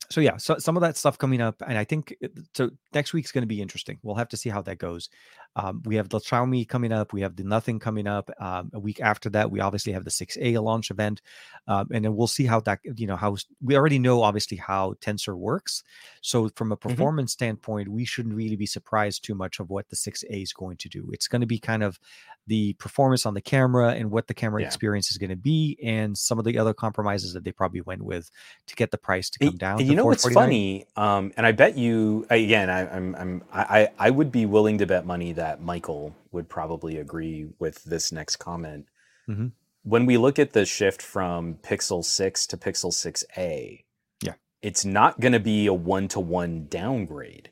[0.10, 2.69] so yeah, so some of that stuff coming up, and I think uh, so.
[2.94, 3.99] Next week's going to be interesting.
[4.03, 5.10] We'll have to see how that goes.
[5.56, 7.14] Um, we have the Xiaomi coming up.
[7.14, 8.30] We have the Nothing coming up.
[8.40, 11.22] Um, a week after that, we obviously have the 6A launch event,
[11.68, 14.94] um, and then we'll see how that you know how we already know obviously how
[15.02, 15.84] Tensor works.
[16.22, 19.95] So from a performance standpoint, we shouldn't really be surprised too much of what the
[19.95, 21.10] 6A is going to do.
[21.14, 21.99] It's going to be kind of
[22.48, 24.68] the performance on the camera and what the camera Yeah.
[24.68, 28.03] experience is going to be, and some of the other compromises that they probably went
[28.03, 28.30] with
[28.68, 29.80] to get the price to come down.
[29.80, 30.86] and you know what's funny?
[30.95, 32.69] Um, and I bet you again.
[32.69, 36.50] I, I'm, I'm, I, I I would be willing to bet money that Michael would
[36.50, 38.86] probably agree with this next comment.
[39.30, 39.52] Mhm.
[39.84, 43.86] When we look at the shift from Pixel 6 to Pixel 6a,
[44.24, 44.34] Yeah.
[44.62, 47.50] it's not going to be a one-to-one downgrade.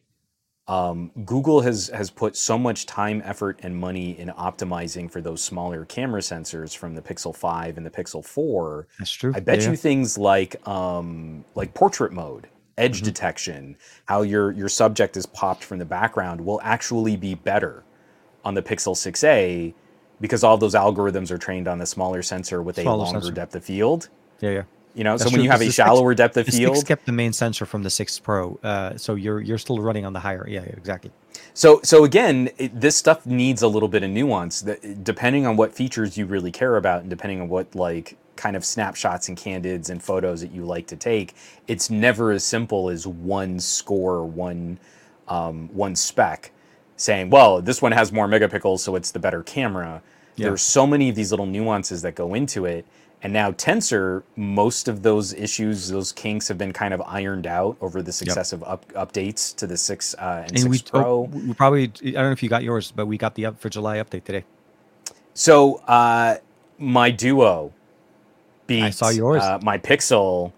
[0.66, 5.44] Um, Google has has put so much time, effort, and money in optimizing for those
[5.44, 9.34] smaller camera sensors from the Pixel 5 and the Pixel 4 That's true.
[9.36, 13.06] I bet Yeah, you things like um, like portrait mode, edge Mhm.
[13.06, 17.84] detection, how your your subject is popped from the background will actually be better
[18.46, 19.74] on the Pixel 6a
[20.20, 23.32] because all those algorithms are trained on the smaller sensor with a longer sensor.
[23.32, 24.10] depth of field.
[24.42, 24.62] yeah, yeah.
[24.96, 26.76] You know, That's so when true, you have a the six- shallower depth of field,
[26.78, 30.06] six kept the main sensor from the six Pro, uh, so you're you're still running
[30.06, 30.46] on the higher.
[30.48, 31.10] Yeah, yeah, exactly.
[31.56, 34.62] So so again, it, this stuff needs a little bit of nuance.
[34.62, 38.56] That depending on what features you really care about, and depending on what like kind
[38.56, 41.36] of snapshots and candids and photos that you like to take,
[41.68, 44.80] it's never as simple as one score, one
[45.28, 46.52] um, one spec,
[46.98, 50.02] saying, well, this one has more megapixels, so it's the better camera.
[50.36, 50.48] Yeah.
[50.48, 52.86] There's so many of these little nuances that go into it.
[53.22, 57.78] And now Tensor, most of those issues, those kinks have been kind of ironed out
[57.80, 61.06] over the successive up, updates to the six uh, and, And six we, Pro.
[61.06, 63.58] oh, we probably I don't know if you got yours, but we got the up
[63.60, 64.44] for July update today.
[65.34, 66.38] So uh,
[66.78, 67.72] my Duo
[68.68, 69.42] beat saw yours.
[69.44, 70.52] Uh, my Pixel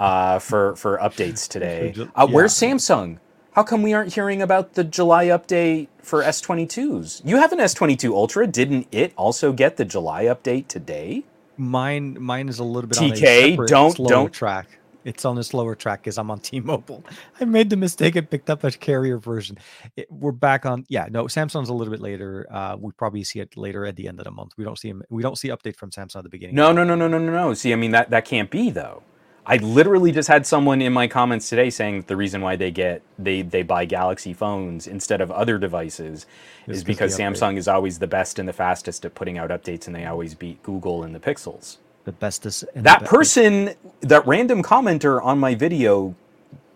[0.00, 1.92] uh, for for updates today.
[1.94, 2.70] Ju- Uh, Where's yeah.
[2.70, 3.18] Samsung?
[3.52, 7.20] How come we aren't hearing about the July update for S22s?
[7.24, 8.46] You have an S22 Ultra.
[8.46, 11.24] Didn't it also get the July update today?
[11.58, 14.68] Mine mine is a little bit on a TK, separate, don't- slower don't- track.
[15.04, 17.04] It's on a slower track because I'm on T-Mobile.
[17.40, 19.58] I made the mistake and picked up a carrier version.
[19.96, 20.84] It, we're back on.
[20.88, 22.46] Yeah, no, Samsung's a little bit later.
[22.50, 24.52] Uh, we probably see it later at the end of the month.
[24.56, 26.54] We don't see 'em- We don't see update from Samsung at the beginning.
[26.56, 27.54] No, no, no, no, no, no, no.
[27.54, 29.02] See, I mean that that can't be though.
[29.44, 32.70] I literally just had someone in my comments today saying that the reason why they
[32.70, 36.26] get they they buy Galaxy phones instead of other devices
[36.68, 37.18] Is is 'cause because.
[37.18, 40.36] Samsung is always the best and the fastest at putting out updates, and they always
[40.36, 41.78] beat Google and the Pixels.
[42.04, 42.64] The bestest.
[42.74, 46.16] and the That person, that random commenter on my video,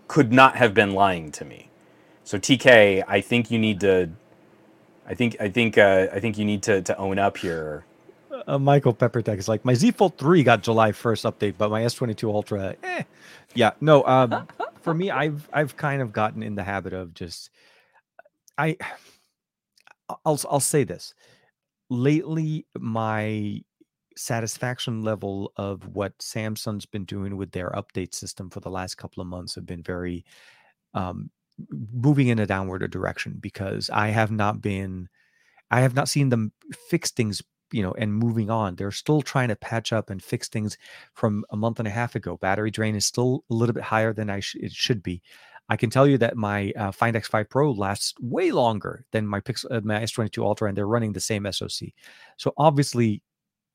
[0.09, 1.71] could not have been lying to me.
[2.25, 4.11] So TK, I think you need to.
[5.07, 7.87] I think I think uh, I think you need to, to own up here.
[8.47, 11.83] uh, Michael Peppertech is like my Z Fold 3 got July 1st update, but my
[11.83, 13.05] S22 Ultra, eh.
[13.55, 14.05] Yeah, no.
[14.07, 14.49] Um,
[14.83, 17.51] for me, I've I've kind of gotten in the habit of just
[18.59, 18.77] I
[20.27, 21.15] I'll I'll say this.
[21.91, 23.63] Lately, my
[24.17, 29.21] satisfaction level of what Samsung's been doing with their update system for the last couple
[29.21, 30.25] of months have been very
[30.95, 31.31] um
[31.93, 35.09] moving in a downward direction because I have not been
[35.71, 36.53] I have not seen them
[36.89, 38.77] fix things, you know, and moving on.
[38.77, 40.79] They're still trying to patch up and fix things
[41.15, 42.37] from a month and a half ago.
[42.37, 45.23] Battery drain is still a little bit higher than I sh- it should be.
[45.69, 49.41] I can tell you that my uh, Find X5 Pro lasts way longer than my
[49.41, 51.89] Pixel, uh, my S22 Ultra, and they're running the same SoC.
[52.37, 53.21] So obviously,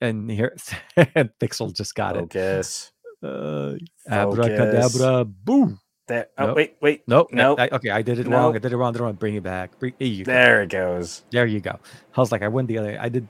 [0.01, 0.55] and here
[0.97, 2.21] Pixel just got it.
[2.33, 2.91] Focus.
[3.23, 3.75] Uh,
[4.09, 5.79] abracadabra, boom.
[6.07, 6.27] There.
[6.37, 6.55] Oh Nope.
[6.57, 7.03] wait, wait.
[7.07, 7.29] Nope.
[7.31, 7.59] Nope.
[7.59, 8.55] I, okay, I did it wrong.
[8.55, 8.89] I did it wrong.
[8.89, 9.13] I did it wrong.
[9.13, 9.77] Bring it back.
[9.79, 10.31] Bring, you go.
[10.31, 11.23] There it goes.
[11.31, 11.79] There you go.
[12.15, 12.97] I was like, I went the other.
[12.99, 13.27] I did.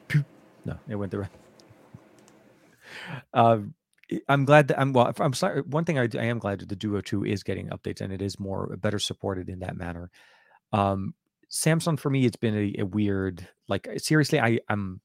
[0.65, 1.29] No, it went the right.
[3.33, 3.73] Um,
[4.11, 4.93] I- I'm glad that I'm.
[4.93, 5.61] Well, I'm sorry.
[5.61, 8.39] One thing I am glad that the Duo Two is getting updates and it is
[8.39, 10.09] more better supported in that manner.
[10.73, 11.13] Um,
[11.51, 13.47] Samsung for me, it's been a, a weird.
[13.67, 15.01] Like seriously, I I'm.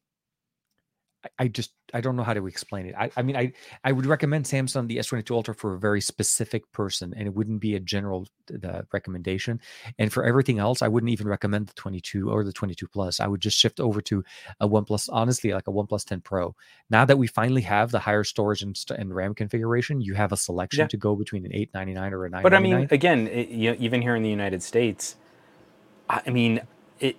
[1.38, 2.94] I- just I don't know how to explain it.
[2.98, 3.52] I, I mean I
[3.84, 7.60] I would recommend Samsung the S22 Ultra for a very specific person, and it wouldn't
[7.60, 9.60] be a general the recommendation.
[9.98, 13.20] And for everything else, I wouldn't even recommend the 22 or the 22 Plus.
[13.20, 14.24] I would just shift over to
[14.60, 16.54] a OnePlus, honestly, like a OnePlus 10 Pro.
[16.90, 20.36] Now that we finally have the higher storage and, and RAM configuration, you have a
[20.36, 20.88] selection Yeah.
[20.88, 22.42] to go between an 899 or a 999.
[22.42, 25.16] But I mean, again, it, you know, even here in the United States,
[26.08, 26.60] I I mean,
[27.00, 27.16] it.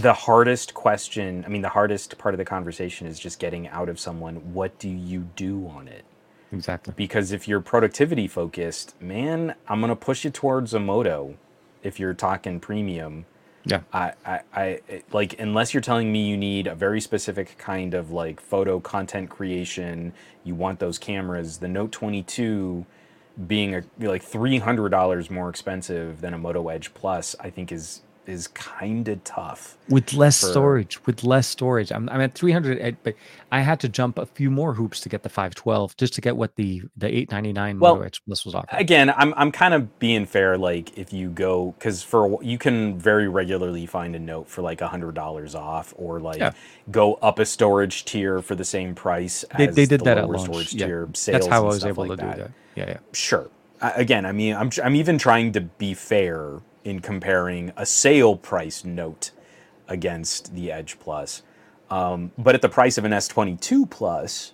[0.00, 3.88] The hardest question, I mean, the hardest part of the conversation is just getting out
[3.88, 6.04] of someone, what do you do on it?
[6.52, 6.94] exactly.
[6.96, 11.36] Because if you're productivity focused, man, I'm gonna push you towards a Moto.
[11.82, 13.26] If you're talking premium,
[13.64, 13.80] Yeah.
[13.92, 14.80] I, I, I
[15.12, 19.30] like unless you're telling me you need a very specific kind of like photo content
[19.30, 20.12] creation,
[20.44, 21.58] you want those cameras.
[21.58, 22.86] The Note 22
[23.48, 27.72] being a like three hundred dollars more expensive than a Moto Edge Plus, I think
[27.72, 29.76] is is kind of tough.
[29.88, 33.14] with less for- storage with less storage i'm, I'm at 300 eh, but
[33.52, 36.36] i had to jump a few more hoops to get the 512 just to get
[36.36, 37.96] what the the 899 Well,
[38.26, 40.56] Plus was offering Again, I'm I'm kind of being fair.
[40.58, 44.80] Like if you go, because for you can very regularly find a note for like
[44.80, 46.52] a hundred dollars off, or like Yeah.
[46.90, 49.44] go up a storage tier for the same price.
[49.58, 50.86] they, as they did the that at launch storage yeah.
[50.86, 51.34] tier sales.
[51.34, 53.48] that's how i was able like to do that yeah yeah Sure.
[53.82, 58.36] I, again, I mean, I'm I'm even trying to be fair in comparing a sale
[58.36, 59.30] price note
[59.88, 61.42] against the Edge Plus,
[61.90, 64.52] um, but at the price of an S22 Plus,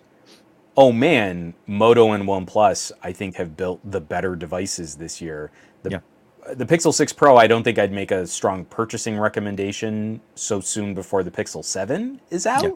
[0.77, 5.51] oh man, Moto and OnePlus I think have built the better devices this year.
[5.83, 6.55] The, Yeah.
[6.55, 10.95] the Pixel 6 Pro, I don't think I'd make a strong purchasing recommendation so soon
[10.95, 12.63] before the Pixel 7 is out.
[12.65, 12.71] Yeah.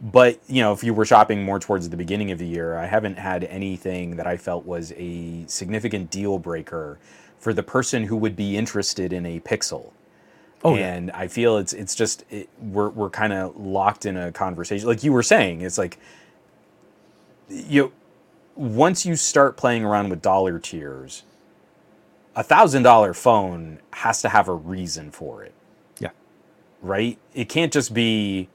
[0.00, 2.86] But you know, if you were shopping more towards the beginning of the year, I
[2.86, 6.98] haven't had anything that I felt was a significant deal breaker
[7.44, 9.92] for the person who would be interested in a Pixel.
[10.64, 10.94] Oh, yeah.
[10.94, 14.88] and I feel it's it's just it, we're we're kind of locked in a conversation,
[14.88, 15.60] like you were saying.
[15.60, 15.98] It's like
[17.50, 17.92] you
[18.56, 21.24] once you start playing around with dollar tiers,
[22.34, 25.52] a thousand dollar phone has to have a reason for it.
[25.98, 26.12] Yeah.
[26.80, 27.18] Right?
[27.34, 28.48] It can't just be.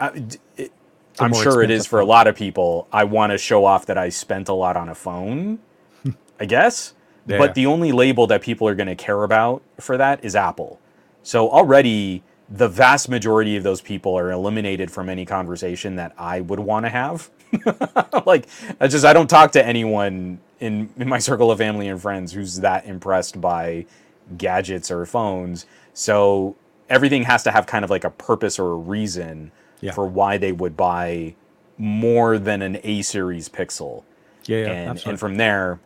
[0.00, 0.12] Uh,
[0.56, 0.72] it,
[1.18, 2.88] I'm sure it is for a lot of people.
[2.90, 5.58] I want to show off that I spent a lot on a phone,
[6.40, 6.94] I guess.
[7.26, 7.38] Yeah.
[7.38, 10.80] But the only label that people are going to care about for that is Apple.
[11.22, 16.40] So already the vast majority of those people are eliminated from any conversation that I
[16.40, 17.30] would want to have.
[18.26, 18.46] like
[18.80, 22.32] I just I don't talk to anyone in in my circle of family and friends
[22.32, 23.86] who's that impressed by
[24.36, 25.66] gadgets or phones.
[25.94, 26.56] So
[26.88, 29.92] everything has to have kind of like a purpose or a reason Yeah.
[29.92, 31.34] for why they would buy
[31.78, 34.02] more than an A series Pixel
[34.46, 35.10] Yeah, yeah, and, absolutely.
[35.10, 35.80] and from there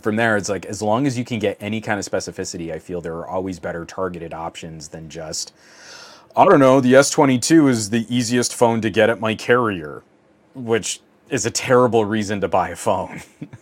[0.00, 2.78] from there it's like as long as you can get any kind of specificity i
[2.78, 5.52] feel there are always better targeted options than just
[6.36, 10.02] i don't know the s22 is the easiest phone to get at my carrier
[10.54, 13.20] which is a terrible reason to buy a phone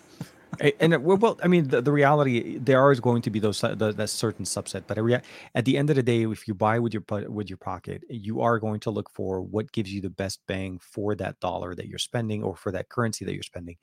[0.80, 3.60] and uh, well, well, I mean, the, the reality there are going to be those
[3.60, 4.98] the, that certain subset, but
[5.54, 8.40] at the end of the day, if you buy with your with your pocket, you
[8.40, 11.86] are going to look for what gives you the best bang for that dollar that
[11.86, 13.76] you're spending or for that currency that you're spending.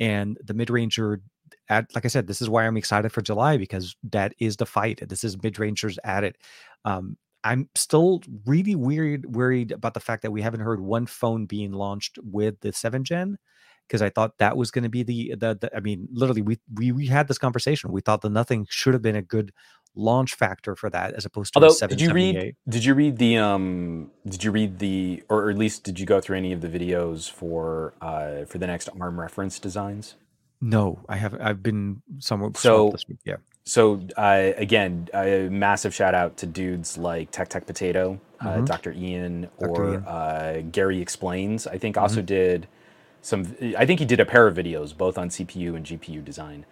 [0.00, 1.20] And the mid ranger,
[1.68, 4.66] at like I said, this is why I'm excited for July because that is the
[4.66, 5.00] fight.
[5.08, 6.36] This is mid rangers at it.
[6.84, 11.46] Um, I'm still really weird worried about the fact that we haven't heard one phone
[11.46, 13.38] being launched with the seven gen
[13.86, 16.58] because I thought that was going to be the, the the I mean literally we
[16.74, 17.92] we we had this conversation.
[17.92, 19.52] We thought the nothing should have been a good
[19.94, 22.44] launch factor for that as opposed to although did you 778.
[22.44, 26.06] read did you read the um did you read the or at least did you
[26.06, 30.16] go through any of the videos for uh for the next arm reference designs
[30.60, 33.18] No, I have I've been somewhat So- this week.
[33.24, 33.36] Yeah.
[33.66, 38.66] So uh, again, a massive shout out to dudes like Tech Tech Potato, uh, Mhm.
[38.66, 38.92] Dr.
[38.92, 39.70] Ian, Dr.
[39.70, 40.04] or Ian.
[40.04, 41.66] Uh, Gary Explains.
[41.66, 42.66] I think also did
[43.22, 43.56] some.
[43.78, 46.66] I think he did a pair of videos both on CPU and GPU design.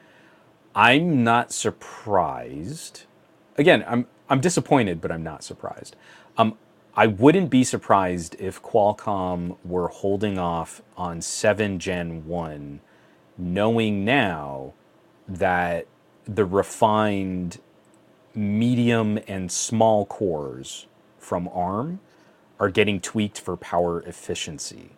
[0.74, 3.04] I'm not surprised.
[3.56, 5.96] Again, I'm I'm disappointed, but I'm not surprised.
[6.36, 6.56] Um,
[6.94, 12.80] I wouldn't be surprised if Qualcomm were holding off on 7 Gen 1,
[13.38, 14.72] knowing now
[15.28, 15.86] that
[16.24, 17.58] the refined
[18.34, 20.86] medium and small cores
[21.18, 22.00] from ARM
[22.58, 24.90] are getting tweaked for power efficiency.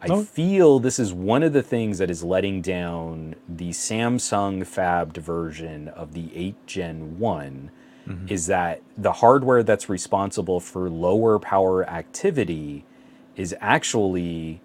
[0.00, 0.22] I Oh.
[0.22, 5.88] feel this is one of the things that is letting down the Samsung fabbed version
[5.88, 7.70] of the 8 Gen one
[8.08, 8.26] mm-hmm.
[8.28, 12.84] is that the hardware that's responsible for lower power activity
[13.36, 14.60] is actually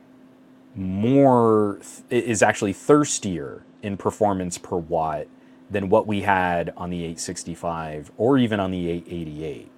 [0.78, 1.80] more
[2.10, 5.28] is actually thirstier in performance per watt
[5.70, 9.70] than what we had on the 865 or even on the 888.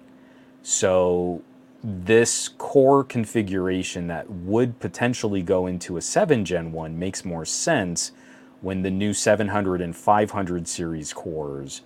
[0.62, 1.42] So
[1.82, 8.12] this core configuration that would potentially go into a 7 gen 1 makes more sense
[8.60, 11.80] when the new 700 and 500 series cores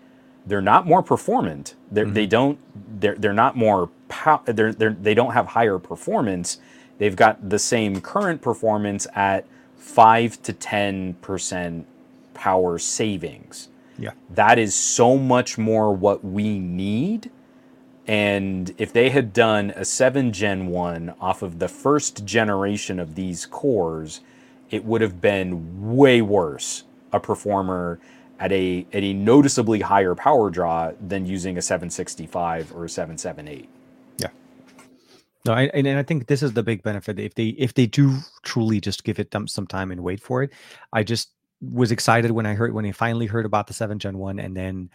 [0.47, 2.31] they're not more performant they're, they mm-hmm.
[2.31, 6.59] don't they're, they're not more pow- they're, they're, they don't have higher performance
[6.99, 9.47] they've got the same current performance at
[9.77, 11.85] 5 to 10%
[12.35, 13.69] power savings.
[13.97, 14.11] Yeah.
[14.31, 17.31] that is so much more what we need.
[18.09, 23.15] And if they had done a 7 gen 1 off of the first generation of
[23.15, 24.21] these cores
[24.71, 28.01] it would have been way worse a performer
[28.41, 33.69] at a at a noticeably higher power draw than using a 765 or a 778
[35.47, 37.19] No, I, and I think this is the big benefit.
[37.19, 40.43] If they if they do truly just give it them some time and wait for
[40.43, 40.53] it,
[40.93, 44.17] I just was excited when I heard when I finally heard about the seven Gen
[44.19, 44.89] one, and then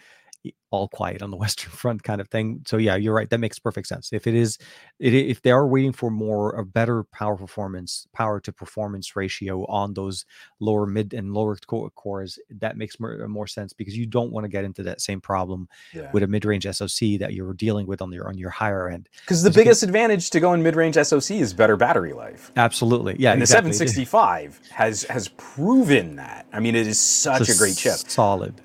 [0.71, 2.63] all quiet on the Western Front kind of thing.
[2.67, 3.29] So yeah, you're right.
[3.29, 4.13] That makes perfect sense.
[4.13, 4.57] If it is,
[4.99, 9.65] it, if they are waiting for more a better power performance, power to performance ratio
[9.65, 10.25] on those
[10.59, 11.57] lower mid and lower
[11.95, 15.01] cores, that makes more uh, more sense because you don't want to get into that
[15.01, 18.37] same problem yeah with a mid range SoC that you're dealing with on your on
[18.37, 19.09] your higher end.
[19.21, 23.15] because the you can- biggest advantage to going mid-range SoC is better battery life Absolutely,
[23.19, 23.33] yeah.
[23.33, 27.93] and the 765 has has proven that i mean it is such a great chip
[27.93, 28.61] Solid.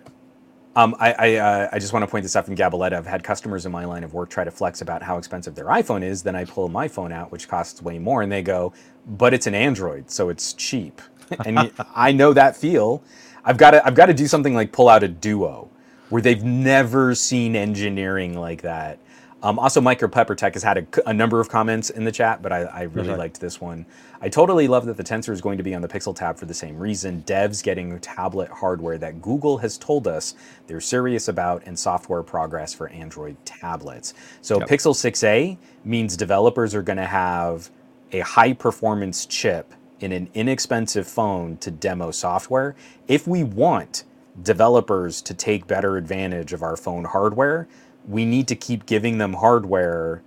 [0.77, 2.95] Um, I I, uh, I just want to point this out from Gabaletta.
[2.95, 5.67] I've had customers in my line of work try to flex about how expensive their
[5.67, 6.23] iPhone is.
[6.23, 8.73] Then I pull my phone out, which costs way more, and they go,
[9.07, 11.01] "But it's an Android, so it's cheap."
[11.45, 13.03] and I know that feel.
[13.45, 15.71] I've got to I've got to do something like pull out a Duo,
[16.09, 18.99] where they've never seen engineering like that.
[19.45, 22.51] Um, also, Micro Pepper Tech has had a number of comments in the chat, but
[22.51, 23.85] I, I really liked this one.
[24.23, 26.47] I totally love that the Tensor is going to be on the Pixel tab for
[26.47, 27.23] the same reason.
[27.27, 30.35] Devs getting tablet hardware that Google has told us
[30.67, 34.15] they're serious about and software progress for Android tablets.
[34.41, 34.69] So Yep.
[34.69, 37.71] Pixel 6a means developers are going to have
[38.13, 42.75] a high performance chip in an inexpensive phone to demo software.
[43.09, 44.05] If we want
[44.43, 47.69] developers to take better advantage of our phone hardware,
[48.09, 50.23] we need to keep giving them hardware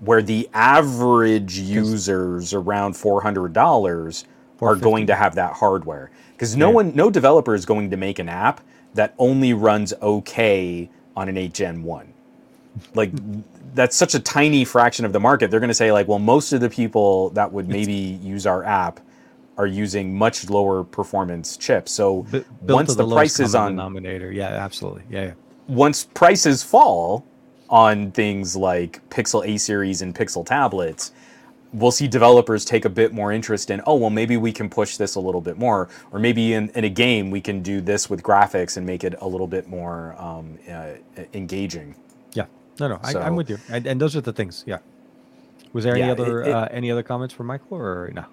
[0.00, 4.24] where the average users around $400
[4.60, 6.74] are going to have that hardware because no Yeah.
[6.74, 8.60] one no developer is going to make an app
[8.94, 12.12] that only runs okay on an 8 gen 1
[12.94, 13.10] like
[13.74, 16.52] that's such a tiny fraction of the market they're going to say like well most
[16.52, 17.92] of the people that would maybe
[18.22, 19.00] use our app
[19.56, 24.32] are using much lower performance chips so built once to the, price is on denominator.
[24.32, 25.02] Yeah, absolutely.
[25.10, 25.32] Yeah, yeah.
[25.68, 27.24] Once prices fall
[27.70, 31.12] on things like Pixel A series and Pixel tablets,
[31.72, 34.96] we'll see developers take a bit more interest in, oh, well, maybe we can push
[34.96, 35.88] this a little bit more.
[36.12, 39.14] Or maybe in, in a game, we can do this with graphics and make it
[39.20, 40.92] a little bit more um, uh,
[41.32, 41.96] engaging.
[42.34, 42.46] Yeah.
[42.78, 43.58] No, no, I, So- I'm with you.
[43.70, 44.62] And, and those are the things.
[44.66, 44.78] Yeah.
[45.72, 48.24] Was there any other it- it- uh, any other comments from Michael or no?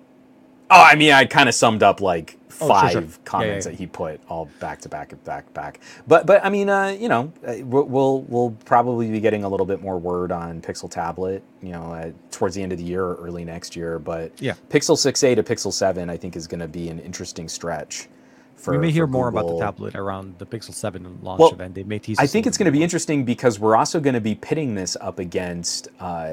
[0.72, 3.10] Oh, I mean, I kind of summed up like Oh, five sure, sure.
[3.10, 5.80] Yeah, comments yeah, that he put all back to back, and back, back.
[6.08, 9.50] But, but I mean, uh, you know, uh, we'll we'll we'll probably be getting a
[9.50, 12.84] little bit more word on Pixel Tablet, you know, uh, towards the end of the
[12.84, 13.98] year or early next year.
[13.98, 14.54] But Yeah.
[14.70, 18.08] Pixel 6a to Pixel 7, I think, is going to be an interesting stretch.
[18.56, 21.74] For we may hear more about the tablet around the Pixel 7 launch Well, event.
[21.74, 24.22] They may tease I think it's going to be interesting because we're also going to
[24.22, 26.32] be pitting this up against, uh,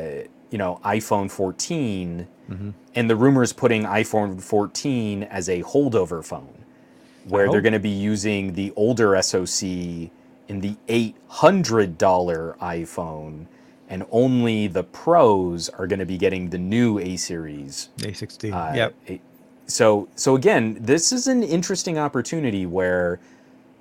[0.51, 2.71] you know, iPhone 14, Mm-hmm.
[2.95, 6.65] and the rumors putting iPhone 14 as a holdover phone,
[7.27, 9.65] where they're going to be using the older SoC
[10.49, 11.97] in the $800
[12.59, 13.47] iPhone,
[13.89, 18.53] and only the pros are going to be getting the new A series A16.
[18.53, 18.95] uh, yep.
[19.07, 19.21] it-
[19.67, 23.21] so so again, this is an interesting opportunity where,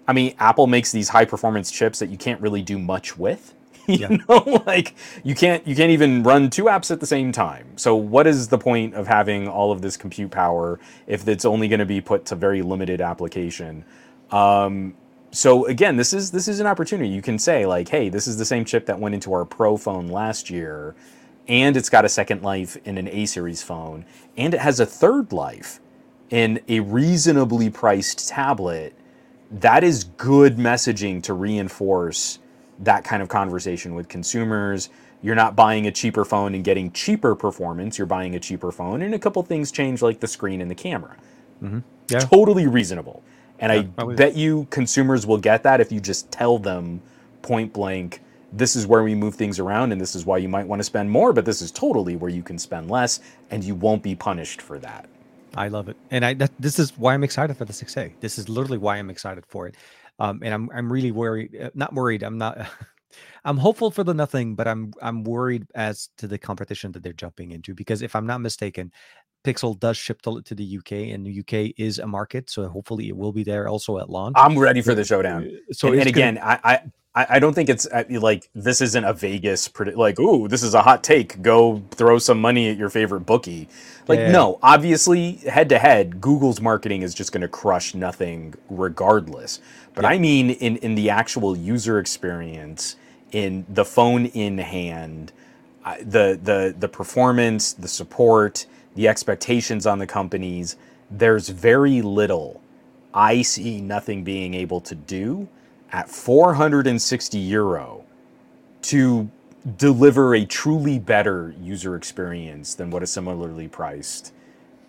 [0.10, 3.54] I mean, Apple makes these high performance chips that you can't really do much with.
[3.96, 4.12] You Yeah.
[4.30, 7.78] know, like you can't you can't even run two apps at the same time.
[7.78, 11.68] So what is the point of having all of this compute power if it's only
[11.70, 13.86] going to be put to very limited application?
[14.32, 14.96] Um,
[15.32, 17.10] so again, this is this is an opportunity.
[17.10, 19.78] You can say like, hey, this is the same chip that went into our Pro
[19.78, 20.96] phone last year,
[21.48, 24.06] and it's got a second life in an A series phone,
[24.38, 25.82] and it has a third life
[26.32, 28.96] in a reasonably priced tablet.
[29.52, 32.40] That is good messaging to reinforce
[32.80, 34.90] that kind of conversation with consumers.
[35.22, 37.98] You're not buying a cheaper phone and getting cheaper performance.
[37.98, 40.76] You're buying a cheaper phone, and a couple things change, like the screen and the
[40.76, 41.16] camera
[41.64, 41.80] mm-hmm.
[42.10, 42.20] Yeah.
[42.20, 43.24] totally reasonable.
[43.60, 47.02] And Yeah, I would- bet you consumers will get that if you just tell them
[47.42, 48.22] point blank,
[48.54, 50.84] this is where we move things around and this is why you might want to
[50.84, 53.20] spend more, but this is totally where you can spend less
[53.52, 55.10] and you won't be punished for that.
[55.56, 58.14] I love it, and I that, this is why I'm excited for the 6A.
[58.20, 59.76] This is literally why I'm excited for it,
[60.20, 61.56] um, and I'm I'm really worried.
[61.62, 62.24] uh, Not worried.
[62.24, 62.58] I'm not.
[63.46, 67.14] I'm hopeful for the nothing, but I'm I'm worried as to the competition that they're
[67.14, 68.92] jumping into because if I'm not mistaken,
[69.46, 73.08] Pixel does ship to, to the UK, and the UK is a market, so hopefully
[73.08, 74.36] it will be there also at launch.
[74.38, 75.50] I'm ready for the showdown.
[75.72, 76.82] so and, and gonna- again, I, I
[77.18, 80.64] I I don't think it's uh, like this isn't a Vegas predi- like ooh this
[80.64, 81.42] is a hot take.
[81.42, 83.70] Go throw some money at your favorite bookie.
[84.08, 84.32] Like Yeah.
[84.32, 89.62] no, obviously head to head, Google's marketing is just going to crush nothing regardless.
[89.96, 90.12] But Yeah.
[90.12, 92.98] I mean in in the actual user experience,
[93.32, 95.34] in the phone in hand,
[96.02, 98.66] the the the performance, the support,
[98.96, 100.78] the expectations on the companies.
[101.12, 102.62] There's very little
[103.14, 105.50] I see nothing being able to do
[105.92, 108.06] at 460 euro
[108.84, 109.30] to
[109.78, 114.34] deliver a truly better user experience than what a similarly priced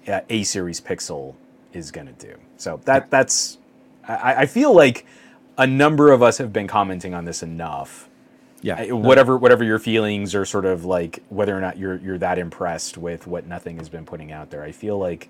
[0.08, 1.34] uh, A series Pixel
[1.72, 2.36] is going to do.
[2.58, 3.58] So that that's
[4.08, 5.06] I, I feel like
[5.58, 8.08] a number of us have been commenting on this enough.
[8.62, 12.18] yeah, I- Whatever whatever your feelings are, sort of like whether or not you're you're
[12.18, 14.62] that impressed with what nothing has been putting out there.
[14.64, 15.28] I feel like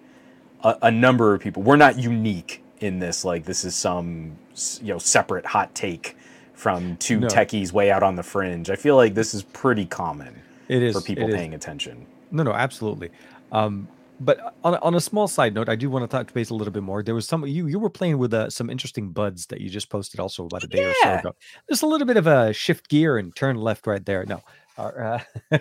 [0.65, 3.25] a, a number of people we're not unique in this.
[3.25, 4.37] Like this is some
[4.81, 6.17] you know separate hot take
[6.55, 7.29] from two No.
[7.29, 8.71] techies way out on the fringe.
[8.71, 11.35] I feel like this is pretty common it is for people is.
[11.35, 12.07] paying attention.
[12.31, 13.11] No, no, absolutely.
[13.53, 13.89] Um,
[14.21, 16.55] but on a, on a small side note, I do want to touch base a
[16.55, 17.05] little bit more.
[17.05, 19.89] There was some you you were playing with uh, some interesting buds that you just
[19.91, 21.35] posted also about a day or so ago.
[21.69, 24.25] There's a little bit of a shift gear and turn left right there.
[24.27, 24.43] No.
[24.79, 25.19] Uh,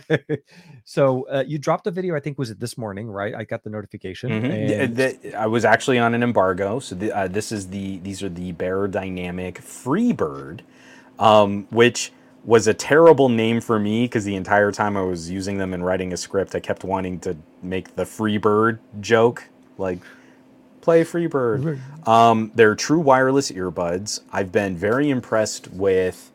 [0.85, 2.15] so uh, you dropped a video.
[2.15, 3.34] I think was it this morning, right?
[3.34, 4.30] I got the notification.
[4.30, 4.69] Mhm.
[4.69, 7.98] Yeah, and- the- I was actually on an embargo, so the, uh, this is the
[7.99, 10.61] these are the Beyerdynamic Freebird,
[11.19, 12.11] um, which
[12.45, 15.84] was a terrible name for me because the entire time I was using them and
[15.85, 19.44] writing a script, I kept wanting to make the Freebird joke,
[19.77, 19.99] like
[20.80, 21.80] play Freebird.
[22.07, 24.22] Um, they're true wireless earbuds.
[24.31, 26.31] I've been very impressed with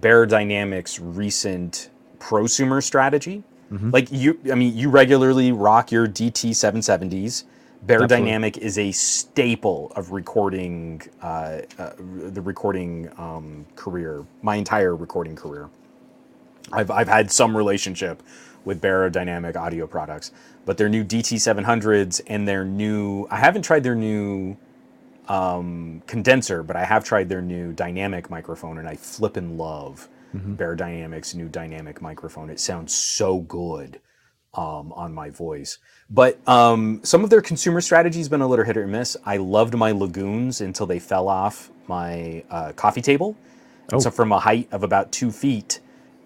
[0.00, 1.88] Beyerdynamic's recent
[2.20, 3.42] prosumer strategy.
[3.72, 3.92] Mhm.
[3.92, 7.44] Like you, I mean, you regularly rock your DT 770s.
[7.86, 15.36] Beyerdynamic is a staple of recording, uh, uh, the recording um, career, my entire recording
[15.36, 15.68] career.
[16.72, 18.22] I've, I've had some relationship
[18.64, 20.32] with Beyerdynamic audio products,
[20.66, 24.56] but their new DT700s and their new, I haven't tried their new
[25.28, 30.08] um, condenser, but I have tried their new dynamic microphone and I flip flippin' love
[30.34, 30.54] mm-hmm.
[30.54, 32.50] Beyerdynamic's new dynamic microphone.
[32.50, 34.00] It sounds so good
[34.54, 35.78] um, on my voice.
[36.10, 39.16] But um, some of their consumer strategy has been a little hit or miss.
[39.24, 43.36] I loved my Lagoons until they fell off my uh, coffee table.
[43.92, 43.98] Oh.
[43.98, 45.80] So from a height of about two feet,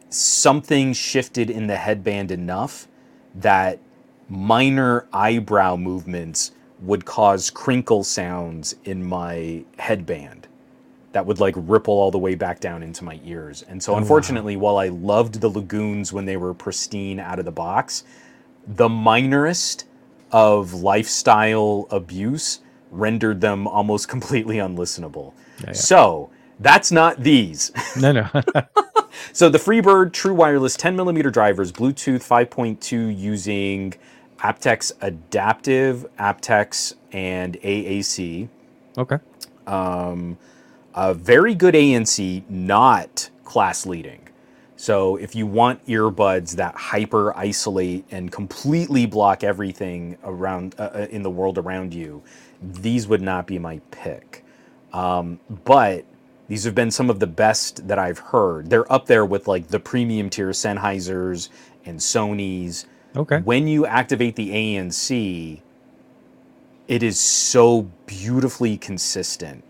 [0.08, 2.88] something shifted in the headband enough
[3.34, 3.78] that
[4.28, 10.48] minor eyebrow movements would cause crinkle sounds in my headband
[11.12, 13.62] that would like ripple all the way back down into my ears.
[13.68, 14.62] And so, oh, unfortunately, wow.
[14.62, 18.04] while I loved the lagoons when they were pristine out of the box,
[18.66, 19.84] the minorest
[20.30, 22.60] of lifestyle abuse
[22.90, 25.34] rendered them almost completely unlistenable.
[25.60, 25.72] Yeah, yeah.
[25.72, 26.30] So,
[26.60, 27.72] that's not these.
[27.96, 28.28] No, no.
[29.32, 33.94] so, the Freebird True Wireless 10 millimeter drivers, Bluetooth 5.2 using
[34.38, 38.48] aptX Adaptive, aptX, and AAC.
[38.98, 39.18] Okay.
[39.66, 40.38] Um,
[40.94, 44.28] a very good ANC, not class leading.
[44.76, 51.06] So if you want earbuds that hyper isolate and completely block everything around uh, uh,
[51.10, 52.22] in the world around you,
[52.60, 54.44] these would not be my pick.
[54.92, 56.04] Um, but
[56.48, 58.70] these have been some of the best that I've heard.
[58.70, 61.48] They're up there with like the premium tier Sennheisers
[61.84, 62.86] and Sony's.
[63.14, 63.38] Okay.
[63.38, 65.60] When you activate the ANC,
[66.88, 69.62] it is so beautifully consistent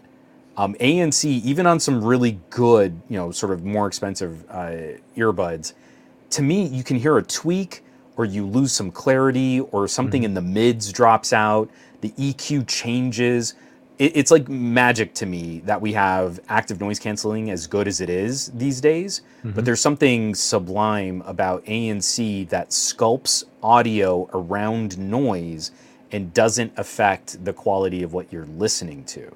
[0.56, 5.72] um, ANC, even on some really good, you know, sort of more expensive uh, earbuds,
[6.30, 7.82] to me, you can hear a tweak
[8.16, 10.26] or you lose some clarity or something mm-hmm.
[10.26, 11.70] in the mids drops out,
[12.02, 13.54] the EQ changes.
[13.98, 18.00] It, it's like magic to me that we have active noise canceling as good as
[18.02, 19.22] it is these days.
[19.38, 19.52] Mm-hmm.
[19.52, 25.70] But there's something sublime about ANC that sculpts audio around noise
[26.10, 29.34] and doesn't affect the quality of what you're listening to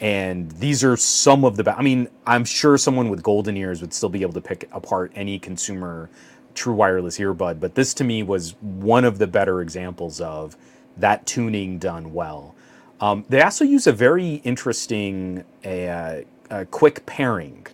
[0.00, 3.94] and these are some of the i mean i'm sure someone with golden ears would
[3.94, 6.10] still be able to pick apart any consumer
[6.54, 10.56] true wireless earbud but this to me was one of the better examples of
[10.96, 12.54] that tuning done well
[12.98, 16.22] um, they also use a very interesting uh,
[16.70, 17.66] quick pairing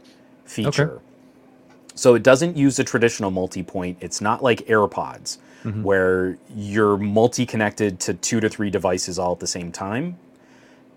[0.44, 1.04] feature okay.
[1.94, 5.82] so it doesn't use a traditional multi-point it's not like airpods mm-hmm.
[5.82, 10.16] where you're multi-connected to two to three devices all at the same time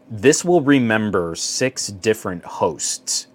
[0.10, 3.28] this will remember six different hosts.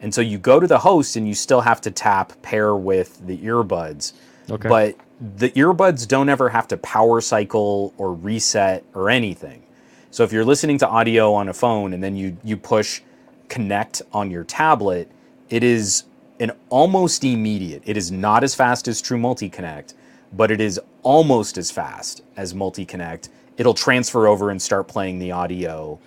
[0.00, 3.26] And so you go to the host and you still have to tap pair with
[3.26, 4.14] the earbuds.
[4.50, 4.68] Okay.
[4.68, 4.96] But
[5.36, 9.62] the earbuds don't ever have to power cycle or reset or anything.
[10.10, 13.02] So if you're listening to audio on a phone and then you you push
[13.48, 15.10] connect on your tablet,
[15.50, 16.04] it is
[16.40, 17.82] an almost immediate.
[17.84, 19.94] It is not as fast as True Multi Connect,
[20.32, 23.28] but it is almost as fast as Multi Connect.
[23.58, 25.98] It'll transfer over and start playing the audio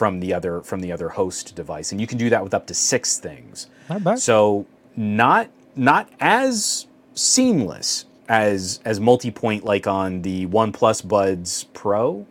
[0.00, 2.66] from the other from the other host device, and you can do that with up
[2.66, 3.66] to six things.
[3.90, 4.18] Not bad.
[4.18, 4.64] So
[4.96, 12.26] not not as seamless as as multi-point like on the OnePlus Buds Pro,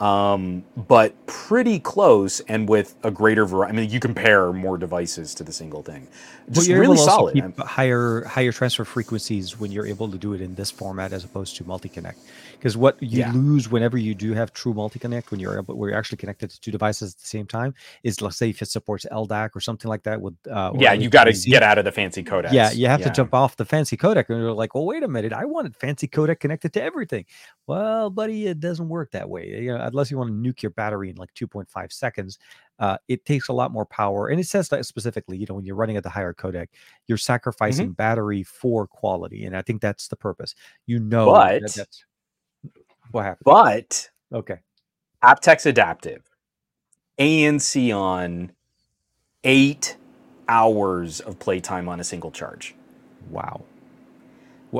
[0.00, 3.76] um, but pretty close and with a greater variety.
[3.76, 6.08] I mean, you compare more devices to the single thing.
[6.50, 7.54] Just well, really solid.
[7.58, 11.56] higher higher transfer frequencies when you're able to do it in this format as opposed
[11.56, 12.18] to multi-connect.
[12.62, 13.32] Because what you yeah.
[13.32, 16.60] lose whenever you do have true multi-connect, when you're able, where you're actually connected to
[16.60, 17.74] two devices at the same time,
[18.04, 20.20] is let's say if it supports LDAC or something like that.
[20.20, 22.52] With uh, yeah, you got to get out of the fancy codec.
[22.52, 23.08] Yeah, you have yeah.
[23.08, 25.74] to jump off the fancy codec, and you're like, well, wait a minute, I wanted
[25.76, 27.24] fancy codec connected to everything.
[27.66, 29.48] Well, buddy, it doesn't work that way.
[29.48, 32.38] You know, unless you want to nuke your battery in like 2.5 seconds,
[32.78, 34.28] uh, it takes a lot more power.
[34.28, 36.68] And it says that specifically, you know, when you're running at the higher codec,
[37.08, 37.94] you're sacrificing mm-hmm.
[37.94, 39.46] battery for quality.
[39.46, 40.54] And I think that's the purpose.
[40.86, 42.04] You know, but that that's
[43.12, 43.44] what happened.
[43.44, 44.58] But okay,
[45.22, 46.22] aptX Adaptive,
[47.18, 48.52] ANC on
[49.44, 49.96] eight
[50.48, 52.74] hours of playtime on a single charge.
[53.30, 53.62] Wow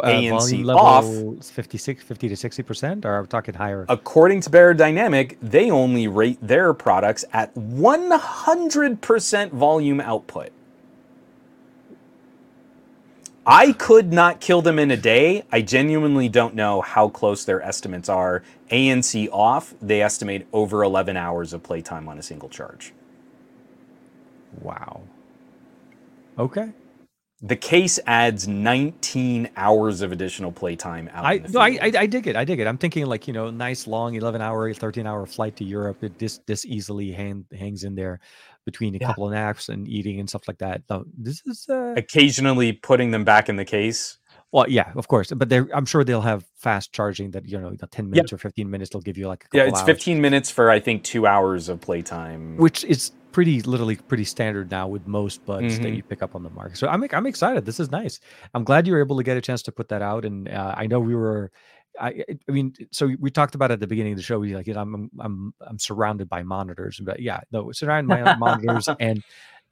[0.00, 1.04] uh, ANC off
[1.44, 6.09] 56 50 to 60 percent or are we talking higher according to Beyerdynamic, they only
[6.09, 10.50] rate their products at 100 percent volume output
[13.47, 15.44] I could not kill them in a day.
[15.52, 18.43] I genuinely don't know how close their estimates are.
[18.70, 22.94] ANC off, they estimate over 11 hours of playtime on a single charge.
[24.52, 25.02] Wow.
[26.39, 26.73] Okay.
[27.43, 31.24] the case adds 19 hours of additional playtime out.
[31.24, 32.36] I, no, I, I, I dig it.
[32.36, 32.66] I dig it.
[32.69, 36.05] I'm thinking like you know, nice long 11 hour, 13 hour flight to Europe.
[36.05, 38.20] It this this easily hang, hangs in there
[38.64, 39.06] between a Yeah.
[39.09, 40.82] couple of naps and eating and stuff like that.
[40.90, 44.18] No, this is uh, occasionally putting them back in the case.
[44.52, 45.32] well, yeah, of course.
[45.34, 48.39] But they're I'm sure they'll have fast charging that you know, the 10 minutes or
[48.39, 48.90] 15 minutes.
[48.90, 51.68] They'll give you like a Yeah, it's hours, 15 minutes for I think two hours
[51.68, 52.56] of playtime.
[52.59, 55.97] which is pretty literally pretty standard now with most buds that Mhm.
[55.97, 56.76] you pick up on the market.
[56.76, 57.64] So I'm I'm excited.
[57.64, 58.20] This is nice.
[58.52, 60.24] I'm glad you were able to get a chance to put that out.
[60.26, 61.51] And uh, I know we were.
[62.01, 64.39] I, I- mean, so we talked about at the beginning of the show.
[64.39, 68.35] We like, you know, I'm I'm I'm surrounded by monitors, but yeah, no, surrounded by
[68.39, 69.23] monitors and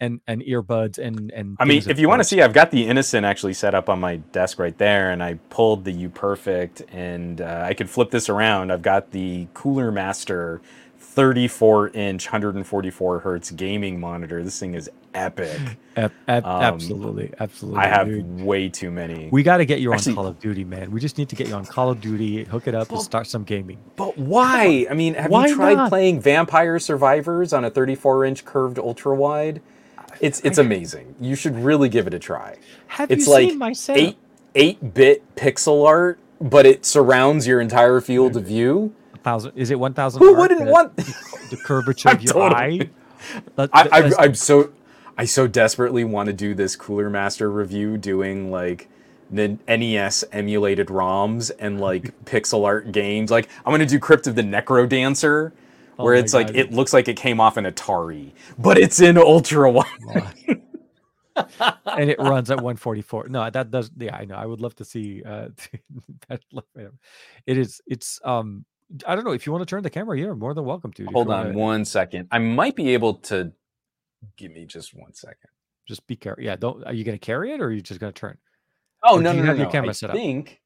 [0.00, 1.56] and and earbuds and and.
[1.60, 4.00] I mean, if you want to see, I've got the Innocn actually set up on
[4.00, 8.10] my desk right there, and I pulled the U Perfect, and uh, I could flip
[8.10, 8.70] this around.
[8.72, 10.60] I've got the Cooler Master
[11.20, 14.42] 34 inch, 144 hertz gaming monitor.
[14.42, 15.60] This thing is epic.
[15.96, 17.78] Ab- ab- um, absolutely, absolutely.
[17.80, 18.40] I have dude.
[18.40, 19.28] way too many.
[19.30, 20.90] We got to get you on Actually- Call of Duty, man.
[20.90, 23.26] We just need to get you on Call of Duty, hook it up, and start
[23.26, 23.76] some gaming.
[23.96, 24.86] But why?
[24.90, 25.88] I mean, have Why you tried not?
[25.90, 29.60] playing Vampire Survivors on a 34 inch curved ultra wide?
[30.22, 31.14] It's it's amazing.
[31.20, 32.56] You should really give it a try.
[32.86, 34.02] Have It's you like seen my setup?
[34.02, 34.16] eight
[34.54, 38.94] eight bit pixel art, but it surrounds your entire field of view.
[39.22, 40.96] Thousand is it one thousand Who wouldn't want?
[40.96, 42.90] the curvature of your totally- eye
[43.56, 44.72] Let- I, I, I'm so
[45.18, 48.88] I so desperately want to do this Cooler Master review, doing like
[49.30, 53.30] the NES emulated ROMs and like pixel art games.
[53.30, 55.52] Like I'm gonna do Crypt of the NecroDancer,
[55.98, 59.18] Oh where it's like it looks like it came off an Atari, but it's in
[59.18, 60.62] ultra wide.
[61.36, 64.84] and it runs at 144 no that does yeah i know i would love to
[64.84, 65.48] see uh
[66.28, 66.40] that
[67.46, 68.64] it is it's um
[69.06, 71.04] i don't know if you want to turn the camera here more than welcome to
[71.06, 72.28] Hold on wanna- one second.
[72.30, 73.52] I might be able to.
[74.36, 75.48] Give me just one second.
[75.88, 78.12] just be careful yeah don't are you gonna carry it or are you just gonna
[78.12, 78.36] turn
[79.02, 79.72] Oh Or no you no no have your no!
[79.72, 80.16] camera I set up?
[80.16, 80.60] think.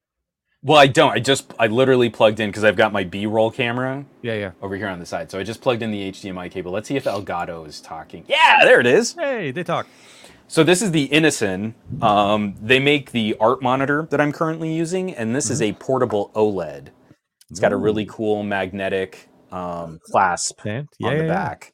[0.61, 1.11] Well, I don't.
[1.11, 4.75] I just I literally plugged in because I've got my B-roll camera yeah yeah over
[4.75, 5.29] here on the side.
[5.31, 6.71] So I just plugged in the HDMI cable.
[6.71, 8.25] Let's see if Elgato is talking.
[8.27, 9.13] Yeah, there it is.
[9.13, 9.85] hey they talk
[10.47, 11.75] So this is the Innocn.
[12.01, 16.31] Um, they make the art monitor that I'm currently using, and this is a portable
[16.35, 16.87] OLED.
[17.55, 21.73] It's got a really cool magnetic um, clasp yeah, on the yeah, back.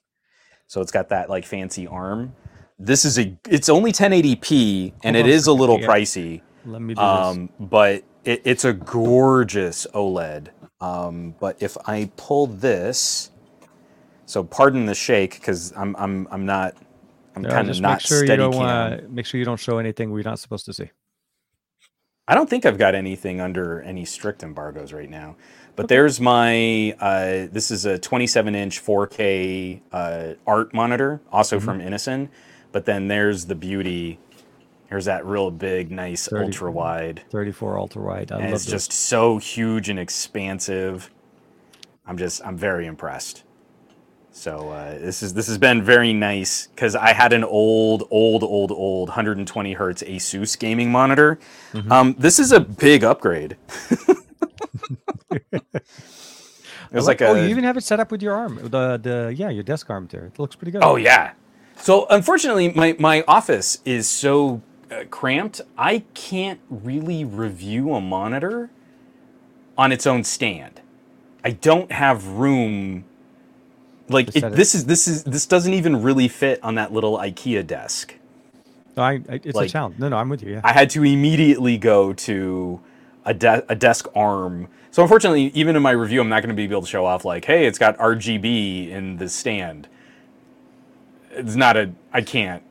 [0.67, 2.35] So it's got that like fancy arm.
[2.77, 3.35] This is a.
[3.49, 6.43] It's only 1080p, and Hold it on a is a little pricey.
[6.65, 10.49] let me do Um, but it, it's a gorgeous OLED.
[10.81, 13.31] Um, but if I pull this,
[14.27, 16.75] so pardon the shake because I'm I'm I'm not
[17.35, 18.67] I'm this Yeah, kind of not make sure you don't cam.
[18.67, 20.91] uh, make sure you don't show anything we're not supposed to see
[22.27, 25.37] I don't think I've got anything under any strict embargoes right now.
[25.75, 25.95] But Okay.
[25.95, 31.63] there's my uh, this is a 27 inch 4K uh, art monitor, also Mhm.
[31.63, 32.29] from Innocn.
[32.71, 34.19] But then there's the beauty.
[34.89, 37.23] Here's that real big, nice ultra wide.
[37.31, 38.71] 34 ultra wide and it's this.
[38.71, 41.09] just so huge and expansive.
[42.05, 43.43] I'm just I'm very impressed.
[44.33, 48.43] So uh, this is this has been very nice because I had an old old
[48.43, 51.39] old old 120 hertz Asus gaming monitor.
[51.73, 51.91] Mhm.
[51.91, 53.55] Um, this is a big upgrade.
[55.31, 55.43] it
[56.91, 59.33] was like, a oh you even have it set up with your arm the the
[59.35, 61.33] yeah your desk arm there it looks pretty good Oh yeah.
[61.77, 65.61] So unfortunately, my my office is so uh, cramped.
[65.77, 68.69] I can't really review a monitor
[69.77, 70.81] on its own stand.
[71.43, 73.05] I don't have room.
[74.09, 77.65] Like it- this is this is this doesn't even really fit on that little IKEA
[77.65, 78.15] desk.
[78.95, 80.89] No, I, I, it's Like- a challenge no no i'm with you yeah I had
[80.91, 82.79] to immediately go to
[83.25, 84.67] a, de- a desk arm.
[84.91, 87.25] So unfortunately, even in my review, I'm not going to be able to show off
[87.25, 89.87] like, hey, it's got RGB in the stand.
[91.31, 91.93] It's not a.
[92.13, 92.63] I can't.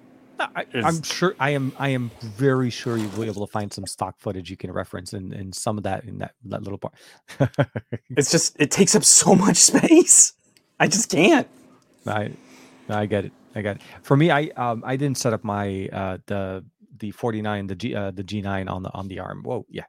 [0.57, 1.73] I, I'm sure I am.
[1.79, 4.73] I am very sure you will be able to find some stock footage you can
[4.73, 6.95] reference and, and some of that in that, that little part.
[8.17, 10.35] It's just it takes up so much space.
[10.81, 11.49] I just can't.
[12.07, 12.33] I
[12.89, 13.33] I get it.
[13.55, 13.83] I get it.
[14.03, 16.65] For me, I um I didn't set up my uh the
[16.99, 19.43] the 49 the G uh, the G9 on the on the arm.
[19.43, 19.85] Whoa, yeah.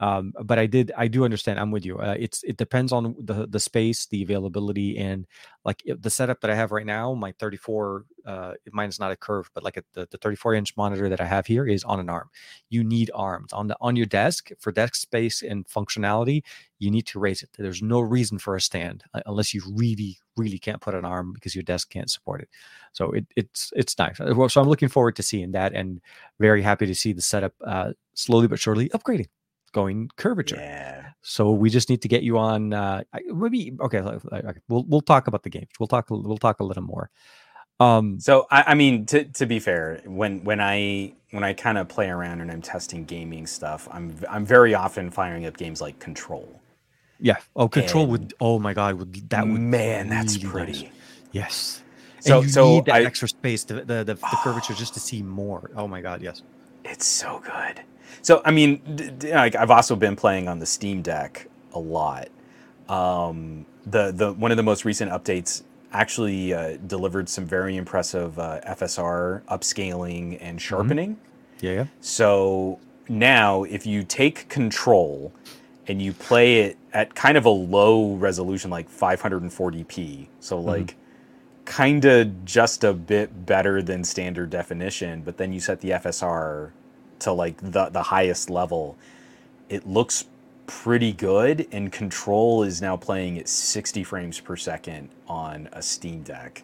[0.00, 1.60] Um, but I did I do understand.
[1.60, 1.98] I'm with you.
[1.98, 5.26] Uh, it's it depends on the the space, the availability, and
[5.64, 7.14] like the setup that I have right now.
[7.14, 10.76] My 34 uh mine is not a curve, but like a, the the 34 inch
[10.76, 12.30] monitor that I have here is on an arm.
[12.70, 16.42] You need arms on the on your desk for desk space and functionality.
[16.78, 17.50] You need to raise it.
[17.58, 21.32] There's no reason for a stand uh, unless you really really can't put an arm
[21.34, 22.48] because your desk can't support it.
[22.92, 24.18] So it, it's it's nice.
[24.20, 26.00] Uh, So I'm looking forward to seeing that, and
[26.38, 29.28] very happy to see the setup uh, slowly but surely upgrading,
[29.72, 30.56] going curvature.
[30.56, 31.06] Yeah.
[31.22, 32.72] So we just need to get you on.
[32.72, 33.02] Uh,
[33.32, 34.60] maybe okay, like- like- okay.
[34.68, 35.68] We'll we'll talk about the games.
[35.78, 36.06] We'll talk.
[36.10, 37.10] We'll talk a little more.
[37.78, 41.78] Um, So I, I mean, to to be fair, when when I when I kind
[41.78, 45.80] of play around and I'm testing gaming stuff, I'm I'm very often firing up games
[45.80, 46.60] like Control.
[47.20, 47.36] yeah.
[47.56, 48.34] Oh, control And- would.
[48.40, 50.78] Oh my god, would that would Man, that's really nice.
[50.80, 50.92] pretty.
[51.32, 51.82] Yes.
[52.20, 55.22] So so need that I, extra space, the, the the the curvature, just to see
[55.22, 55.70] more.
[55.74, 56.42] Oh my god, yes.
[56.84, 57.80] It's so good.
[58.22, 62.28] So I mean, like I've also been playing on the Steam Deck a lot.
[62.88, 65.62] Um, the the one of the most recent updates
[65.92, 71.18] actually uh, delivered some very impressive uh, FSR upscaling and sharpening.
[71.60, 71.86] Yeah, yeah.
[72.00, 72.78] So
[73.08, 75.32] now, if you take Control
[75.88, 80.96] and you play it at kind of a low resolution, like 540p, so like
[81.64, 86.70] kind of just a bit better than standard definition, but then you set the FSR
[87.20, 88.96] to like the the highest level,
[89.68, 90.24] it looks
[90.66, 91.66] pretty good.
[91.72, 96.62] And Control is now playing at 60 frames per second on a Steam Deck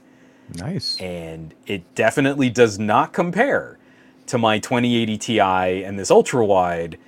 [0.55, 0.97] Nice.
[1.01, 3.79] and it definitely does not compare
[4.27, 6.99] to my 2080 Ti and this ultra wide,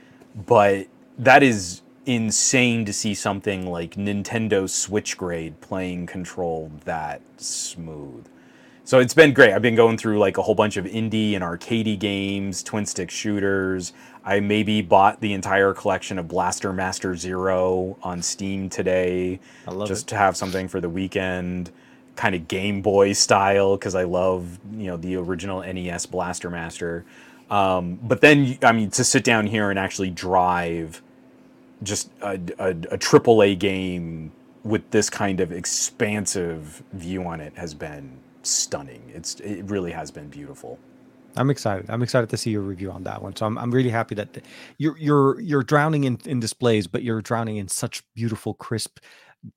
[0.46, 0.86] but
[1.18, 8.24] that is insane to see something like Nintendo Switch grade playing control that smooth.
[8.88, 9.52] So it's been great.
[9.52, 13.10] I've been going through like a whole bunch of indie and arcadey games, twin stick
[13.10, 13.92] shooters.
[14.24, 19.88] I maybe bought the entire collection of Blaster Master Zero on Steam today I love
[19.88, 20.08] just it.
[20.08, 21.70] to have something for the weekend,
[22.16, 27.04] kind of Game Boy style because I love you know the original NES Blaster Master.
[27.50, 31.02] Um, but then I mean to sit down here and actually drive
[31.82, 34.32] just a, a, a AAA game
[34.64, 39.02] with this kind of expansive view on it has been stunning.
[39.14, 40.78] It's it really has been beautiful.
[41.36, 41.88] I'm excited.
[41.88, 43.36] I'm excited to see your review on that one.
[43.36, 44.44] So I'm, I'm really happy that th-
[44.78, 48.98] you're you're you're drowning in, in displays, but you're drowning in such beautiful, crisp,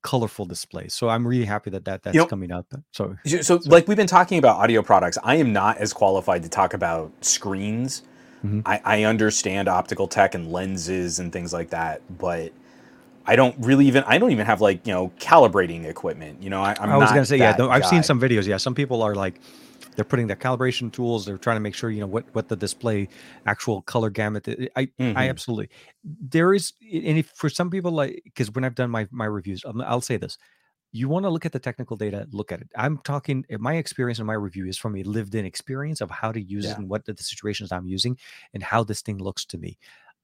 [0.02, 0.94] colorful displays.
[0.94, 2.66] So I'm really happy that, that that's know- coming up.
[2.92, 6.42] So So, so, like we've been talking about audio products, I am not as qualified
[6.44, 8.02] to talk about screens.
[8.44, 8.62] Mhm.
[8.66, 12.52] I, I understand optical tech and lenses and things like that, but
[13.26, 16.42] I don't really even I don't even have like you know calibrating equipment.
[16.42, 17.90] You know, I, I'm I was gonna say, yeah, I've guy.
[17.90, 18.46] seen some videos.
[18.46, 19.40] Yeah, some people are like,
[19.94, 21.24] they're putting their calibration tools.
[21.24, 23.08] They're trying to make sure you know what what the display
[23.46, 24.48] actual color gamut.
[24.48, 25.16] i- I Mhm.
[25.16, 25.68] I absolutely
[26.04, 29.64] there is, and if for some people like because when I've done my my reviews,
[29.64, 30.36] um, I'll say this.
[30.94, 32.68] You want to look at the technical data, look at it.
[32.76, 36.10] I'm talking, uh, my experience and my review is from a lived in experience of
[36.10, 36.72] how to use Yeah.
[36.72, 38.18] it and what the, the situations I'm using
[38.52, 39.78] and how this thing looks to me.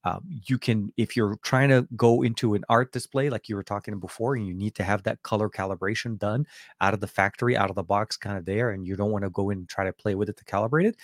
[0.04, 3.64] Um, you can, if you're trying to go into an art display like you were
[3.64, 6.46] talking before, and you need to have that color calibration done
[6.80, 9.24] out of the factory, out of the box, kind of there, and you don't want
[9.24, 10.96] to go in and try to play with it to calibrate it,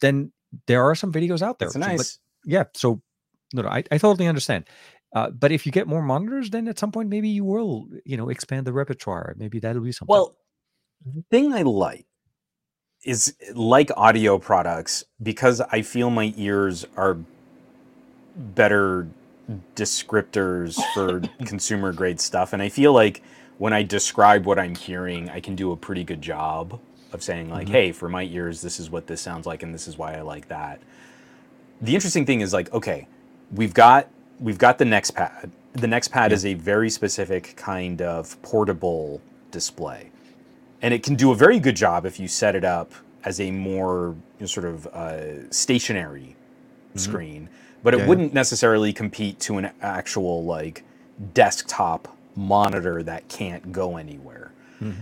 [0.00, 0.32] then
[0.66, 1.68] there are some videos out there.
[1.68, 2.18] It's So, but nice.
[2.44, 3.00] yeah, so
[3.52, 4.64] no, no, I, I totally understand.
[5.14, 8.16] Uh, but if you get more monitors, then at some point maybe you will, you
[8.16, 9.34] know, expand the repertoire.
[9.38, 10.12] Maybe that'll be something.
[10.12, 10.36] Well,
[11.06, 12.06] the thing I like
[13.04, 17.18] is like audio products because I feel my ears are
[18.36, 19.08] better
[19.76, 22.52] descriptors for consumer grade stuff.
[22.52, 23.22] And I feel like
[23.58, 26.80] when I describe what I'm hearing, I can do a pretty good job
[27.12, 27.72] of saying, like, Mhm.
[27.72, 30.22] hey, for my ears, this is what this sounds like, and this is why I
[30.22, 30.80] like that.
[31.80, 33.06] The interesting thing is like, okay,
[33.52, 34.08] we've got
[34.40, 35.48] we've got the NexPad.
[35.74, 36.34] The NexPad Yeah.
[36.34, 39.20] is a very specific kind of portable
[39.52, 40.10] display.
[40.82, 42.90] And it can do a very good job if you set it up
[43.24, 46.34] as a more you know, sort of uh, stationary
[46.96, 46.98] Mhm.
[47.00, 47.48] screen,
[47.84, 50.82] but it Yeah, wouldn't necessarily compete to an actual like
[51.34, 54.50] desktop monitor that can't go anywhere.
[54.82, 54.94] Mhm.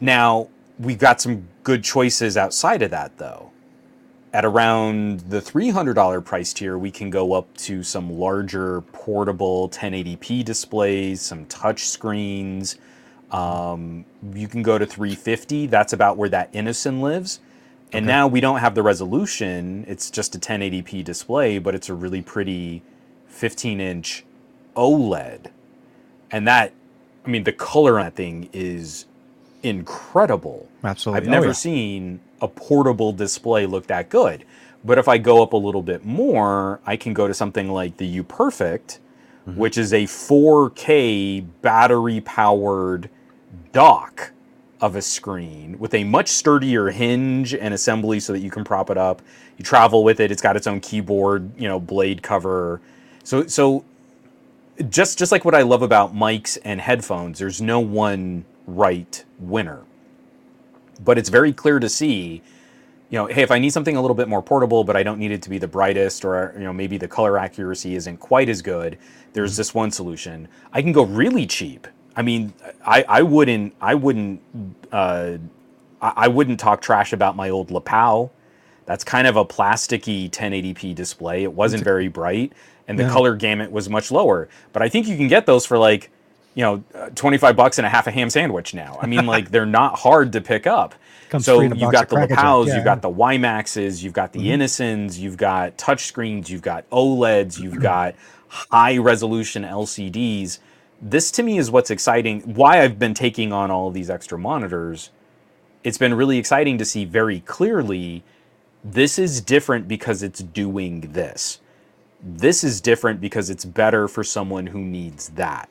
[0.00, 0.48] Now,
[0.78, 3.50] we've got some good choices outside of that though.
[4.32, 10.42] At around the $300 price tier, we can go up to some larger portable 1080p
[10.42, 12.76] displays, some touch screens.
[13.30, 14.04] Um,
[14.34, 15.66] you can go to 350.
[15.66, 17.40] That's about where that Innocn lives.
[17.92, 18.12] And Okay.
[18.12, 19.84] now we don't have the resolution.
[19.88, 22.82] It's just a 1080p display, but it's a really pretty
[23.28, 24.24] 15 inch
[24.76, 25.46] OLED.
[26.30, 26.72] And that,
[27.24, 29.06] I mean, the color on that thing is
[29.62, 30.68] incredible.
[30.84, 31.20] Absolutely.
[31.22, 31.52] I've Oh, never yeah.
[31.52, 34.44] seen a portable display look that good.
[34.84, 37.96] But if I go up a little bit more, I can go to something like
[37.96, 39.00] the U Perfect,
[39.48, 39.56] Mhm.
[39.56, 43.08] which is a 4K battery powered
[43.72, 44.32] dock
[44.80, 48.90] of a screen with a much sturdier hinge and assembly so that you can prop
[48.90, 49.22] it up.
[49.56, 50.30] You travel with it.
[50.30, 52.80] It's got its own keyboard, you know, blade cover.
[53.24, 53.84] So so
[54.88, 59.82] just just like what I love about mics and headphones, there's no one right winner.
[61.04, 62.42] But it's very clear to see,
[63.10, 65.18] you know, hey, if I need something a little bit more portable, but I don't
[65.18, 68.48] need it to be the brightest, or you know, maybe the color accuracy isn't quite
[68.48, 68.98] as good,
[69.32, 69.56] there's mm-hmm.
[69.56, 70.48] this one solution.
[70.72, 71.88] I can go really cheap.
[72.18, 72.52] I mean,
[72.84, 74.40] I, I wouldn't I wouldn't
[74.90, 75.38] uh,
[76.02, 78.32] I, I wouldn't talk trash about my old lapel
[78.86, 82.52] that's kind of a plasticky 1080p display it wasn't very bright
[82.88, 83.10] and the Yeah.
[83.10, 86.10] color gamut was much lower but i think you can get those for like
[86.54, 89.50] you know uh, 25 bucks and a half a ham sandwich now i mean like
[89.50, 90.94] they're not hard to pick up
[91.28, 92.72] Comes so free in a you've got the lapels yeah.
[92.72, 92.76] Mm-hmm.
[92.78, 97.80] you've got the WiMAXs, you've got the Innocns, you've got touchscreens, you've got OLEDs, you've
[97.82, 98.14] got
[98.48, 100.58] high resolution LCDs.
[101.00, 102.40] This to me is what's exciting.
[102.42, 105.10] Why I've been taking on all of these extra monitors.
[105.84, 108.24] It's been really exciting to see very clearly
[108.84, 111.60] this is different because it's doing this.
[112.22, 115.68] This is different because it's better for someone who needs that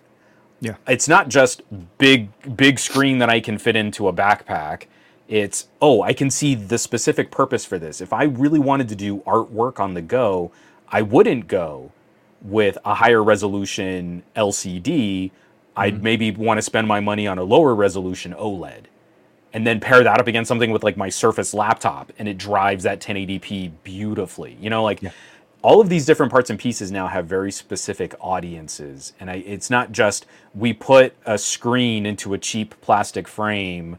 [0.62, 0.76] Yeah.
[0.88, 1.62] it's not just
[1.98, 4.84] big big screen that I can fit into a backpack.
[5.28, 8.02] It's oh, I can see the specific purpose for this.
[8.02, 10.52] If I really wanted to do artwork on the go,
[10.90, 11.92] I wouldn't go
[12.48, 15.32] with a higher resolution LCD.
[15.76, 16.04] I'd mm-hmm.
[16.04, 18.86] maybe want to spend my money on a lower resolution OLED.
[19.54, 22.84] And then pair that up against something with like my Surface laptop and it drives
[22.84, 24.58] that 1080p beautifully.
[24.62, 25.12] You know, like Yeah.
[25.62, 29.70] all of these different parts and pieces now have very specific audiences and I, it's
[29.70, 33.98] not just we put a screen into a cheap plastic frame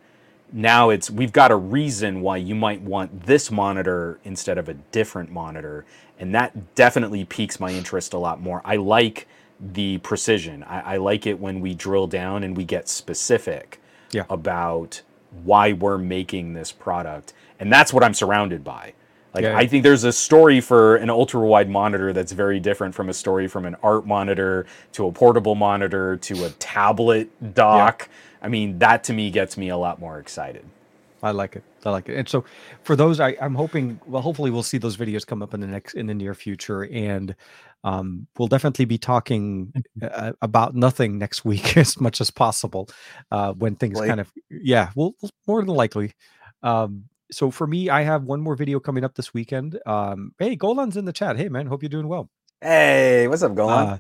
[0.53, 4.75] now it's we've got a reason why you might want this monitor instead of a
[4.75, 5.85] different monitor
[6.19, 9.27] and that definitely piques my interest a lot more i like
[9.61, 13.81] the precision i, I like it when we drill down and we get specific
[14.13, 14.25] Yeah.
[14.31, 15.03] about
[15.45, 18.95] why we're making this product and that's what i'm surrounded by
[19.35, 19.59] like Yeah, yeah.
[19.59, 23.13] I think there's a story for an ultra wide monitor that's very different from a
[23.13, 28.09] story from an art monitor to a portable monitor to a tablet dock.
[28.41, 30.65] I mean, that to me gets me a lot more excited.
[31.23, 31.65] I like it.
[31.85, 32.17] I like it.
[32.17, 32.45] And so
[32.85, 35.67] for those, I, I'm hoping, well, hopefully we'll see those videos come up in the
[35.67, 36.85] next, in the near future.
[36.85, 37.35] And
[37.83, 39.73] um, we'll definitely be talking
[40.03, 42.89] uh, about nothing next week as much as possible
[43.31, 46.13] uh, when things Like- kind of, yeah, we'll, we'll more than likely.
[46.63, 49.79] Um, so for me, I have one more video coming up this weekend.
[49.87, 51.37] Um, hey, Golan's in the chat.
[51.37, 52.31] Hey, man, hope you're doing well.
[52.61, 53.99] Hey, what's up, Golan?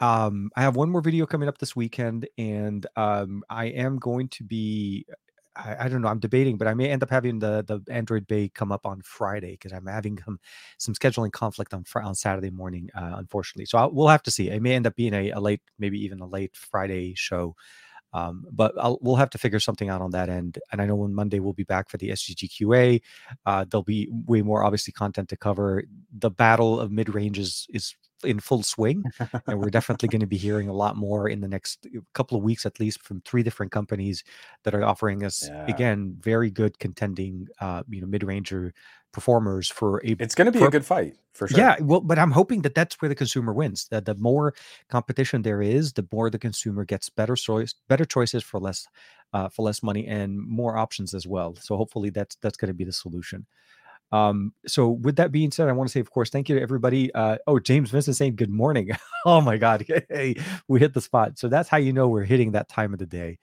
[0.00, 3.98] Uh, um, I have one more video coming up this weekend, and um, I am
[3.98, 5.06] going to be.
[5.56, 6.08] I, I don't know.
[6.08, 9.00] I'm debating, but I may end up having the the Android Bay come up on
[9.02, 10.38] Friday because I'm having some
[10.78, 13.66] some scheduling conflict on on Saturday morning, uh, unfortunately.
[13.66, 14.50] So I'll, we'll have to see.
[14.50, 17.54] It may end up being a, a late, maybe even a late Friday show.
[18.12, 20.58] Um, but I'll, we'll have to figure something out on that end.
[20.72, 23.02] And I know on Monday we'll be back for the SGGQA.
[23.44, 25.84] Uh, there'll be way more obviously content to cover.
[26.16, 29.06] The battle of mid ranges is in full swing,
[29.46, 32.42] and we're definitely going to be hearing a lot more in the next couple of
[32.44, 34.24] weeks, at least, from three different companies
[34.64, 35.66] that are offering us Yeah.
[35.68, 38.72] again very good contending, uh, you know, mid ranger
[39.12, 41.58] performers for a it's going to be for- a good fight for sure.
[41.58, 43.88] yeah, well, but I'm hoping that that's where the consumer wins.
[43.90, 44.54] That the more
[44.88, 48.86] competition there is, the more the consumer gets better choice, better choices for less,
[49.32, 51.54] uh, for less money and more options as well.
[51.56, 53.46] So hopefully that's that's going to be the solution.
[54.12, 56.62] Um, so with that being said, I want to say, of course, thank you to
[56.62, 57.12] everybody.
[57.14, 58.90] Uh, oh, James Vincent saying good morning.
[59.26, 60.36] oh my God, hey,
[60.68, 61.38] we hit the spot.
[61.38, 63.38] So that's how you know we're hitting that time of the day.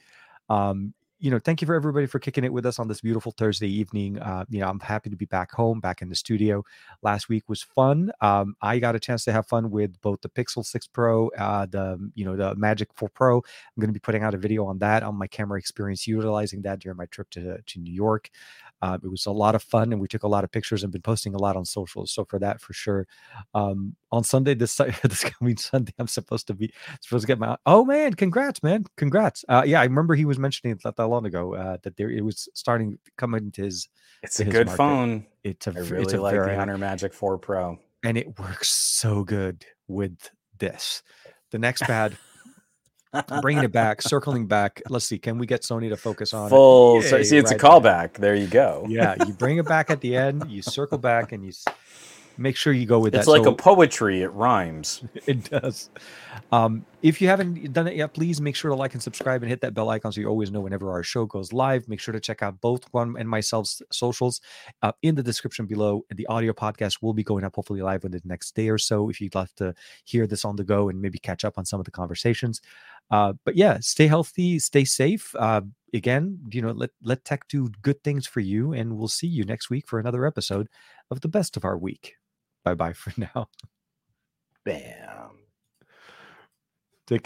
[0.49, 3.31] Um, you know, thank you for everybody for kicking it with us on this beautiful
[3.31, 4.19] Thursday evening.
[4.19, 6.65] Uh, you know, I'm happy to be back home, back in the studio.
[7.02, 8.11] Last week was fun.
[8.19, 11.65] Um, I got a chance to have fun with both the Pixel 6 Pro, uh,
[11.65, 13.38] the you know the Magic 4 Pro.
[13.38, 16.61] I'm going to be putting out a video on that on my camera experience, utilizing
[16.64, 18.30] that during my trip to to New York.
[18.84, 20.91] Uh, it was a lot of fun, and we took a lot of pictures and
[20.91, 22.11] been posting a lot on socials.
[22.11, 23.07] So for that, for sure.
[23.53, 27.55] Um, on Sunday, this this coming Sunday, I'm supposed to be supposed to get my.
[27.65, 29.45] Oh man, congrats, man, congrats.
[29.47, 32.10] Uh, yeah, I remember he was mentioning it not that long ago uh, that there
[32.10, 33.88] it was starting to come into his.
[34.22, 34.77] It's a his good market.
[34.77, 35.26] phone.
[35.45, 37.80] It's a I really it's a like very the Honor Magic 4 Pro.
[38.03, 40.30] and it works so good with
[40.60, 41.03] this.
[41.51, 42.15] The NexPad,
[43.41, 44.81] bringing it back, circling back.
[44.90, 46.49] Let's see, can we get Sony to focus on it?
[46.49, 47.02] Full.
[47.02, 48.14] so, Yay, see, it's right a callback.
[48.14, 48.85] There you go.
[48.90, 51.65] Yeah, you bring it back at the end, you circle back, and you s-
[52.38, 53.31] make sure you go with It's that.
[53.31, 54.22] It's like So a poetry.
[54.22, 55.03] It rhymes.
[55.27, 55.89] it does.
[56.51, 59.49] Um, if you haven't done it yet, please make sure to like and subscribe and
[59.49, 61.88] hit that bell icon so you always know whenever our show goes live.
[61.88, 64.41] Make sure to check out both Juan and myself's socials
[64.81, 66.05] uh, in the description below.
[66.10, 68.77] And the audio podcast will be going up hopefully live within the next day or
[68.77, 69.73] so if you'd love to
[70.05, 72.61] hear this on the go and maybe catch up on some of the conversations.
[73.11, 75.35] Uh, but yeah, stay healthy, stay safe.
[75.35, 75.61] Uh,
[75.93, 79.43] again, you know, let let tech do good things for you, and we'll see you
[79.43, 80.68] next week for another episode
[81.11, 82.15] of the best of our week.
[82.64, 83.49] Bye bye for now.
[84.65, 85.43] Bam.